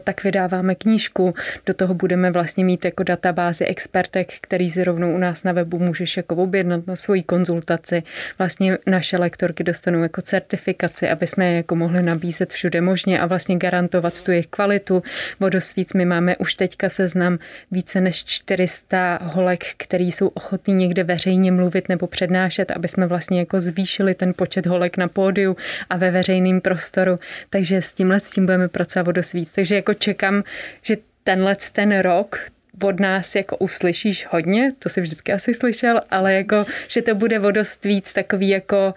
tak 0.04 0.24
vydáváme 0.24 0.76
knížku, 0.76 1.34
do 1.66 1.74
toho 1.74 1.94
budeme 1.94 2.32
vlastně 2.32 2.66
mít 2.66 2.86
jako 2.86 3.04
databázi 3.04 3.66
expertek, 3.66 4.34
který 4.42 4.70
si 4.70 4.84
rovnou 4.84 5.16
u 5.16 5.18
nás 5.18 5.44
na 5.44 5.52
webu 5.52 5.80
můžeš 5.80 6.18
jako 6.18 6.36
objednat 6.36 6.88
na 6.88 6.96
svoji 6.96 7.24
konzultaci. 7.24 8.04
Vlastně 8.38 8.78
naše 8.88 9.18
lektorky 9.18 9.64
dostanou 9.64 10.04
jako 10.04 10.22
certifikaci, 10.22 11.10
aby 11.10 11.28
jsme 11.28 11.46
je 11.46 11.58
jako 11.58 11.76
mohli 11.76 12.02
nabízet 12.02 12.54
všude 12.54 12.82
možně 12.82 13.20
a 13.20 13.26
vlastně 13.26 13.58
garantovat 13.58 14.22
tu 14.22 14.32
jejich 14.32 14.48
kvalitu. 14.48 15.04
Vodosvíc 15.40 15.94
my 15.94 16.06
máme 16.06 16.38
už 16.38 16.54
teďka 16.54 16.90
seznam 16.90 17.40
více 17.72 18.02
než 18.02 18.26
400 18.26 19.20
holek, 19.24 19.64
který 19.78 20.12
jsou 20.12 20.28
ochotní 20.28 20.74
někde 20.74 21.04
veřejně 21.04 21.52
mluvit 21.52 21.90
nebo 21.90 22.08
přednášet, 22.08 22.72
aby 22.72 22.88
jsme 22.88 23.08
vlastně 23.08 23.40
jako 23.40 23.60
zvýšili 23.60 24.16
ten 24.16 24.34
počet 24.34 24.66
holek 24.66 24.98
na 24.98 25.08
pódiu 25.08 25.58
a 25.90 25.98
ve 25.98 26.12
veřejném 26.12 26.62
prostoru. 26.62 27.20
Takže 27.50 27.82
s 27.82 27.92
tímhle 27.92 28.20
s 28.20 28.32
tím 28.32 28.46
budeme 28.46 28.68
pracovat 28.68 29.06
vodosvíc 29.06 29.49
víc. 29.50 29.56
Takže 29.56 29.76
jako 29.76 29.94
čekám, 29.94 30.44
že 30.82 30.98
tenhle 31.24 31.56
ten 31.72 32.00
rok 32.00 32.40
od 32.84 33.00
nás 33.00 33.36
jako 33.36 33.58
uslyšíš 33.58 34.28
hodně, 34.30 34.74
to 34.80 34.90
si 34.90 35.02
vždycky 35.02 35.34
asi 35.34 35.54
slyšel, 35.54 36.02
ale 36.10 36.34
jako, 36.34 36.66
že 36.88 37.02
to 37.02 37.16
bude 37.16 37.40
o 37.40 37.52
dost 37.52 37.86
víc 37.86 38.14
takový 38.14 38.50
jako, 38.50 38.94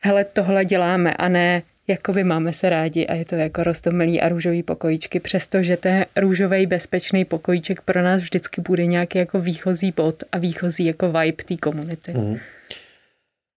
hele, 0.00 0.24
tohle 0.24 0.64
děláme 0.64 1.14
a 1.14 1.28
ne 1.28 1.62
jakoby 1.88 2.24
máme 2.24 2.52
se 2.52 2.70
rádi 2.70 3.06
a 3.06 3.14
je 3.14 3.24
to 3.24 3.34
jako 3.34 3.62
rostomilý 3.62 4.20
a 4.20 4.28
růžový 4.28 4.62
pokojíčky, 4.62 5.20
přestože 5.20 5.76
ten 5.76 6.06
růžový 6.16 6.66
bezpečný 6.66 7.24
pokojíček 7.24 7.80
pro 7.80 8.02
nás 8.02 8.22
vždycky 8.22 8.60
bude 8.60 8.86
nějaký 8.86 9.18
jako 9.18 9.40
výchozí 9.40 9.92
bod 9.96 10.24
a 10.32 10.38
výchozí 10.38 10.86
jako 10.86 11.06
vibe 11.06 11.44
té 11.44 11.56
komunity. 11.56 12.12
Mm. 12.12 12.38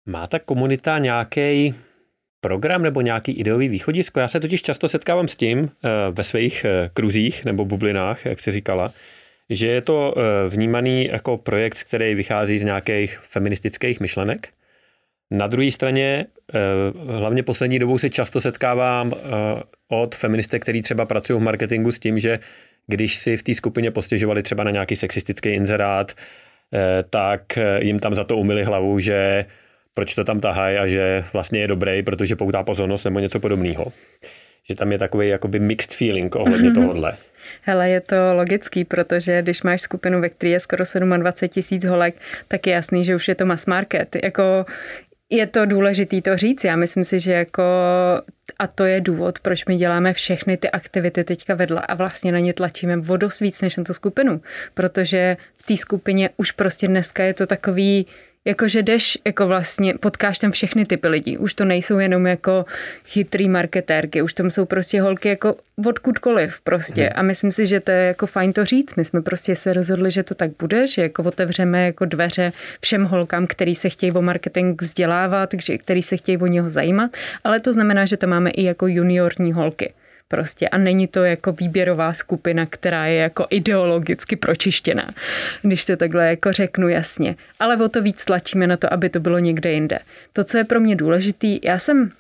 Má 0.07 0.27
ta 0.27 0.39
komunita 0.39 0.99
nějaký 0.99 1.75
program 2.47 2.83
nebo 2.83 3.01
nějaký 3.01 3.33
ideový 3.33 3.69
východisko. 3.69 4.21
Já 4.21 4.29
se 4.29 4.41
totiž 4.41 4.63
často 4.63 4.89
setkávám 4.89 5.29
s 5.29 5.37
tím 5.37 5.71
eh, 5.71 5.89
ve 6.11 6.25
svých 6.25 6.65
eh, 6.65 6.91
kruzích 6.95 7.45
nebo 7.45 7.65
bublinách, 7.65 8.27
jak 8.27 8.41
si 8.41 8.51
říkala, 8.51 8.93
že 9.51 9.69
je 9.69 9.81
to 9.81 10.15
eh, 10.15 10.49
vnímaný 10.49 11.07
jako 11.07 11.37
projekt, 11.37 11.83
který 11.83 12.15
vychází 12.15 12.59
z 12.59 12.63
nějakých 12.63 13.19
feministických 13.19 14.01
myšlenek. 14.01 14.49
Na 15.31 15.47
druhé 15.47 15.71
straně, 15.71 16.27
hlavně 17.09 17.43
poslední 17.43 17.79
dobou 17.79 17.99
se 17.99 18.11
často 18.11 18.41
setkávám 18.41 19.13
od 19.89 20.15
feministek, 20.15 20.63
který 20.63 20.83
třeba 20.83 21.07
pracují 21.07 21.41
v 21.41 21.43
marketingu 21.43 21.93
s 21.93 21.99
tím, 21.99 22.19
že 22.19 22.39
když 22.87 23.15
si 23.17 23.37
v 23.37 23.43
té 23.43 23.55
skupině 23.55 23.91
postěžovali 23.91 24.43
třeba 24.43 24.65
na 24.65 24.71
nějaký 24.71 24.97
sexistický 24.97 25.49
inzerát, 25.49 26.15
tak 27.11 27.59
jim 27.81 27.99
tam 27.99 28.15
za 28.15 28.25
to 28.25 28.37
umili 28.37 28.65
hlavu, 28.65 29.01
že 29.01 29.47
proč 29.97 30.15
to 30.15 30.25
tam 30.25 30.41
tahají 30.41 30.77
a 30.77 30.87
že 30.87 31.25
vlastně 31.33 31.61
je 31.61 31.69
dobrý, 31.69 32.03
protože 32.03 32.37
poutá 32.37 32.63
pozornost 32.63 33.05
nebo 33.05 33.19
něco 33.19 33.41
podobného. 33.41 33.93
Že 34.69 34.75
tam 34.75 34.93
je 34.93 34.99
takový 34.99 35.29
jakoby 35.29 35.59
mixed 35.59 35.95
feeling 35.95 36.37
ohledně 36.37 36.73
tohohle. 36.73 37.17
Hele, 37.63 37.91
je 37.91 38.01
to 38.01 38.17
logický, 38.35 38.85
protože 38.85 39.43
když 39.43 39.63
máš 39.63 39.81
skupinu, 39.81 40.21
ve 40.21 40.29
které 40.29 40.51
je 40.51 40.61
skoro 40.61 40.85
27 41.17 41.49
tisíc 41.49 41.85
holek, 41.85 42.15
tak 42.49 42.67
je 42.67 42.73
jasný, 42.73 43.05
že 43.05 43.15
už 43.15 43.29
je 43.29 43.35
to 43.35 43.47
mass 43.47 43.67
market. 43.67 44.17
Jako 44.25 44.67
je 45.31 45.47
to 45.47 45.67
důležité 45.67 46.21
to 46.21 46.37
říct. 46.37 46.65
Já 46.65 46.77
myslím 46.77 47.05
si, 47.05 47.21
že 47.21 47.33
jako 47.33 47.63
a 48.59 48.67
to 48.67 48.85
je 48.85 49.01
důvod, 49.01 49.39
proč 49.39 49.65
my 49.65 49.77
děláme 49.77 50.13
všechny 50.13 50.57
ty 50.57 50.71
aktivity 50.71 51.25
teďka 51.25 51.55
vedle 51.55 51.81
a 51.89 51.95
vlastně 51.95 52.33
na 52.33 52.39
ně 52.39 52.53
tlačíme 52.53 52.97
vodost 52.97 53.41
víc 53.41 53.61
než 53.61 53.77
na 53.77 53.85
tu 53.85 53.95
skupinu, 53.95 54.41
protože 54.75 55.37
v 55.57 55.67
té 55.67 55.77
skupině 55.77 56.31
už 56.37 56.51
prostě 56.53 56.89
dneska 56.89 57.25
je 57.25 57.35
to 57.35 57.47
takový 57.47 58.07
jakože 58.47 58.83
jdeš, 58.83 59.19
jako 59.25 59.47
vlastně 59.47 59.95
potkáš 59.95 60.39
tam 60.39 60.51
všechny 60.51 60.87
typy 60.87 61.09
lidí. 61.09 61.39
Už 61.39 61.55
to 61.55 61.65
nejsou 61.65 61.99
jenom 61.99 62.27
jako 62.27 62.65
chytrý 63.05 63.49
marketérky, 63.49 64.23
už 64.23 64.33
tam 64.33 64.51
jsou 64.51 64.65
prostě 64.65 65.03
holky 65.03 65.29
jako 65.29 65.57
odkudkoliv 65.87 66.61
prostě. 66.61 67.03
Hmm. 67.03 67.13
A 67.15 67.23
myslím 67.23 67.53
si, 67.53 67.67
že 67.67 67.81
to 67.81 67.91
je 67.91 68.07
jako 68.07 68.27
fajn 68.27 68.53
to 68.53 68.65
říct. 68.65 68.95
My 68.97 69.05
jsme 69.05 69.23
prostě 69.23 69.57
se 69.57 69.73
rozhodli, 69.73 70.11
že 70.11 70.23
to 70.23 70.35
tak 70.35 70.51
bude, 70.59 70.87
že 70.87 71.03
jako 71.03 71.23
otevřeme 71.23 71.85
jako 71.85 72.05
dveře 72.05 72.53
všem 72.81 73.05
holkám, 73.05 73.47
který 73.47 73.75
se 73.75 73.89
chtějí 73.89 74.13
o 74.13 74.23
marketing 74.23 74.83
vzdělávat, 74.83 75.51
který 75.79 76.03
se 76.03 76.17
chtějí 76.17 76.39
o 76.39 76.47
něho 76.47 76.71
zajímat, 76.71 77.17
ale 77.45 77.61
to 77.61 77.73
znamená, 77.73 78.07
že 78.07 78.17
to 78.17 78.27
máme 78.27 78.51
i 78.51 78.65
jako 78.65 78.87
juniorní 78.87 79.53
holky 79.53 79.93
prostě 80.29 80.69
a 80.69 80.79
není 80.79 81.09
to 81.09 81.25
jako 81.25 81.53
výběrová 81.53 82.13
skupina, 82.13 82.67
která 82.67 83.07
je 83.07 83.15
jako 83.15 83.47
ideologicky 83.51 84.37
pročištěná, 84.37 85.09
když 85.63 85.85
to 85.85 85.97
takhle 85.97 86.27
jako 86.29 86.53
řeknu 86.53 86.89
jasně. 86.89 87.37
Ale 87.61 87.77
o 87.77 87.89
to 87.89 88.03
víc 88.03 88.25
tlačíme 88.25 88.67
na 88.67 88.77
to, 88.77 88.93
aby 88.93 89.09
to 89.09 89.21
bylo 89.21 89.39
někde 89.39 89.73
jinde. 89.73 89.99
To, 90.33 90.45
co 90.45 90.59
je 90.59 90.65
pro 90.65 90.81
mě 90.81 90.97
důležitý, 90.97 91.61
já 91.65 91.79
jsem 91.79 92.11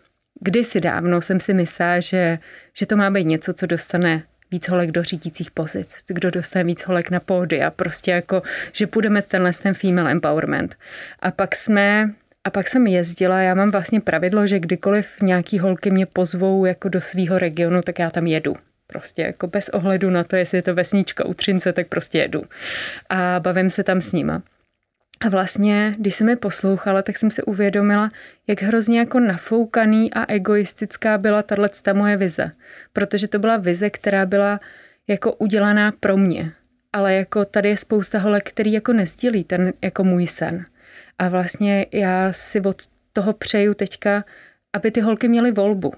kdysi 0.41 0.81
dávno 0.81 1.21
jsem 1.21 1.41
si 1.41 1.55
myslela, 1.55 2.01
že, 2.01 2.39
že 2.75 2.87
to 2.87 2.97
má 2.97 3.11
být 3.11 3.27
něco, 3.27 3.53
co 3.53 3.67
dostane 3.67 4.23
víc 4.51 4.69
holek 4.69 4.91
do 4.91 5.03
řídících 5.03 5.51
pozic, 5.51 5.97
kdo 6.09 6.31
dostane 6.31 6.65
víc 6.65 6.83
holek 6.83 7.11
na 7.11 7.21
pódy 7.21 7.63
a 7.63 7.71
prostě 7.71 8.11
jako, 8.11 8.43
že 8.73 8.87
půjdeme 8.87 9.23
tenhle 9.23 9.53
ten 9.53 9.75
female 9.75 10.11
empowerment. 10.11 10.77
A 11.21 11.31
pak 11.31 11.57
jsme 11.57 12.11
a 12.47 12.51
pak 12.51 12.69
jsem 12.69 12.87
jezdila, 12.87 13.41
já 13.41 13.55
mám 13.55 13.71
vlastně 13.71 14.01
pravidlo, 14.01 14.47
že 14.47 14.61
kdykoliv 14.61 15.23
nějaký 15.23 15.59
holky 15.59 15.91
mě 15.91 16.07
pozvou 16.07 16.65
jako 16.65 16.89
do 16.89 17.01
svého 17.01 17.39
regionu, 17.39 17.83
tak 17.83 17.99
já 17.99 18.11
tam 18.11 18.27
jedu. 18.27 18.57
Prostě 18.87 19.23
jako 19.23 19.47
bez 19.47 19.69
ohledu 19.69 20.11
na 20.11 20.25
to, 20.25 20.37
jestli 20.37 20.59
je 20.59 20.63
to 20.63 20.75
vesnička 20.75 21.25
u 21.25 21.35
Třince, 21.35 21.73
tak 21.73 21.87
prostě 21.89 22.19
jedu. 22.19 22.43
A 23.09 23.41
bavím 23.41 23.71
se 23.71 23.85
tam 23.85 24.01
s 24.01 24.13
nima. 24.13 24.43
A 25.21 25.29
vlastně, 25.29 25.95
když 25.99 26.15
jsem 26.15 26.29
je 26.29 26.37
poslouchala, 26.37 27.03
tak 27.03 27.19
jsem 27.19 27.31
si 27.31 27.43
uvědomila, 27.43 28.09
jak 28.47 28.63
hrozně 28.63 28.99
jako 28.99 29.21
nafoukaný 29.21 30.15
a 30.15 30.33
egoistická 30.33 31.19
byla 31.19 31.43
tato 31.43 31.95
moje 31.95 32.17
vize. 32.17 32.51
Protože 32.93 33.29
to 33.29 33.39
byla 33.39 33.57
vize, 33.57 33.91
která 33.91 34.27
byla 34.27 34.61
jako 35.09 35.33
udělaná 35.33 35.93
pro 36.01 36.17
mě. 36.17 36.53
Ale 36.93 37.15
jako 37.15 37.45
tady 37.45 37.69
je 37.69 37.77
spousta 37.77 38.19
holek, 38.19 38.49
který 38.49 38.73
jako 38.73 38.93
nezdílí 38.93 39.45
ten 39.45 39.73
jako 39.83 40.05
můj 40.05 40.27
sen. 40.27 40.67
A 41.19 41.29
vlastně 41.29 41.87
já 41.93 42.33
si 42.33 42.61
od 42.61 42.77
toho 43.13 43.33
přeju 43.33 43.75
teďka, 43.75 44.25
aby 44.73 44.91
ty 44.91 45.01
holky 45.01 45.29
měly 45.29 45.53
volbu. 45.53 45.93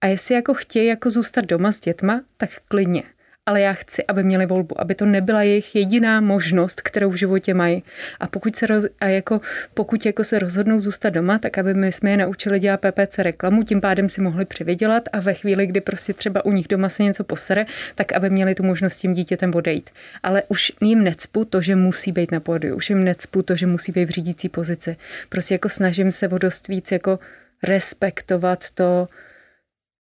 A 0.00 0.06
jestli 0.06 0.34
jako 0.34 0.54
chtějí 0.54 0.86
jako 0.86 1.10
zůstat 1.10 1.44
doma 1.44 1.72
s 1.72 1.80
dětma, 1.80 2.22
tak 2.36 2.50
klidně 2.68 3.02
ale 3.46 3.60
já 3.60 3.72
chci, 3.72 4.04
aby 4.06 4.22
měli 4.22 4.46
volbu, 4.46 4.80
aby 4.80 4.94
to 4.94 5.06
nebyla 5.06 5.42
jejich 5.42 5.74
jediná 5.74 6.20
možnost, 6.20 6.80
kterou 6.80 7.10
v 7.10 7.14
životě 7.14 7.54
mají. 7.54 7.82
A 8.20 8.26
pokud 8.26 8.56
se, 8.56 8.66
roz, 8.66 8.84
a 9.00 9.06
jako, 9.06 9.40
pokud 9.74 10.06
jako 10.06 10.24
se 10.24 10.38
rozhodnou 10.38 10.80
zůstat 10.80 11.10
doma, 11.10 11.38
tak 11.38 11.58
aby 11.58 11.74
my 11.74 11.92
jsme 11.92 12.10
je 12.10 12.16
naučili 12.16 12.58
dělat 12.58 12.80
PPC 12.80 13.18
reklamu, 13.18 13.62
tím 13.62 13.80
pádem 13.80 14.08
si 14.08 14.20
mohli 14.20 14.44
přivydělat 14.44 15.08
a 15.12 15.20
ve 15.20 15.34
chvíli, 15.34 15.66
kdy 15.66 15.80
prostě 15.80 16.12
třeba 16.12 16.44
u 16.44 16.52
nich 16.52 16.68
doma 16.68 16.88
se 16.88 17.02
něco 17.02 17.24
posere, 17.24 17.66
tak 17.94 18.12
aby 18.12 18.30
měli 18.30 18.54
tu 18.54 18.62
možnost 18.62 18.96
tím 18.96 19.14
dítětem 19.14 19.54
odejít. 19.54 19.90
Ale 20.22 20.42
už 20.48 20.72
jim 20.80 21.04
necpu 21.04 21.44
to, 21.44 21.60
že 21.60 21.76
musí 21.76 22.12
být 22.12 22.32
na 22.32 22.40
pódiu, 22.40 22.76
už 22.76 22.90
jim 22.90 23.04
necpu 23.04 23.42
to, 23.42 23.56
že 23.56 23.66
musí 23.66 23.92
být 23.92 24.04
v 24.04 24.10
řídící 24.10 24.48
pozici. 24.48 24.96
Prostě 25.28 25.54
jako 25.54 25.68
snažím 25.68 26.12
se 26.12 26.28
o 26.28 26.38
dost 26.38 26.68
víc 26.68 26.92
jako 26.92 27.18
respektovat 27.62 28.70
to, 28.70 29.08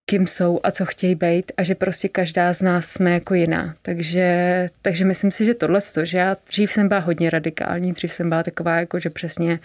kým 0.07 0.26
jsou 0.26 0.61
a 0.62 0.70
co 0.70 0.84
chtějí 0.86 1.14
být 1.14 1.53
a 1.57 1.62
že 1.62 1.74
prostě 1.74 2.09
každá 2.09 2.53
z 2.53 2.62
nás 2.62 2.86
jsme 2.86 3.12
jako 3.12 3.34
jiná. 3.34 3.74
Takže, 3.82 4.68
takže 4.82 5.05
myslím 5.05 5.30
si, 5.30 5.44
že 5.44 5.55
tohle 5.55 5.80
to, 5.94 6.05
že 6.05 6.18
já 6.18 6.36
dřív 6.48 6.72
jsem 6.72 6.88
byla 6.88 7.00
hodně 7.00 7.30
radikální, 7.30 7.92
dřív 7.92 8.12
jsem 8.12 8.28
byla 8.28 8.42
taková 8.42 8.76
jako, 8.76 8.98
že 8.98 9.11
přesně 9.11 9.61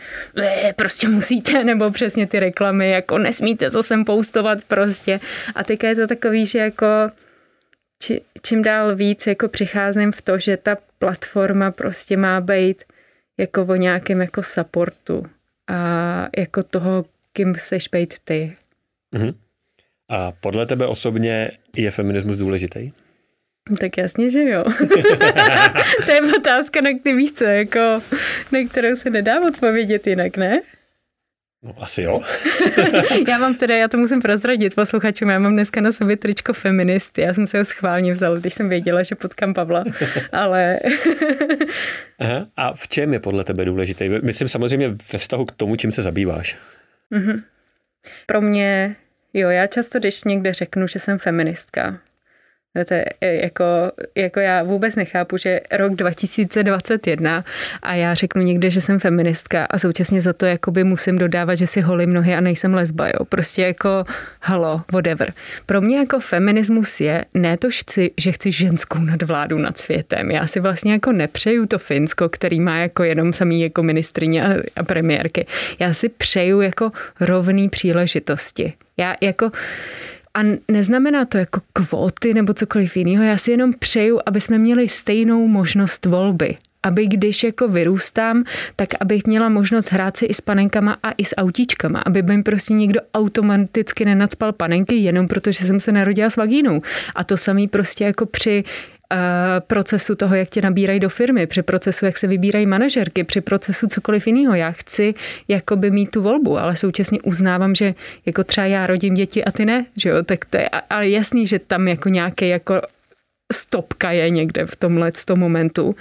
prostě 0.75 1.07
musíte, 1.07 1.63
nebo 1.63 1.91
přesně 1.91 2.27
ty 2.27 2.39
reklamy, 2.39 2.89
jako 2.89 3.17
nesmíte 3.17 3.71
co 3.71 3.83
sem 3.83 4.05
poustovat 4.05 4.61
prostě. 4.67 5.19
A 5.55 5.63
teďka 5.63 5.87
je 5.87 5.95
to 5.95 6.07
takový, 6.07 6.45
že 6.45 6.59
jako 6.59 6.85
či, 7.99 8.21
čím 8.41 8.61
dál 8.61 8.95
víc 8.95 9.27
jako 9.27 9.47
přicházím 9.47 10.11
v 10.11 10.21
to, 10.21 10.39
že 10.39 10.57
ta 10.57 10.77
platforma 10.99 11.71
prostě 11.71 12.17
má 12.17 12.41
být 12.41 12.83
jako 13.37 13.65
o 13.65 13.75
nějakém 13.75 14.21
jako 14.21 14.43
supportu 14.43 15.25
a 15.67 16.27
jako 16.37 16.63
toho, 16.63 17.05
kým 17.33 17.53
chceš 17.53 17.87
být 17.87 18.13
ty. 18.23 18.57
Mm-hmm. 19.15 19.33
A 20.09 20.31
podle 20.31 20.65
tebe 20.65 20.87
osobně 20.87 21.51
je 21.75 21.91
feminismus 21.91 22.37
důležitý? 22.37 22.91
Tak 23.79 23.97
jasně, 23.97 24.29
že 24.29 24.43
jo. 24.43 24.63
to 26.05 26.11
je 26.11 26.21
otázka, 26.37 26.81
na 26.81 26.99
který 26.99 27.15
víš 27.15 27.31
co, 27.31 27.43
jako, 27.43 27.79
na 28.51 28.59
kterou 28.69 28.95
se 28.95 29.09
nedá 29.09 29.47
odpovědět 29.47 30.07
jinak, 30.07 30.37
ne? 30.37 30.61
No, 31.63 31.75
asi 31.77 32.01
jo. 32.01 32.21
já 33.27 33.37
mám 33.37 33.55
teda, 33.55 33.75
já 33.75 33.87
to 33.87 33.97
musím 33.97 34.21
prozradit 34.21 34.75
posluchačům, 34.75 35.29
já 35.29 35.39
mám 35.39 35.53
dneska 35.53 35.81
na 35.81 35.91
sobě 35.91 36.17
tričko 36.17 36.53
feminist. 36.53 37.17
Já 37.17 37.33
jsem 37.33 37.47
se 37.47 37.57
ho 37.57 37.65
schválně 37.65 38.13
vzal, 38.13 38.39
když 38.39 38.53
jsem 38.53 38.69
věděla, 38.69 39.03
že 39.03 39.15
potkám 39.15 39.53
Pavla, 39.53 39.83
ale... 40.31 40.79
Aha. 42.19 42.47
A 42.57 42.73
v 42.73 42.87
čem 42.87 43.13
je 43.13 43.19
podle 43.19 43.43
tebe 43.43 43.65
důležitý? 43.65 44.09
Myslím 44.23 44.47
samozřejmě 44.47 44.89
ve 44.89 45.19
vztahu 45.19 45.45
k 45.45 45.51
tomu, 45.51 45.75
čím 45.75 45.91
se 45.91 46.01
zabýváš. 46.01 46.57
Mm-hmm. 47.11 47.43
Pro 48.25 48.41
mě 48.41 48.95
Jo, 49.33 49.49
já 49.49 49.67
často, 49.67 49.99
když 49.99 50.23
někde 50.23 50.53
řeknu, 50.53 50.87
že 50.87 50.99
jsem 50.99 51.19
feministka, 51.19 51.99
to 52.85 52.93
je 52.93 53.05
jako, 53.21 53.63
jako 54.15 54.39
já 54.39 54.63
vůbec 54.63 54.95
nechápu, 54.95 55.37
že 55.37 55.61
rok 55.71 55.95
2021 55.95 57.45
a 57.81 57.95
já 57.95 58.13
řeknu 58.13 58.41
někde, 58.41 58.69
že 58.69 58.81
jsem 58.81 58.99
feministka 58.99 59.65
a 59.65 59.79
současně 59.79 60.21
za 60.21 60.33
to 60.33 60.45
jakoby 60.45 60.83
musím 60.83 61.17
dodávat, 61.17 61.55
že 61.55 61.67
si 61.67 61.81
holím 61.81 62.13
nohy 62.13 62.35
a 62.35 62.41
nejsem 62.41 62.73
lesba, 62.73 63.07
jo. 63.07 63.25
Prostě 63.29 63.61
jako 63.61 64.05
halo, 64.41 64.81
whatever. 64.91 65.33
Pro 65.65 65.81
mě 65.81 65.97
jako 65.97 66.19
feminismus 66.19 66.99
je 66.99 67.25
ne 67.33 67.57
to, 67.57 67.67
chci, 67.69 68.11
že 68.17 68.31
chci 68.31 68.51
ženskou 68.51 68.99
nadvládu 68.99 69.57
nad 69.57 69.77
světem. 69.77 70.31
Já 70.31 70.47
si 70.47 70.59
vlastně 70.59 70.91
jako 70.91 71.11
nepřeju 71.11 71.65
to 71.65 71.79
Finsko, 71.79 72.29
který 72.29 72.59
má 72.59 72.77
jako 72.77 73.03
jenom 73.03 73.33
samý 73.33 73.61
jako 73.61 73.83
ministrině 73.83 74.43
a, 74.43 74.49
a 74.75 74.83
premiérky. 74.83 75.45
Já 75.79 75.93
si 75.93 76.09
přeju 76.09 76.61
jako 76.61 76.91
rovný 77.19 77.69
příležitosti. 77.69 78.73
Já 78.97 79.15
jako 79.21 79.51
a 80.37 80.41
neznamená 80.71 81.25
to 81.25 81.37
jako 81.37 81.61
kvóty 81.73 82.33
nebo 82.33 82.53
cokoliv 82.53 82.97
jiného. 82.97 83.23
Já 83.23 83.37
si 83.37 83.51
jenom 83.51 83.73
přeju, 83.73 84.19
aby 84.25 84.41
jsme 84.41 84.57
měli 84.57 84.89
stejnou 84.89 85.47
možnost 85.47 86.05
volby 86.05 86.57
aby 86.83 87.07
když 87.07 87.43
jako 87.43 87.67
vyrůstám, 87.67 88.43
tak 88.75 88.89
abych 88.99 89.27
měla 89.27 89.49
možnost 89.49 89.91
hrát 89.91 90.17
si 90.17 90.25
i 90.25 90.33
s 90.33 90.41
panenkama 90.41 90.97
a 91.03 91.11
i 91.11 91.25
s 91.25 91.35
autíčkama, 91.35 91.99
aby 92.05 92.21
mi 92.21 92.43
prostě 92.43 92.73
někdo 92.73 92.99
automaticky 93.13 94.05
nenacpal 94.05 94.53
panenky 94.53 94.95
jenom 94.95 95.27
protože 95.27 95.65
jsem 95.65 95.79
se 95.79 95.91
narodila 95.91 96.29
s 96.29 96.35
vagínou. 96.35 96.81
A 97.15 97.23
to 97.23 97.37
samý 97.37 97.67
prostě 97.67 98.03
jako 98.03 98.25
při 98.25 98.63
procesu 99.67 100.15
toho, 100.15 100.35
jak 100.35 100.49
tě 100.49 100.61
nabírají 100.61 100.99
do 100.99 101.09
firmy, 101.09 101.47
při 101.47 101.61
procesu, 101.61 102.05
jak 102.05 102.17
se 102.17 102.27
vybírají 102.27 102.65
manažerky, 102.65 103.23
při 103.23 103.41
procesu 103.41 103.87
cokoliv 103.87 104.27
jiného. 104.27 104.55
Já 104.55 104.71
chci 104.71 105.13
jakoby 105.47 105.91
mít 105.91 106.11
tu 106.11 106.21
volbu, 106.21 106.57
ale 106.57 106.75
současně 106.75 107.21
uznávám, 107.21 107.75
že 107.75 107.93
jako 108.25 108.43
třeba 108.43 108.67
já 108.67 108.87
rodím 108.87 109.13
děti 109.13 109.45
a 109.45 109.51
ty 109.51 109.65
ne, 109.65 109.85
že 109.95 110.09
jo, 110.09 110.23
tak 110.23 110.45
to 110.45 110.57
je, 110.57 110.69
ale 110.69 111.09
jasný, 111.09 111.47
že 111.47 111.59
tam 111.59 111.87
jako 111.87 112.09
nějaký 112.09 112.49
jako 112.49 112.81
stopka 113.53 114.11
je 114.11 114.29
někde 114.29 114.65
v 114.65 114.75
tomhle 114.75 115.11
toho 115.11 115.37
momentu, 115.37 115.95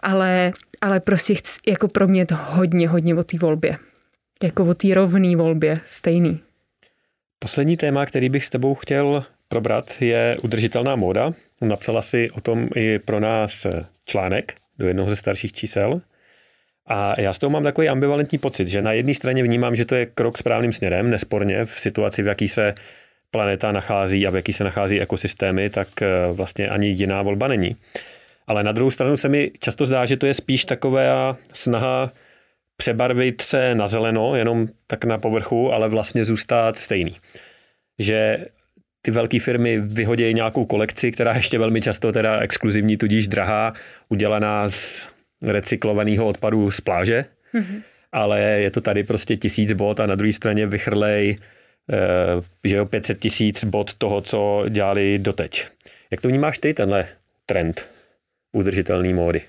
ale, 0.00 0.52
ale 0.80 1.00
prostě 1.00 1.34
chci, 1.34 1.58
jako 1.66 1.88
pro 1.88 2.08
mě 2.08 2.20
je 2.20 2.26
to 2.26 2.34
hodně, 2.38 2.88
hodně 2.88 3.14
o 3.14 3.24
té 3.24 3.38
volbě. 3.38 3.78
Jako 4.42 4.64
o 4.64 4.74
té 4.74 4.94
rovné 4.94 5.36
volbě, 5.36 5.80
stejný. 5.84 6.40
Poslední 7.38 7.76
téma, 7.76 8.06
který 8.06 8.28
bych 8.28 8.46
s 8.46 8.50
tebou 8.50 8.74
chtěl 8.74 9.24
probrat, 9.52 9.92
je 10.00 10.36
udržitelná 10.42 10.96
móda. 10.96 11.32
Napsala 11.60 12.02
si 12.02 12.30
o 12.30 12.40
tom 12.40 12.68
i 12.76 12.98
pro 12.98 13.20
nás 13.20 13.66
článek 14.04 14.54
do 14.78 14.88
jednoho 14.88 15.10
ze 15.10 15.16
starších 15.16 15.52
čísel. 15.52 16.00
A 16.86 17.20
já 17.20 17.32
z 17.32 17.38
toho 17.38 17.50
mám 17.50 17.62
takový 17.62 17.88
ambivalentní 17.88 18.38
pocit, 18.38 18.68
že 18.68 18.82
na 18.82 18.92
jedné 18.92 19.14
straně 19.14 19.42
vnímám, 19.42 19.74
že 19.76 19.84
to 19.84 19.94
je 19.94 20.06
krok 20.06 20.38
správným 20.38 20.72
směrem, 20.72 21.10
nesporně 21.10 21.64
v 21.64 21.80
situaci, 21.80 22.22
v 22.22 22.26
jaký 22.26 22.48
se 22.48 22.74
planeta 23.30 23.72
nachází 23.72 24.26
a 24.26 24.30
v 24.30 24.36
jaký 24.36 24.52
se 24.52 24.64
nachází 24.64 25.00
ekosystémy, 25.00 25.70
tak 25.70 26.02
eh, 26.02 26.08
vlastně 26.32 26.68
ani 26.68 26.88
jiná 26.88 27.22
volba 27.22 27.48
není. 27.48 27.76
Ale 28.46 28.62
na 28.62 28.72
druhou 28.72 28.90
stranu 28.90 29.16
se 29.16 29.28
mi 29.28 29.50
často 29.60 29.86
zdá, 29.86 30.06
že 30.06 30.16
to 30.16 30.26
je 30.26 30.34
spíš 30.34 30.64
taková 30.64 31.36
snaha 31.52 32.12
přebarvit 32.76 33.42
se 33.42 33.74
na 33.74 33.86
zeleno, 33.86 34.36
jenom 34.36 34.66
tak 34.86 35.04
na 35.04 35.18
povrchu, 35.18 35.72
ale 35.72 35.88
vlastně 35.88 36.24
zůstat 36.24 36.78
stejný. 36.78 37.16
Že 37.98 38.46
ty 39.02 39.10
velké 39.10 39.40
firmy 39.40 39.80
vyhodí 39.80 40.34
nějakou 40.34 40.64
kolekci, 40.64 41.12
která 41.12 41.32
ještě 41.32 41.58
velmi 41.58 41.80
často 41.80 42.12
teda 42.12 42.40
exkluzivní, 42.40 42.96
tudíž 42.96 43.28
drahá, 43.28 43.72
udělaná 44.08 44.68
z 44.68 45.08
recyklovaného 45.42 46.26
odpadu 46.26 46.70
z 46.70 46.80
pláže, 46.80 47.24
mm-hmm. 47.54 47.82
ale 48.12 48.40
je 48.40 48.70
to 48.70 48.80
tady 48.80 49.04
prostě 49.04 49.36
tisíc 49.36 49.72
bod 49.72 50.00
a 50.00 50.06
na 50.06 50.14
druhé 50.14 50.32
straně 50.32 50.66
vychrlej 50.66 51.38
eh, 51.92 52.68
že 52.68 52.76
jo, 52.76 52.86
500 52.86 53.18
tisíc 53.18 53.64
bod 53.64 53.94
toho, 53.94 54.20
co 54.20 54.64
dělali 54.68 55.18
doteď. 55.18 55.66
Jak 56.10 56.20
to 56.20 56.28
vnímáš 56.28 56.58
ty, 56.58 56.74
tenhle 56.74 57.06
trend 57.46 57.86
udržitelné 58.52 59.14
módy? 59.14 59.42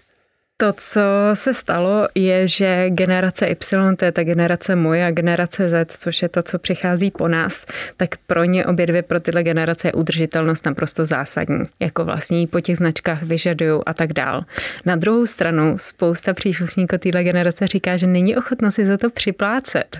To, 0.57 0.73
co 0.73 1.01
se 1.33 1.53
stalo, 1.53 2.07
je, 2.15 2.47
že 2.47 2.89
generace 2.89 3.47
Y, 3.47 3.95
to 3.95 4.05
je 4.05 4.11
ta 4.11 4.23
generace 4.23 4.75
moje 4.75 5.05
a 5.05 5.11
generace 5.11 5.69
Z, 5.69 5.91
což 5.97 6.21
je 6.21 6.29
to, 6.29 6.43
co 6.43 6.59
přichází 6.59 7.11
po 7.11 7.27
nás, 7.27 7.65
tak 7.97 8.09
pro 8.27 8.43
ně 8.43 8.65
obě 8.65 8.85
dvě, 8.85 9.01
pro 9.01 9.19
tyhle 9.19 9.43
generace 9.43 9.87
je 9.87 9.93
udržitelnost 9.93 10.65
naprosto 10.65 11.05
zásadní. 11.05 11.63
Jako 11.79 12.05
vlastně 12.05 12.47
po 12.47 12.61
těch 12.61 12.77
značkách 12.77 13.23
vyžadují 13.23 13.81
a 13.85 13.93
tak 13.93 14.13
dál. 14.13 14.43
Na 14.85 14.95
druhou 14.95 15.25
stranu 15.25 15.77
spousta 15.77 16.33
příslušníků 16.33 16.97
téhle 16.97 17.23
generace 17.23 17.67
říká, 17.67 17.97
že 17.97 18.07
není 18.07 18.37
ochotno 18.37 18.71
si 18.71 18.85
za 18.85 18.97
to 18.97 19.09
připlácet. 19.09 19.99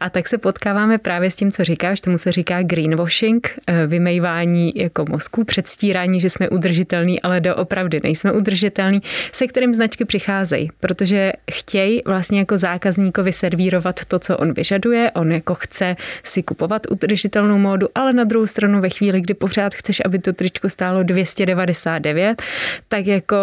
A 0.00 0.10
tak 0.10 0.28
se 0.28 0.38
potkáváme 0.38 0.98
právě 0.98 1.30
s 1.30 1.34
tím, 1.34 1.52
co 1.52 1.64
říkáš, 1.64 2.00
tomu 2.00 2.18
se 2.18 2.32
říká 2.32 2.62
greenwashing, 2.62 3.58
eh, 3.66 3.86
vymejvání 3.86 4.72
jako 4.76 5.04
mozku, 5.08 5.44
předstírání, 5.44 6.20
že 6.20 6.30
jsme 6.30 6.48
udržitelní, 6.48 7.22
ale 7.22 7.40
doopravdy 7.40 8.00
nejsme 8.02 8.32
udržitelní, 8.32 9.02
se 9.32 9.46
kterým 9.46 9.74
značky 9.74 9.93
značky 9.94 10.04
přicházejí, 10.04 10.70
protože 10.80 11.32
chtějí 11.50 12.02
vlastně 12.06 12.38
jako 12.38 12.58
zákazníkovi 12.58 13.32
servírovat 13.32 14.04
to, 14.04 14.18
co 14.18 14.36
on 14.36 14.52
vyžaduje, 14.52 15.10
on 15.14 15.32
jako 15.32 15.54
chce 15.54 15.96
si 16.22 16.42
kupovat 16.42 16.86
udržitelnou 16.90 17.58
módu, 17.58 17.88
ale 17.94 18.12
na 18.12 18.24
druhou 18.24 18.46
stranu 18.46 18.80
ve 18.80 18.90
chvíli, 18.90 19.20
kdy 19.20 19.34
pořád 19.34 19.74
chceš, 19.74 20.02
aby 20.04 20.18
to 20.18 20.32
tričko 20.32 20.68
stálo 20.68 21.02
299, 21.02 22.42
tak 22.88 23.06
jako 23.06 23.36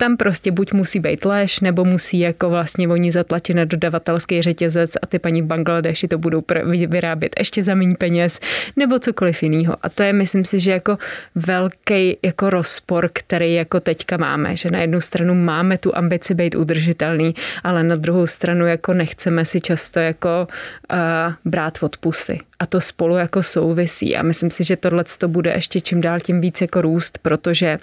tam 0.00 0.16
prostě 0.16 0.50
buď 0.52 0.72
musí 0.72 1.00
být 1.00 1.24
lež, 1.24 1.60
nebo 1.60 1.84
musí 1.84 2.18
jako 2.18 2.50
vlastně 2.50 2.88
oni 2.88 3.12
zatlačit 3.12 3.56
na 3.56 3.64
dodavatelský 3.64 4.42
řetězec 4.42 4.90
a 5.02 5.06
ty 5.06 5.18
paní 5.18 5.42
v 5.42 5.46
Bangladeši 5.46 6.08
to 6.08 6.18
budou 6.18 6.42
vyrábět 6.86 7.34
ještě 7.38 7.62
za 7.62 7.74
méně 7.74 7.94
peněz, 7.98 8.40
nebo 8.76 8.98
cokoliv 8.98 9.42
jiného. 9.42 9.76
A 9.82 9.88
to 9.88 10.02
je, 10.02 10.12
myslím 10.12 10.44
si, 10.44 10.60
že 10.60 10.70
jako 10.70 10.98
velký 11.34 12.16
jako 12.22 12.50
rozpor, 12.50 13.10
který 13.12 13.54
jako 13.54 13.80
teďka 13.80 14.16
máme, 14.16 14.56
že 14.56 14.70
na 14.70 14.80
jednu 14.80 15.00
stranu 15.00 15.34
máme 15.34 15.78
tu 15.78 15.96
ambici 15.96 16.34
být 16.34 16.54
udržitelný, 16.54 17.34
ale 17.64 17.82
na 17.82 17.96
druhou 17.96 18.26
stranu 18.26 18.66
jako 18.66 18.94
nechceme 18.94 19.44
si 19.44 19.60
často 19.60 20.00
jako 20.00 20.48
uh, 20.92 20.98
brát 21.44 21.78
odpusy 21.80 22.38
a 22.60 22.66
to 22.66 22.80
spolu 22.80 23.16
jako 23.16 23.42
souvisí. 23.42 24.16
A 24.16 24.22
myslím 24.22 24.50
si, 24.50 24.64
že 24.64 24.76
tohle 24.76 25.04
to 25.18 25.28
bude 25.28 25.50
ještě 25.50 25.80
čím 25.80 26.00
dál 26.00 26.20
tím 26.20 26.40
víc 26.40 26.60
jako 26.60 26.80
růst, 26.80 27.18
protože 27.18 27.78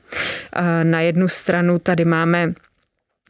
na 0.83 1.01
jednu 1.01 1.27
stranu 1.27 1.79
tady 1.79 2.05
máme 2.05 2.53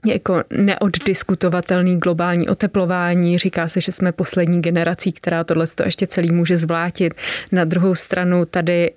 jako 0.05 0.43
neoddiskutovatelný 0.57 1.99
globální 1.99 2.49
oteplování. 2.49 3.37
Říká 3.37 3.67
se, 3.67 3.81
že 3.81 3.91
jsme 3.91 4.11
poslední 4.11 4.61
generací, 4.61 5.11
která 5.11 5.43
tohle 5.43 5.67
to 5.67 5.83
ještě 5.83 6.07
celý 6.07 6.31
může 6.31 6.57
zvlátit. 6.57 7.13
Na 7.51 7.65
druhou 7.65 7.95
stranu 7.95 8.45
tady 8.45 8.91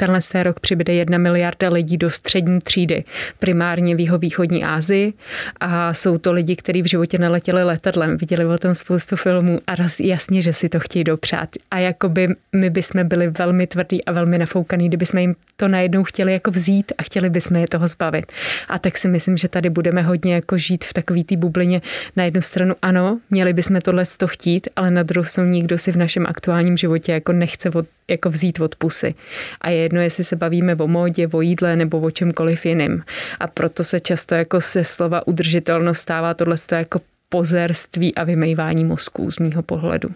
tenhle 0.00 0.42
rok 0.42 0.60
přibude 0.60 0.92
jedna 0.92 1.18
miliarda 1.18 1.68
lidí 1.68 1.96
do 1.96 2.10
střední 2.10 2.60
třídy, 2.60 3.04
primárně 3.38 3.96
v 3.96 4.18
východní 4.18 4.64
Asii 4.64 5.12
a 5.60 5.94
jsou 5.94 6.18
to 6.18 6.32
lidi, 6.32 6.56
kteří 6.56 6.82
v 6.82 6.86
životě 6.86 7.18
neletěli 7.18 7.64
letadlem, 7.64 8.16
viděli 8.16 8.46
o 8.46 8.58
tom 8.58 8.74
spoustu 8.74 9.16
filmů 9.16 9.60
a 9.66 9.72
jasně, 10.00 10.42
že 10.42 10.52
si 10.52 10.68
to 10.68 10.80
chtějí 10.80 11.04
dopřát. 11.04 11.48
A 11.70 11.78
jakoby 11.78 12.28
my 12.52 12.70
bychom 12.70 13.08
byli 13.08 13.28
velmi 13.28 13.66
tvrdí 13.66 14.04
a 14.04 14.12
velmi 14.12 14.38
nafoukaný, 14.38 14.88
kdyby 14.88 15.06
jsme 15.06 15.20
jim 15.20 15.34
to 15.56 15.68
najednou 15.68 16.04
chtěli 16.04 16.32
jako 16.32 16.50
vzít 16.50 16.92
a 16.98 17.02
chtěli 17.02 17.30
bychom 17.30 17.56
je 17.56 17.68
toho 17.68 17.88
zbavit. 17.88 18.32
A 18.68 18.78
tak 18.78 18.98
si 18.98 19.08
myslím, 19.08 19.36
že 19.36 19.48
tady 19.48 19.70
budeme 19.70 20.02
hodně 20.02 20.34
jako 20.34 20.58
žít 20.58 20.84
v 20.84 20.92
takové 20.92 21.24
té 21.24 21.36
bublině. 21.36 21.82
Na 22.16 22.24
jednu 22.24 22.40
stranu 22.42 22.74
ano, 22.82 23.20
měli 23.30 23.52
bychom 23.52 23.80
tohle 23.80 24.04
to 24.16 24.26
chtít, 24.26 24.68
ale 24.76 24.90
na 24.90 25.02
druhou 25.02 25.24
stranu 25.24 25.50
nikdo 25.50 25.78
si 25.78 25.92
v 25.92 25.96
našem 25.96 26.26
aktuálním 26.26 26.76
životě 26.76 27.12
jako 27.12 27.32
nechce 27.32 27.70
od, 27.70 27.86
jako 28.08 28.30
vzít 28.30 28.60
od 28.60 28.76
pusy. 28.76 29.14
A 29.60 29.70
je 29.70 29.88
jedno, 29.90 30.00
jestli 30.00 30.24
se 30.24 30.36
bavíme 30.36 30.74
o 30.74 30.88
módě, 30.88 31.28
o 31.32 31.40
jídle 31.40 31.76
nebo 31.76 32.00
o 32.00 32.10
čemkoliv 32.10 32.66
jiným. 32.66 33.02
A 33.40 33.46
proto 33.46 33.84
se 33.84 34.00
často 34.00 34.34
jako 34.34 34.60
se 34.60 34.84
slova 34.84 35.26
udržitelnost 35.26 35.98
stává 35.98 36.34
tohle 36.34 36.56
jako 36.72 37.00
pozerství 37.28 38.14
a 38.14 38.24
vymejvání 38.24 38.84
mozků 38.84 39.30
z 39.30 39.38
mýho 39.38 39.62
pohledu. 39.62 40.08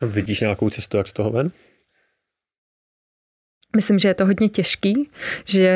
Vidíš 0.00 0.40
nějakou 0.40 0.70
cestu, 0.70 0.96
jak 0.96 1.08
z 1.08 1.12
toho 1.12 1.30
ven? 1.30 1.50
Myslím, 3.76 3.98
že 3.98 4.08
je 4.08 4.14
to 4.14 4.26
hodně 4.26 4.48
těžký, 4.48 5.10
že, 5.44 5.74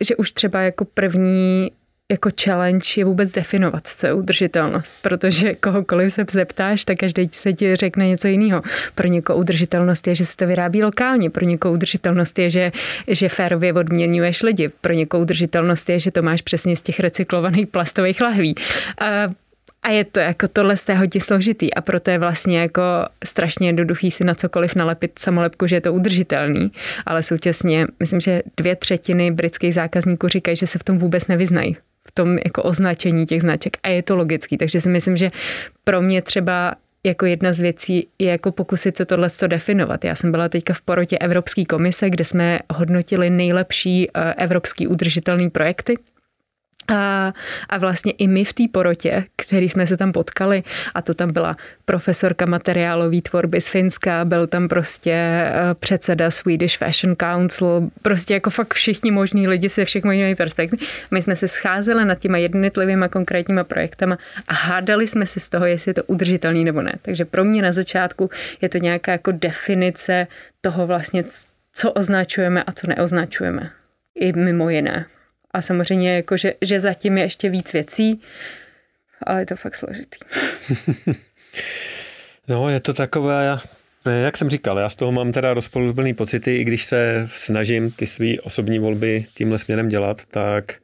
že 0.00 0.16
už 0.16 0.32
třeba 0.32 0.60
jako 0.60 0.84
první 0.84 1.70
jako 2.10 2.28
challenge 2.44 2.86
je 2.96 3.04
vůbec 3.04 3.30
definovat, 3.30 3.86
co 3.86 4.06
je 4.06 4.12
udržitelnost, 4.12 4.98
protože 5.02 5.54
kohokoliv 5.54 6.12
se 6.12 6.24
zeptáš, 6.30 6.84
tak 6.84 6.98
každý 6.98 7.28
se 7.32 7.52
ti 7.52 7.76
řekne 7.76 8.08
něco 8.08 8.28
jiného. 8.28 8.62
Pro 8.94 9.08
někoho 9.08 9.38
udržitelnost 9.38 10.06
je, 10.06 10.14
že 10.14 10.26
se 10.26 10.36
to 10.36 10.46
vyrábí 10.46 10.82
lokálně, 10.82 11.30
pro 11.30 11.44
někoho 11.44 11.74
udržitelnost 11.74 12.38
je, 12.38 12.50
že, 12.50 12.72
že 13.08 13.28
férově 13.28 13.72
odměňuješ 13.72 14.42
lidi, 14.42 14.70
pro 14.80 14.92
někoho 14.92 15.20
udržitelnost 15.22 15.88
je, 15.88 15.98
že 15.98 16.10
to 16.10 16.22
máš 16.22 16.42
přesně 16.42 16.76
z 16.76 16.80
těch 16.80 17.00
recyklovaných 17.00 17.66
plastových 17.66 18.20
lahví. 18.20 18.54
A 19.00 19.30
a 19.82 19.90
je 19.90 20.04
to 20.04 20.20
jako 20.20 20.48
tohle 20.48 20.76
z 20.76 20.84
té 20.84 20.94
hodně 20.94 21.20
složitý 21.20 21.74
a 21.74 21.80
proto 21.80 22.10
je 22.10 22.18
vlastně 22.18 22.60
jako 22.60 22.82
strašně 23.24 23.68
jednoduchý 23.68 24.10
si 24.10 24.24
na 24.24 24.34
cokoliv 24.34 24.74
nalepit 24.74 25.18
samolepku, 25.18 25.66
že 25.66 25.76
je 25.76 25.80
to 25.80 25.92
udržitelný, 25.92 26.72
ale 27.06 27.22
současně 27.22 27.86
myslím, 28.00 28.20
že 28.20 28.42
dvě 28.56 28.76
třetiny 28.76 29.30
britských 29.30 29.74
zákazníků 29.74 30.28
říkají, 30.28 30.56
že 30.56 30.66
se 30.66 30.78
v 30.78 30.84
tom 30.84 30.98
vůbec 30.98 31.26
nevyznají 31.26 31.76
tom 32.10 32.38
jako 32.38 32.62
označení 32.62 33.26
těch 33.26 33.40
značek 33.40 33.76
a 33.82 33.88
je 33.88 34.02
to 34.02 34.16
logický, 34.16 34.56
takže 34.56 34.80
si 34.80 34.88
myslím, 34.88 35.16
že 35.16 35.30
pro 35.84 36.02
mě 36.02 36.22
třeba 36.22 36.74
jako 37.04 37.26
jedna 37.26 37.52
z 37.52 37.60
věcí 37.60 38.08
je 38.18 38.30
jako 38.30 38.52
pokusit 38.52 38.96
se 38.96 39.04
tohle 39.04 39.28
definovat. 39.46 40.04
Já 40.04 40.14
jsem 40.14 40.30
byla 40.30 40.48
teďka 40.48 40.74
v 40.74 40.80
porotě 40.82 41.18
Evropské 41.18 41.64
komise, 41.64 42.10
kde 42.10 42.24
jsme 42.24 42.58
hodnotili 42.74 43.30
nejlepší 43.30 44.08
eh, 44.14 44.34
evropský 44.34 44.86
udržitelný 44.86 45.50
projekty 45.50 45.94
a, 46.88 47.32
a 47.68 47.78
vlastně 47.78 48.12
i 48.12 48.28
my 48.28 48.44
v 48.44 48.52
té 48.52 48.62
porotě, 48.72 49.24
který 49.36 49.68
jsme 49.68 49.86
se 49.86 49.96
tam 49.96 50.12
potkali, 50.12 50.62
a 50.94 51.02
to 51.02 51.14
tam 51.14 51.32
byla 51.32 51.56
profesorka 51.84 52.46
materiálové 52.46 53.20
tvorby 53.20 53.60
z 53.60 53.68
Finska, 53.68 54.24
byl 54.24 54.46
tam 54.46 54.68
prostě 54.68 55.12
eh, 55.12 55.52
předseda 55.80 56.30
Swedish 56.30 56.78
Fashion 56.78 57.16
Council, 57.16 57.90
prostě 58.02 58.34
jako 58.34 58.50
fakt 58.50 58.74
všichni 58.74 59.10
možní 59.10 59.48
lidi 59.48 59.68
se 59.68 59.84
všech 59.84 60.04
možných 60.04 60.36
perspektiv. 60.36 60.80
My 61.10 61.22
jsme 61.22 61.36
se 61.36 61.48
scházeli 61.48 62.04
nad 62.04 62.18
těma 62.18 62.38
jednotlivými 62.38 63.06
konkrétníma 63.08 63.64
projektama 63.64 64.18
a 64.48 64.54
hádali 64.54 65.06
jsme 65.06 65.26
se 65.26 65.40
z 65.40 65.48
toho, 65.48 65.66
jestli 65.66 65.90
je 65.90 65.94
to 65.94 66.04
udržitelný 66.04 66.64
nebo 66.64 66.82
ne. 66.82 66.92
Takže 67.02 67.24
pro 67.24 67.44
mě 67.44 67.62
na 67.62 67.72
začátku 67.72 68.30
je 68.60 68.68
to 68.68 68.78
nějaká 68.78 69.12
jako 69.12 69.32
definice 69.32 70.26
toho 70.60 70.86
vlastně, 70.86 71.24
co 71.72 71.92
označujeme 71.92 72.62
a 72.62 72.72
co 72.72 72.86
neoznačujeme. 72.86 73.70
I 74.14 74.32
mimo 74.32 74.70
jiné. 74.70 75.06
A 75.50 75.62
samozřejmě, 75.62 76.14
jako, 76.14 76.36
že, 76.36 76.54
že 76.62 76.80
zatím 76.80 77.18
je 77.18 77.24
ještě 77.24 77.50
víc 77.50 77.72
věcí, 77.72 78.20
ale 79.22 79.42
je 79.42 79.46
to 79.46 79.56
fakt 79.56 79.74
složitý. 79.74 80.18
no, 82.48 82.68
je 82.68 82.80
to 82.80 82.94
takové, 82.94 83.58
jak 84.06 84.36
jsem 84.36 84.50
říkal, 84.50 84.78
já 84.78 84.88
z 84.88 84.96
toho 84.96 85.12
mám 85.12 85.32
teda 85.32 85.54
rozpoluplný 85.54 86.14
pocity, 86.14 86.56
i 86.56 86.64
když 86.64 86.84
se 86.84 87.28
snažím 87.36 87.90
ty 87.90 88.06
své 88.06 88.40
osobní 88.42 88.78
volby 88.78 89.26
tímhle 89.34 89.58
směrem 89.58 89.88
dělat, 89.88 90.22
tak 90.30 90.74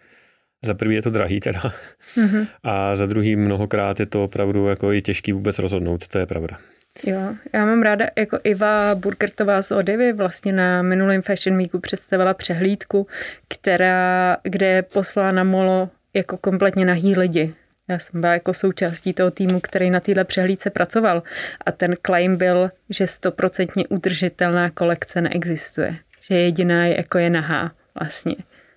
za 0.64 0.74
prvý 0.74 0.94
je 0.94 1.02
to 1.02 1.10
drahý 1.10 1.40
teda 1.40 1.60
mm-hmm. 1.60 2.46
a 2.62 2.96
za 2.96 3.06
druhý 3.06 3.36
mnohokrát 3.36 4.00
je 4.00 4.06
to 4.06 4.22
opravdu 4.22 4.66
jako 4.66 4.92
i 4.92 5.02
těžký 5.02 5.32
vůbec 5.32 5.58
rozhodnout, 5.58 6.08
to 6.08 6.18
je 6.18 6.26
pravda. 6.26 6.58
Jo, 7.04 7.34
já 7.52 7.66
mám 7.66 7.82
ráda, 7.82 8.06
jako 8.18 8.38
Iva 8.44 8.94
Burgertová 8.94 9.62
z 9.62 9.70
Odivy 9.70 10.12
vlastně 10.12 10.52
na 10.52 10.82
minulém 10.82 11.22
Fashion 11.22 11.58
Weeku 11.58 11.78
představila 11.78 12.34
přehlídku, 12.34 13.06
která, 13.48 14.36
kde 14.42 14.82
poslala 14.82 15.32
na 15.32 15.44
molo 15.44 15.90
jako 16.14 16.36
kompletně 16.36 16.84
nahý 16.84 17.16
lidi. 17.16 17.54
Já 17.88 17.98
jsem 17.98 18.20
byla 18.20 18.32
jako 18.32 18.54
součástí 18.54 19.12
toho 19.12 19.30
týmu, 19.30 19.60
který 19.60 19.90
na 19.90 20.00
téhle 20.00 20.24
přehlídce 20.24 20.70
pracoval 20.70 21.22
a 21.66 21.72
ten 21.72 21.94
claim 22.06 22.36
byl, 22.36 22.70
že 22.90 23.06
stoprocentně 23.06 23.86
udržitelná 23.86 24.70
kolekce 24.70 25.20
neexistuje. 25.20 25.96
Že 26.20 26.34
jediná 26.34 26.86
je 26.86 26.96
jako 26.96 27.18
je 27.18 27.30
nahá 27.30 27.72
vlastně. 28.00 28.36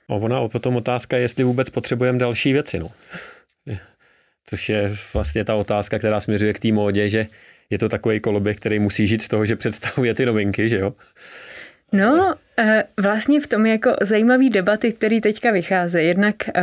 A 0.09 0.13
ona 0.13 0.47
potom 0.47 0.76
otázka 0.76 1.17
je, 1.17 1.22
jestli 1.22 1.43
vůbec 1.43 1.70
potřebujeme 1.70 2.20
další 2.20 2.53
věci. 2.53 2.80
No. 2.80 2.91
Což 4.45 4.70
je 4.70 4.95
vlastně 5.13 5.45
ta 5.45 5.55
otázka, 5.55 5.99
která 5.99 6.20
směřuje 6.20 6.53
k 6.53 6.59
té 6.59 6.72
módě, 6.72 7.09
že 7.09 7.28
je 7.70 7.78
to 7.78 7.89
takový 7.89 8.20
koloběh, 8.20 8.57
který 8.57 8.80
musí 8.80 9.07
žít 9.07 9.22
z 9.22 9.28
toho, 9.28 9.45
že 9.45 9.55
představuje 9.55 10.13
ty 10.13 10.26
novinky, 10.26 10.70
že 10.70 10.80
jo? 10.80 10.93
No, 11.91 12.36
eh, 12.57 12.84
vlastně 13.01 13.41
v 13.41 13.47
tom 13.47 13.65
je 13.65 13.72
jako 13.72 13.95
zajímavý 14.01 14.49
debaty, 14.49 14.93
které 14.93 15.22
teďka 15.22 15.51
vycházejí. 15.51 16.07
Jednak 16.07 16.36
eh, 16.47 16.61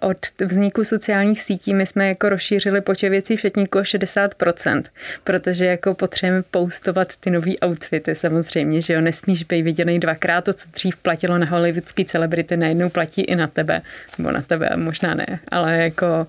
od 0.00 0.18
vzniku 0.46 0.84
sociálních 0.84 1.42
sítí 1.42 1.74
my 1.74 1.86
jsme 1.86 2.08
jako 2.08 2.28
rozšířili 2.28 2.80
počet 2.80 3.08
věcí 3.08 3.36
v 3.36 3.40
šatníku 3.40 3.78
o 3.78 3.82
60%, 3.82 4.82
protože 5.24 5.64
jako 5.64 5.94
potřebujeme 5.94 6.44
postovat 6.50 7.16
ty 7.16 7.30
nový 7.30 7.58
outfity 7.60 8.14
samozřejmě, 8.14 8.82
že 8.82 8.92
jo, 8.92 9.00
nesmíš 9.00 9.42
být 9.42 9.62
viděný 9.62 10.00
dvakrát, 10.00 10.44
to, 10.44 10.52
co 10.52 10.68
dřív 10.74 10.96
platilo 10.96 11.38
na 11.38 11.46
hollywoodský 11.46 12.04
celebrity, 12.04 12.56
najednou 12.56 12.88
platí 12.88 13.22
i 13.22 13.36
na 13.36 13.46
tebe, 13.46 13.82
nebo 14.18 14.30
na 14.30 14.42
tebe, 14.42 14.70
možná 14.76 15.14
ne, 15.14 15.40
ale 15.48 15.78
jako 15.78 16.26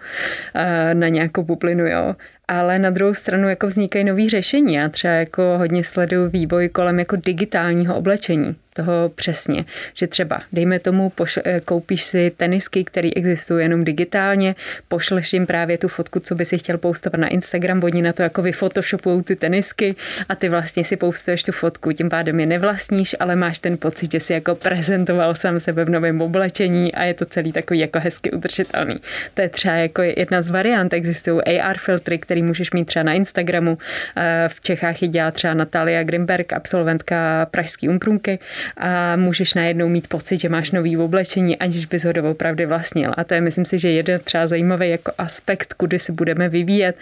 eh, 0.55 0.93
na 0.93 1.07
nějakou 1.07 1.43
bublinu, 1.43 1.87
jo 1.87 2.15
ale 2.51 2.79
na 2.79 2.89
druhou 2.89 3.13
stranu 3.13 3.49
jako 3.49 3.67
vznikají 3.67 4.05
nový 4.05 4.29
řešení. 4.29 4.73
Já 4.73 4.89
třeba 4.89 5.13
jako 5.13 5.41
hodně 5.57 5.83
sleduju 5.83 6.29
vývoj 6.29 6.69
kolem 6.69 6.99
jako 6.99 7.15
digitálního 7.15 7.95
oblečení 7.95 8.55
toho 8.73 9.09
přesně, 9.15 9.65
že 9.93 10.07
třeba, 10.07 10.41
dejme 10.53 10.79
tomu, 10.79 11.09
poš- 11.09 11.41
eh, 11.45 11.59
koupíš 11.59 12.03
si 12.03 12.31
tenisky, 12.37 12.83
které 12.83 13.09
existují 13.15 13.63
jenom 13.63 13.83
digitálně, 13.83 14.55
pošleš 14.87 15.33
jim 15.33 15.45
právě 15.45 15.77
tu 15.77 15.87
fotku, 15.87 16.19
co 16.19 16.35
by 16.35 16.45
si 16.45 16.57
chtěl 16.57 16.77
postovat 16.77 17.19
na 17.19 17.27
Instagram, 17.27 17.83
oni 17.83 18.01
na 18.01 18.13
to 18.13 18.23
jako 18.23 18.41
vyfotoshopují 18.41 19.23
ty 19.23 19.35
tenisky 19.35 19.95
a 20.29 20.35
ty 20.35 20.49
vlastně 20.49 20.85
si 20.85 20.95
postuješ 20.95 21.43
tu 21.43 21.51
fotku, 21.51 21.91
tím 21.91 22.09
pádem 22.09 22.39
je 22.39 22.45
nevlastníš, 22.45 23.15
ale 23.19 23.35
máš 23.35 23.59
ten 23.59 23.77
pocit, 23.77 24.11
že 24.11 24.19
si 24.19 24.33
jako 24.33 24.55
prezentoval 24.55 25.35
sám 25.35 25.59
sebe 25.59 25.85
v 25.85 25.89
novém 25.89 26.21
oblečení 26.21 26.93
a 26.95 27.03
je 27.03 27.13
to 27.13 27.25
celý 27.25 27.51
takový 27.51 27.79
jako 27.79 27.99
hezky 27.99 28.31
udržitelný. 28.31 28.95
To 29.33 29.41
je 29.41 29.49
třeba 29.49 29.75
jako 29.75 30.01
jedna 30.01 30.41
z 30.41 30.49
variant, 30.49 30.93
existují 30.93 31.41
AR 31.41 31.77
filtry, 31.77 32.19
který 32.19 32.43
můžeš 32.43 32.71
mít 32.71 32.85
třeba 32.85 33.03
na 33.03 33.13
Instagramu, 33.13 33.77
eh, 34.17 34.49
v 34.49 34.61
Čechách 34.61 35.01
je 35.01 35.07
dělá 35.07 35.31
třeba 35.31 35.53
Natalia 35.53 36.03
Grimberg, 36.03 36.53
absolventka 36.53 37.47
Pražský 37.51 37.89
umprunky, 37.89 38.39
a 38.77 39.15
můžeš 39.15 39.53
najednou 39.53 39.89
mít 39.89 40.07
pocit, 40.07 40.41
že 40.41 40.49
máš 40.49 40.71
nový 40.71 40.97
oblečení, 40.97 41.57
aniž 41.57 41.85
bys 41.85 42.05
ho 42.05 42.11
doopravdy 42.11 42.65
vlastnil. 42.65 43.11
A 43.17 43.23
to 43.23 43.33
je, 43.33 43.41
myslím 43.41 43.65
si, 43.65 43.79
že 43.79 43.91
jeden 43.91 44.19
třeba 44.23 44.47
zajímavý 44.47 44.89
jako 44.89 45.11
aspekt, 45.17 45.73
kudy 45.73 45.99
se 45.99 46.11
budeme 46.11 46.49
vyvíjet. 46.49 46.95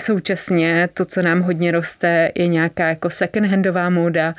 Současně 0.00 0.88
to, 0.94 1.04
co 1.04 1.22
nám 1.22 1.42
hodně 1.42 1.70
roste, 1.70 2.30
je 2.34 2.46
nějaká 2.48 2.88
jako 2.88 3.08
second-handová 3.08 3.90
móda. 3.90 4.34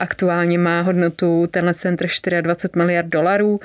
Aktuálně 0.00 0.58
má 0.58 0.80
hodnotu 0.80 1.46
tenhle 1.50 1.74
center 1.74 2.08
24 2.40 2.78
miliard 2.78 3.08
dolarů. 3.08 3.60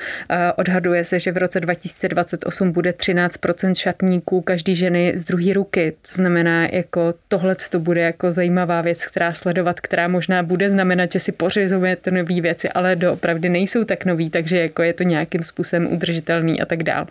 Odhaduje 0.55 1.05
se, 1.05 1.19
že 1.19 1.31
v 1.31 1.37
roce 1.37 1.59
2028 1.59 2.71
bude 2.71 2.91
13% 2.91 3.75
šatníků 3.75 4.41
každý 4.41 4.75
ženy 4.75 5.13
z 5.15 5.23
druhé 5.23 5.53
ruky. 5.53 5.91
To 5.91 6.13
znamená, 6.13 6.67
jako 6.71 7.13
tohle 7.27 7.55
to 7.69 7.79
bude 7.79 8.01
jako 8.01 8.31
zajímavá 8.31 8.81
věc, 8.81 9.05
která 9.05 9.33
sledovat, 9.33 9.79
která 9.79 10.07
možná 10.07 10.43
bude 10.43 10.69
znamenat, 10.69 11.11
že 11.11 11.19
si 11.19 11.31
pořizujeme 11.31 11.95
to 12.09 12.15
nové 12.15 12.41
věci, 12.41 12.69
ale 12.69 12.95
doopravdy 12.95 13.49
nejsou 13.49 13.83
tak 13.83 14.05
nový, 14.05 14.29
takže 14.29 14.57
jako 14.57 14.83
je 14.83 14.93
to 14.93 15.03
nějakým 15.03 15.43
způsobem 15.43 15.93
udržitelný 15.93 16.61
a 16.61 16.65
tak 16.65 16.83
dál. 16.83 17.07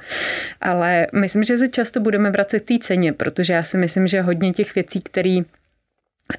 Ale 0.61 1.07
myslím, 1.13 1.43
že 1.43 1.59
se 1.59 1.69
často 1.69 2.01
budeme 2.01 2.31
vracet 2.31 2.61
k 2.61 2.69
té 2.69 2.79
ceně, 2.79 3.13
protože 3.13 3.53
já 3.53 3.63
si 3.63 3.77
myslím, 3.77 4.07
že 4.07 4.21
hodně 4.21 4.53
těch 4.53 4.75
věcí, 4.75 5.01
které 5.01 5.41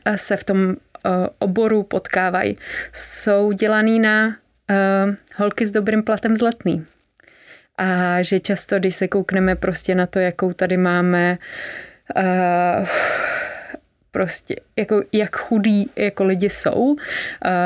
eh, 0.05 0.17
se 0.17 0.37
v 0.37 0.43
tom 0.43 0.75
eh, 1.05 1.09
oboru 1.39 1.83
potkávají, 1.83 2.57
jsou 2.93 3.51
dělaný 3.51 3.99
na 3.99 4.35
uh, 4.69 5.15
holky 5.35 5.67
s 5.67 5.71
dobrým 5.71 6.03
platem 6.03 6.37
z 6.37 6.41
letný. 6.41 6.85
A 7.77 8.21
že 8.21 8.39
často, 8.39 8.79
když 8.79 8.95
se 8.95 9.07
koukneme 9.07 9.55
prostě 9.55 9.95
na 9.95 10.05
to, 10.05 10.19
jakou 10.19 10.53
tady 10.53 10.77
máme 10.77 11.37
uh, 12.15 12.87
prostě, 14.11 14.55
jako 14.77 15.03
jak 15.13 15.35
chudí 15.35 15.89
jako 15.95 16.23
lidi 16.23 16.49
jsou. 16.49 16.73
Uh, 16.75 16.95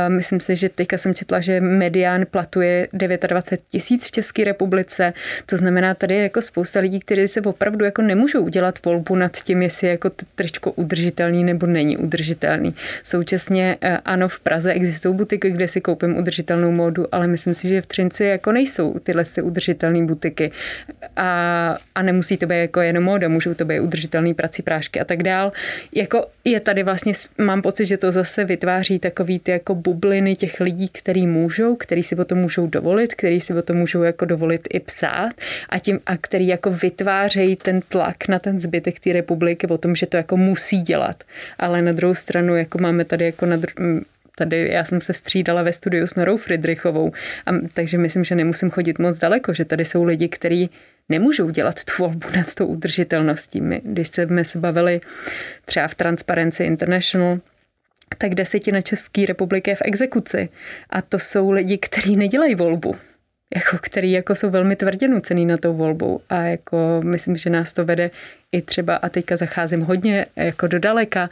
myslím 0.08 0.40
si, 0.40 0.56
že 0.56 0.70
teďka 0.70 0.98
jsem 0.98 1.14
četla, 1.14 1.40
že 1.40 1.62
medián 1.62 2.26
platuje 2.32 2.88
29 2.94 3.62
tisíc 3.70 4.06
v 4.06 4.12
České 4.12 4.44
republice, 4.44 5.14
to 5.46 5.58
znamená, 5.58 5.94
tady 5.94 6.16
je 6.16 6.24
jako 6.24 6.42
spousta 6.42 6.80
lidí, 6.80 7.00
kteří 7.00 7.28
se 7.28 7.42
opravdu 7.42 7.86
jako 7.86 8.02
nemůžou 8.02 8.42
udělat 8.42 8.86
volbu 8.86 9.16
nad 9.16 9.38
tím, 9.38 9.62
jestli 9.62 9.88
je 9.88 9.92
jako 9.92 10.12
tričko 10.36 10.72
udržitelný 10.72 11.44
nebo 11.44 11.68
není 11.68 11.98
udržitelný. 11.98 12.76
Současně 13.04 13.78
uh, 13.84 13.98
ano, 14.06 14.28
v 14.28 14.40
Praze 14.40 14.74
existují 14.74 15.16
butiky, 15.16 15.50
kde 15.50 15.68
si 15.68 15.82
koupím 15.82 16.18
udržitelnou 16.18 16.72
módu, 16.72 17.08
ale 17.12 17.28
myslím 17.28 17.56
si, 17.56 17.68
že 17.68 17.82
v 17.82 17.86
Třinci 17.86 18.24
jako 18.24 18.52
nejsou 18.52 19.00
tyhle 19.00 19.26
ty 19.26 19.42
udržitelné 19.42 20.06
butiky. 20.06 20.52
A, 21.16 21.78
a 21.96 22.02
nemusí 22.02 22.38
to 22.38 22.48
být 22.48 22.60
jako 22.60 22.82
jenom 22.82 23.04
móda, 23.04 23.30
můžou 23.30 23.54
to 23.54 23.66
být 23.66 23.80
udržitelný 23.80 24.34
prací 24.34 24.62
prášky 24.62 25.00
a 25.00 25.06
tak 25.06 25.24
dál. 25.24 25.52
Jako 25.96 26.33
je 26.46 26.60
tady 26.60 26.84
vlastně, 26.84 27.14
mám 27.38 27.62
pocit, 27.62 27.86
že 27.86 27.98
to 27.98 28.12
zase 28.12 28.46
vytváří 28.46 29.00
takový 29.00 29.40
ty 29.40 29.52
jako 29.52 29.76
bubliny 29.76 30.36
těch 30.36 30.60
lidí, 30.60 30.90
který 30.90 31.28
můžou, 31.28 31.76
který 31.76 32.04
si 32.04 32.16
o 32.16 32.26
to 32.26 32.36
můžou 32.36 32.68
dovolit, 32.68 33.14
který 33.14 33.42
si 33.42 33.54
o 33.54 33.62
to 33.62 33.74
můžou 33.74 34.04
jako 34.04 34.26
dovolit 34.26 34.68
i 34.74 34.80
psát 34.80 35.32
a 35.70 35.80
tím, 35.80 36.00
a 36.06 36.18
který 36.18 36.48
jako 36.48 36.72
vytvářejí 36.72 37.56
ten 37.56 37.82
tlak 37.90 38.28
na 38.28 38.40
ten 38.40 38.60
zbytek 38.60 39.00
té 39.00 39.14
republiky 39.14 39.68
o 39.68 39.78
tom, 39.78 39.96
že 39.96 40.06
to 40.06 40.18
jako 40.18 40.38
musí 40.38 40.82
dělat. 40.82 41.24
Ale 41.60 41.82
na 41.82 41.92
druhou 41.92 42.16
stranu, 42.16 42.56
jako 42.56 42.78
máme 42.78 43.06
tady 43.06 43.26
jako 43.26 43.46
na 43.46 43.58
dru- 43.58 44.04
tady 44.36 44.68
já 44.72 44.86
jsem 44.86 45.02
se 45.02 45.14
střídala 45.14 45.64
ve 45.64 45.74
studiu 45.74 46.08
s 46.08 46.16
Norou 46.16 46.38
Friedrichovou, 46.38 47.12
a, 47.46 47.52
takže 47.74 47.98
myslím, 47.98 48.24
že 48.24 48.36
nemusím 48.36 48.70
chodit 48.70 49.00
moc 49.00 49.18
daleko, 49.18 49.54
že 49.54 49.66
tady 49.66 49.86
jsou 49.86 50.04
lidi, 50.04 50.28
kteří 50.28 50.70
nemůžou 51.10 51.50
dělat 51.50 51.84
tu 51.84 52.04
volbu 52.04 52.28
nad 52.36 52.56
tou 52.56 52.66
udržitelností. 52.66 53.62
My, 53.62 53.82
když 53.86 54.08
jsme 54.08 54.46
se 54.46 54.60
bavili 54.60 55.02
třeba 55.66 55.88
v 55.88 55.96
Transparency 55.96 56.64
International, 56.64 57.40
tak 58.18 58.36
desetina 58.36 58.82
České 58.82 59.26
republiky 59.26 59.72
je 59.72 59.76
v 59.76 59.82
exekuci. 59.86 60.50
A 60.90 61.02
to 61.02 61.20
jsou 61.20 61.52
lidi, 61.52 61.78
kteří 61.78 62.16
nedělají 62.16 62.56
volbu. 62.56 62.96
Jako, 63.56 63.78
který 63.82 64.12
jako 64.12 64.36
jsou 64.36 64.50
velmi 64.50 64.76
tvrdě 64.76 65.08
nucený 65.08 65.46
na 65.46 65.58
tou 65.58 65.74
volbu 65.74 66.22
a 66.30 66.42
jako 66.42 67.02
myslím, 67.04 67.36
že 67.36 67.50
nás 67.50 67.74
to 67.74 67.86
vede 67.86 68.12
i 68.52 68.62
třeba, 68.62 68.96
a 68.96 69.10
teďka 69.10 69.36
zacházím 69.36 69.82
hodně 69.82 70.26
jako 70.36 70.68
do 70.68 70.80
daleka, 70.80 71.30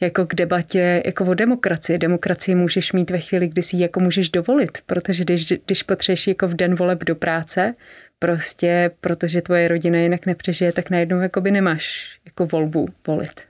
jako 0.00 0.26
k 0.26 0.34
debatě 0.34 1.02
jako 1.06 1.24
o 1.24 1.34
demokracii. 1.34 1.98
Demokracii 1.98 2.54
můžeš 2.54 2.92
mít 2.92 3.10
ve 3.10 3.18
chvíli, 3.18 3.48
kdy 3.48 3.62
si 3.62 3.76
ji 3.76 3.82
jako 3.82 4.00
můžeš 4.00 4.28
dovolit, 4.28 4.78
protože 4.86 5.24
když, 5.24 5.46
když 5.66 5.82
potřebuješ 5.82 6.26
jako 6.26 6.48
v 6.48 6.54
den 6.54 6.74
voleb 6.74 7.04
do 7.04 7.14
práce, 7.14 7.74
prostě 8.18 8.90
protože 9.00 9.42
tvoje 9.42 9.68
rodina 9.68 9.98
jinak 9.98 10.26
nepřežije, 10.26 10.72
tak 10.72 10.90
najednou 10.90 11.20
jakoby 11.20 11.50
nemáš 11.50 12.16
jako 12.26 12.46
volbu 12.46 12.88
volit. 13.06 13.40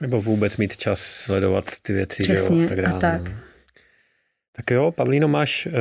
Nebo 0.00 0.20
vůbec 0.20 0.56
mít 0.56 0.76
čas 0.76 1.00
sledovat 1.00 1.64
ty 1.82 1.92
věci, 1.92 2.22
Přesně, 2.22 2.62
jo, 2.62 2.68
tak 2.68 2.82
dále. 2.82 2.96
A 2.96 2.98
tak. 2.98 3.28
No. 3.28 3.34
tak 4.56 4.70
jo, 4.70 4.92
Pavlíno, 4.92 5.28
máš 5.28 5.66
uh, 5.66 5.72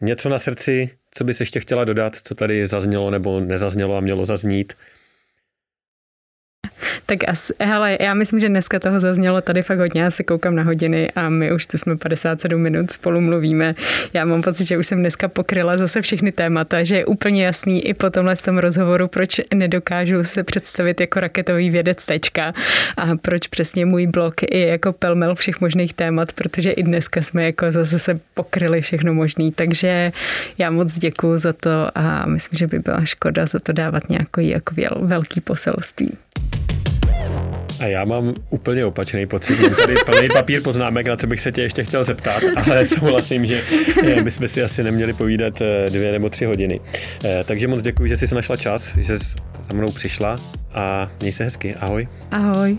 něco 0.00 0.28
na 0.28 0.38
srdci, 0.38 0.90
co 1.10 1.24
bys 1.24 1.40
ještě 1.40 1.60
chtěla 1.60 1.84
dodat, 1.84 2.16
co 2.24 2.34
tady 2.34 2.68
zaznělo 2.68 3.10
nebo 3.10 3.40
nezaznělo 3.40 3.96
a 3.96 4.00
mělo 4.00 4.26
zaznít? 4.26 4.72
Tak 7.10 7.18
asi, 7.28 7.54
hele, 7.60 7.98
já 8.00 8.14
myslím, 8.14 8.40
že 8.40 8.48
dneska 8.48 8.78
toho 8.78 9.00
zaznělo 9.00 9.40
tady 9.40 9.62
fakt 9.62 9.78
hodně. 9.78 10.02
Já 10.02 10.10
se 10.10 10.22
koukám 10.22 10.54
na 10.54 10.62
hodiny 10.62 11.10
a 11.16 11.28
my 11.28 11.52
už 11.52 11.66
tu 11.66 11.78
jsme 11.78 11.96
57 11.96 12.60
minut 12.60 12.90
spolu 12.90 13.20
mluvíme. 13.20 13.74
Já 14.12 14.24
mám 14.24 14.42
pocit, 14.42 14.64
že 14.64 14.78
už 14.78 14.86
jsem 14.86 14.98
dneska 14.98 15.28
pokryla 15.28 15.76
zase 15.76 16.02
všechny 16.02 16.32
témata, 16.32 16.84
že 16.84 16.96
je 16.96 17.06
úplně 17.06 17.44
jasný 17.44 17.86
i 17.86 17.94
po 17.94 18.10
tomhle 18.10 18.36
tom 18.36 18.58
rozhovoru, 18.58 19.08
proč 19.08 19.40
nedokážu 19.54 20.24
se 20.24 20.44
představit 20.44 21.00
jako 21.00 21.20
raketový 21.20 21.70
vědec 21.70 22.04
tečka 22.04 22.52
a 22.96 23.16
proč 23.16 23.46
přesně 23.46 23.86
můj 23.86 24.06
blog 24.06 24.34
je 24.52 24.66
jako 24.66 24.92
pelmel 24.92 25.34
všech 25.34 25.60
možných 25.60 25.94
témat, 25.94 26.32
protože 26.32 26.70
i 26.70 26.82
dneska 26.82 27.22
jsme 27.22 27.44
jako 27.44 27.70
zase 27.70 27.98
se 27.98 28.20
pokryli 28.34 28.80
všechno 28.80 29.14
možný. 29.14 29.52
Takže 29.52 30.12
já 30.58 30.70
moc 30.70 30.98
děkuji 30.98 31.38
za 31.38 31.52
to 31.52 31.70
a 31.94 32.26
myslím, 32.26 32.58
že 32.58 32.66
by 32.66 32.78
byla 32.78 33.04
škoda 33.04 33.46
za 33.46 33.58
to 33.58 33.72
dávat 33.72 34.10
nějaký 34.10 34.48
jako 34.48 34.74
velký 35.00 35.40
poselství. 35.40 36.12
A 37.80 37.84
já 37.84 38.04
mám 38.04 38.34
úplně 38.50 38.84
opačný 38.84 39.26
pocit. 39.26 39.60
Mám 39.60 39.74
tady 39.74 39.94
plný 40.06 40.28
papír 40.32 40.62
poznámek, 40.62 41.06
na 41.06 41.16
co 41.16 41.26
bych 41.26 41.40
se 41.40 41.52
tě 41.52 41.62
ještě 41.62 41.84
chtěl 41.84 42.04
zeptat, 42.04 42.42
ale 42.70 42.86
souhlasím, 42.86 43.46
že 43.46 43.62
my 44.24 44.30
jsme 44.30 44.48
si 44.48 44.62
asi 44.62 44.82
neměli 44.84 45.12
povídat 45.12 45.60
eh, 45.60 45.90
dvě 45.90 46.12
nebo 46.12 46.30
tři 46.30 46.44
hodiny. 46.44 46.80
Eh, 47.24 47.44
takže 47.44 47.68
moc 47.68 47.82
děkuji, 47.82 48.08
že 48.08 48.16
jsi 48.16 48.34
našla 48.34 48.56
čas, 48.56 48.96
že 48.96 49.18
jsi 49.18 49.24
za 49.70 49.76
mnou 49.76 49.92
přišla 49.92 50.36
a 50.74 51.10
měj 51.20 51.32
se 51.32 51.44
hezky. 51.44 51.74
Ahoj. 51.74 52.08
Ahoj. 52.30 52.78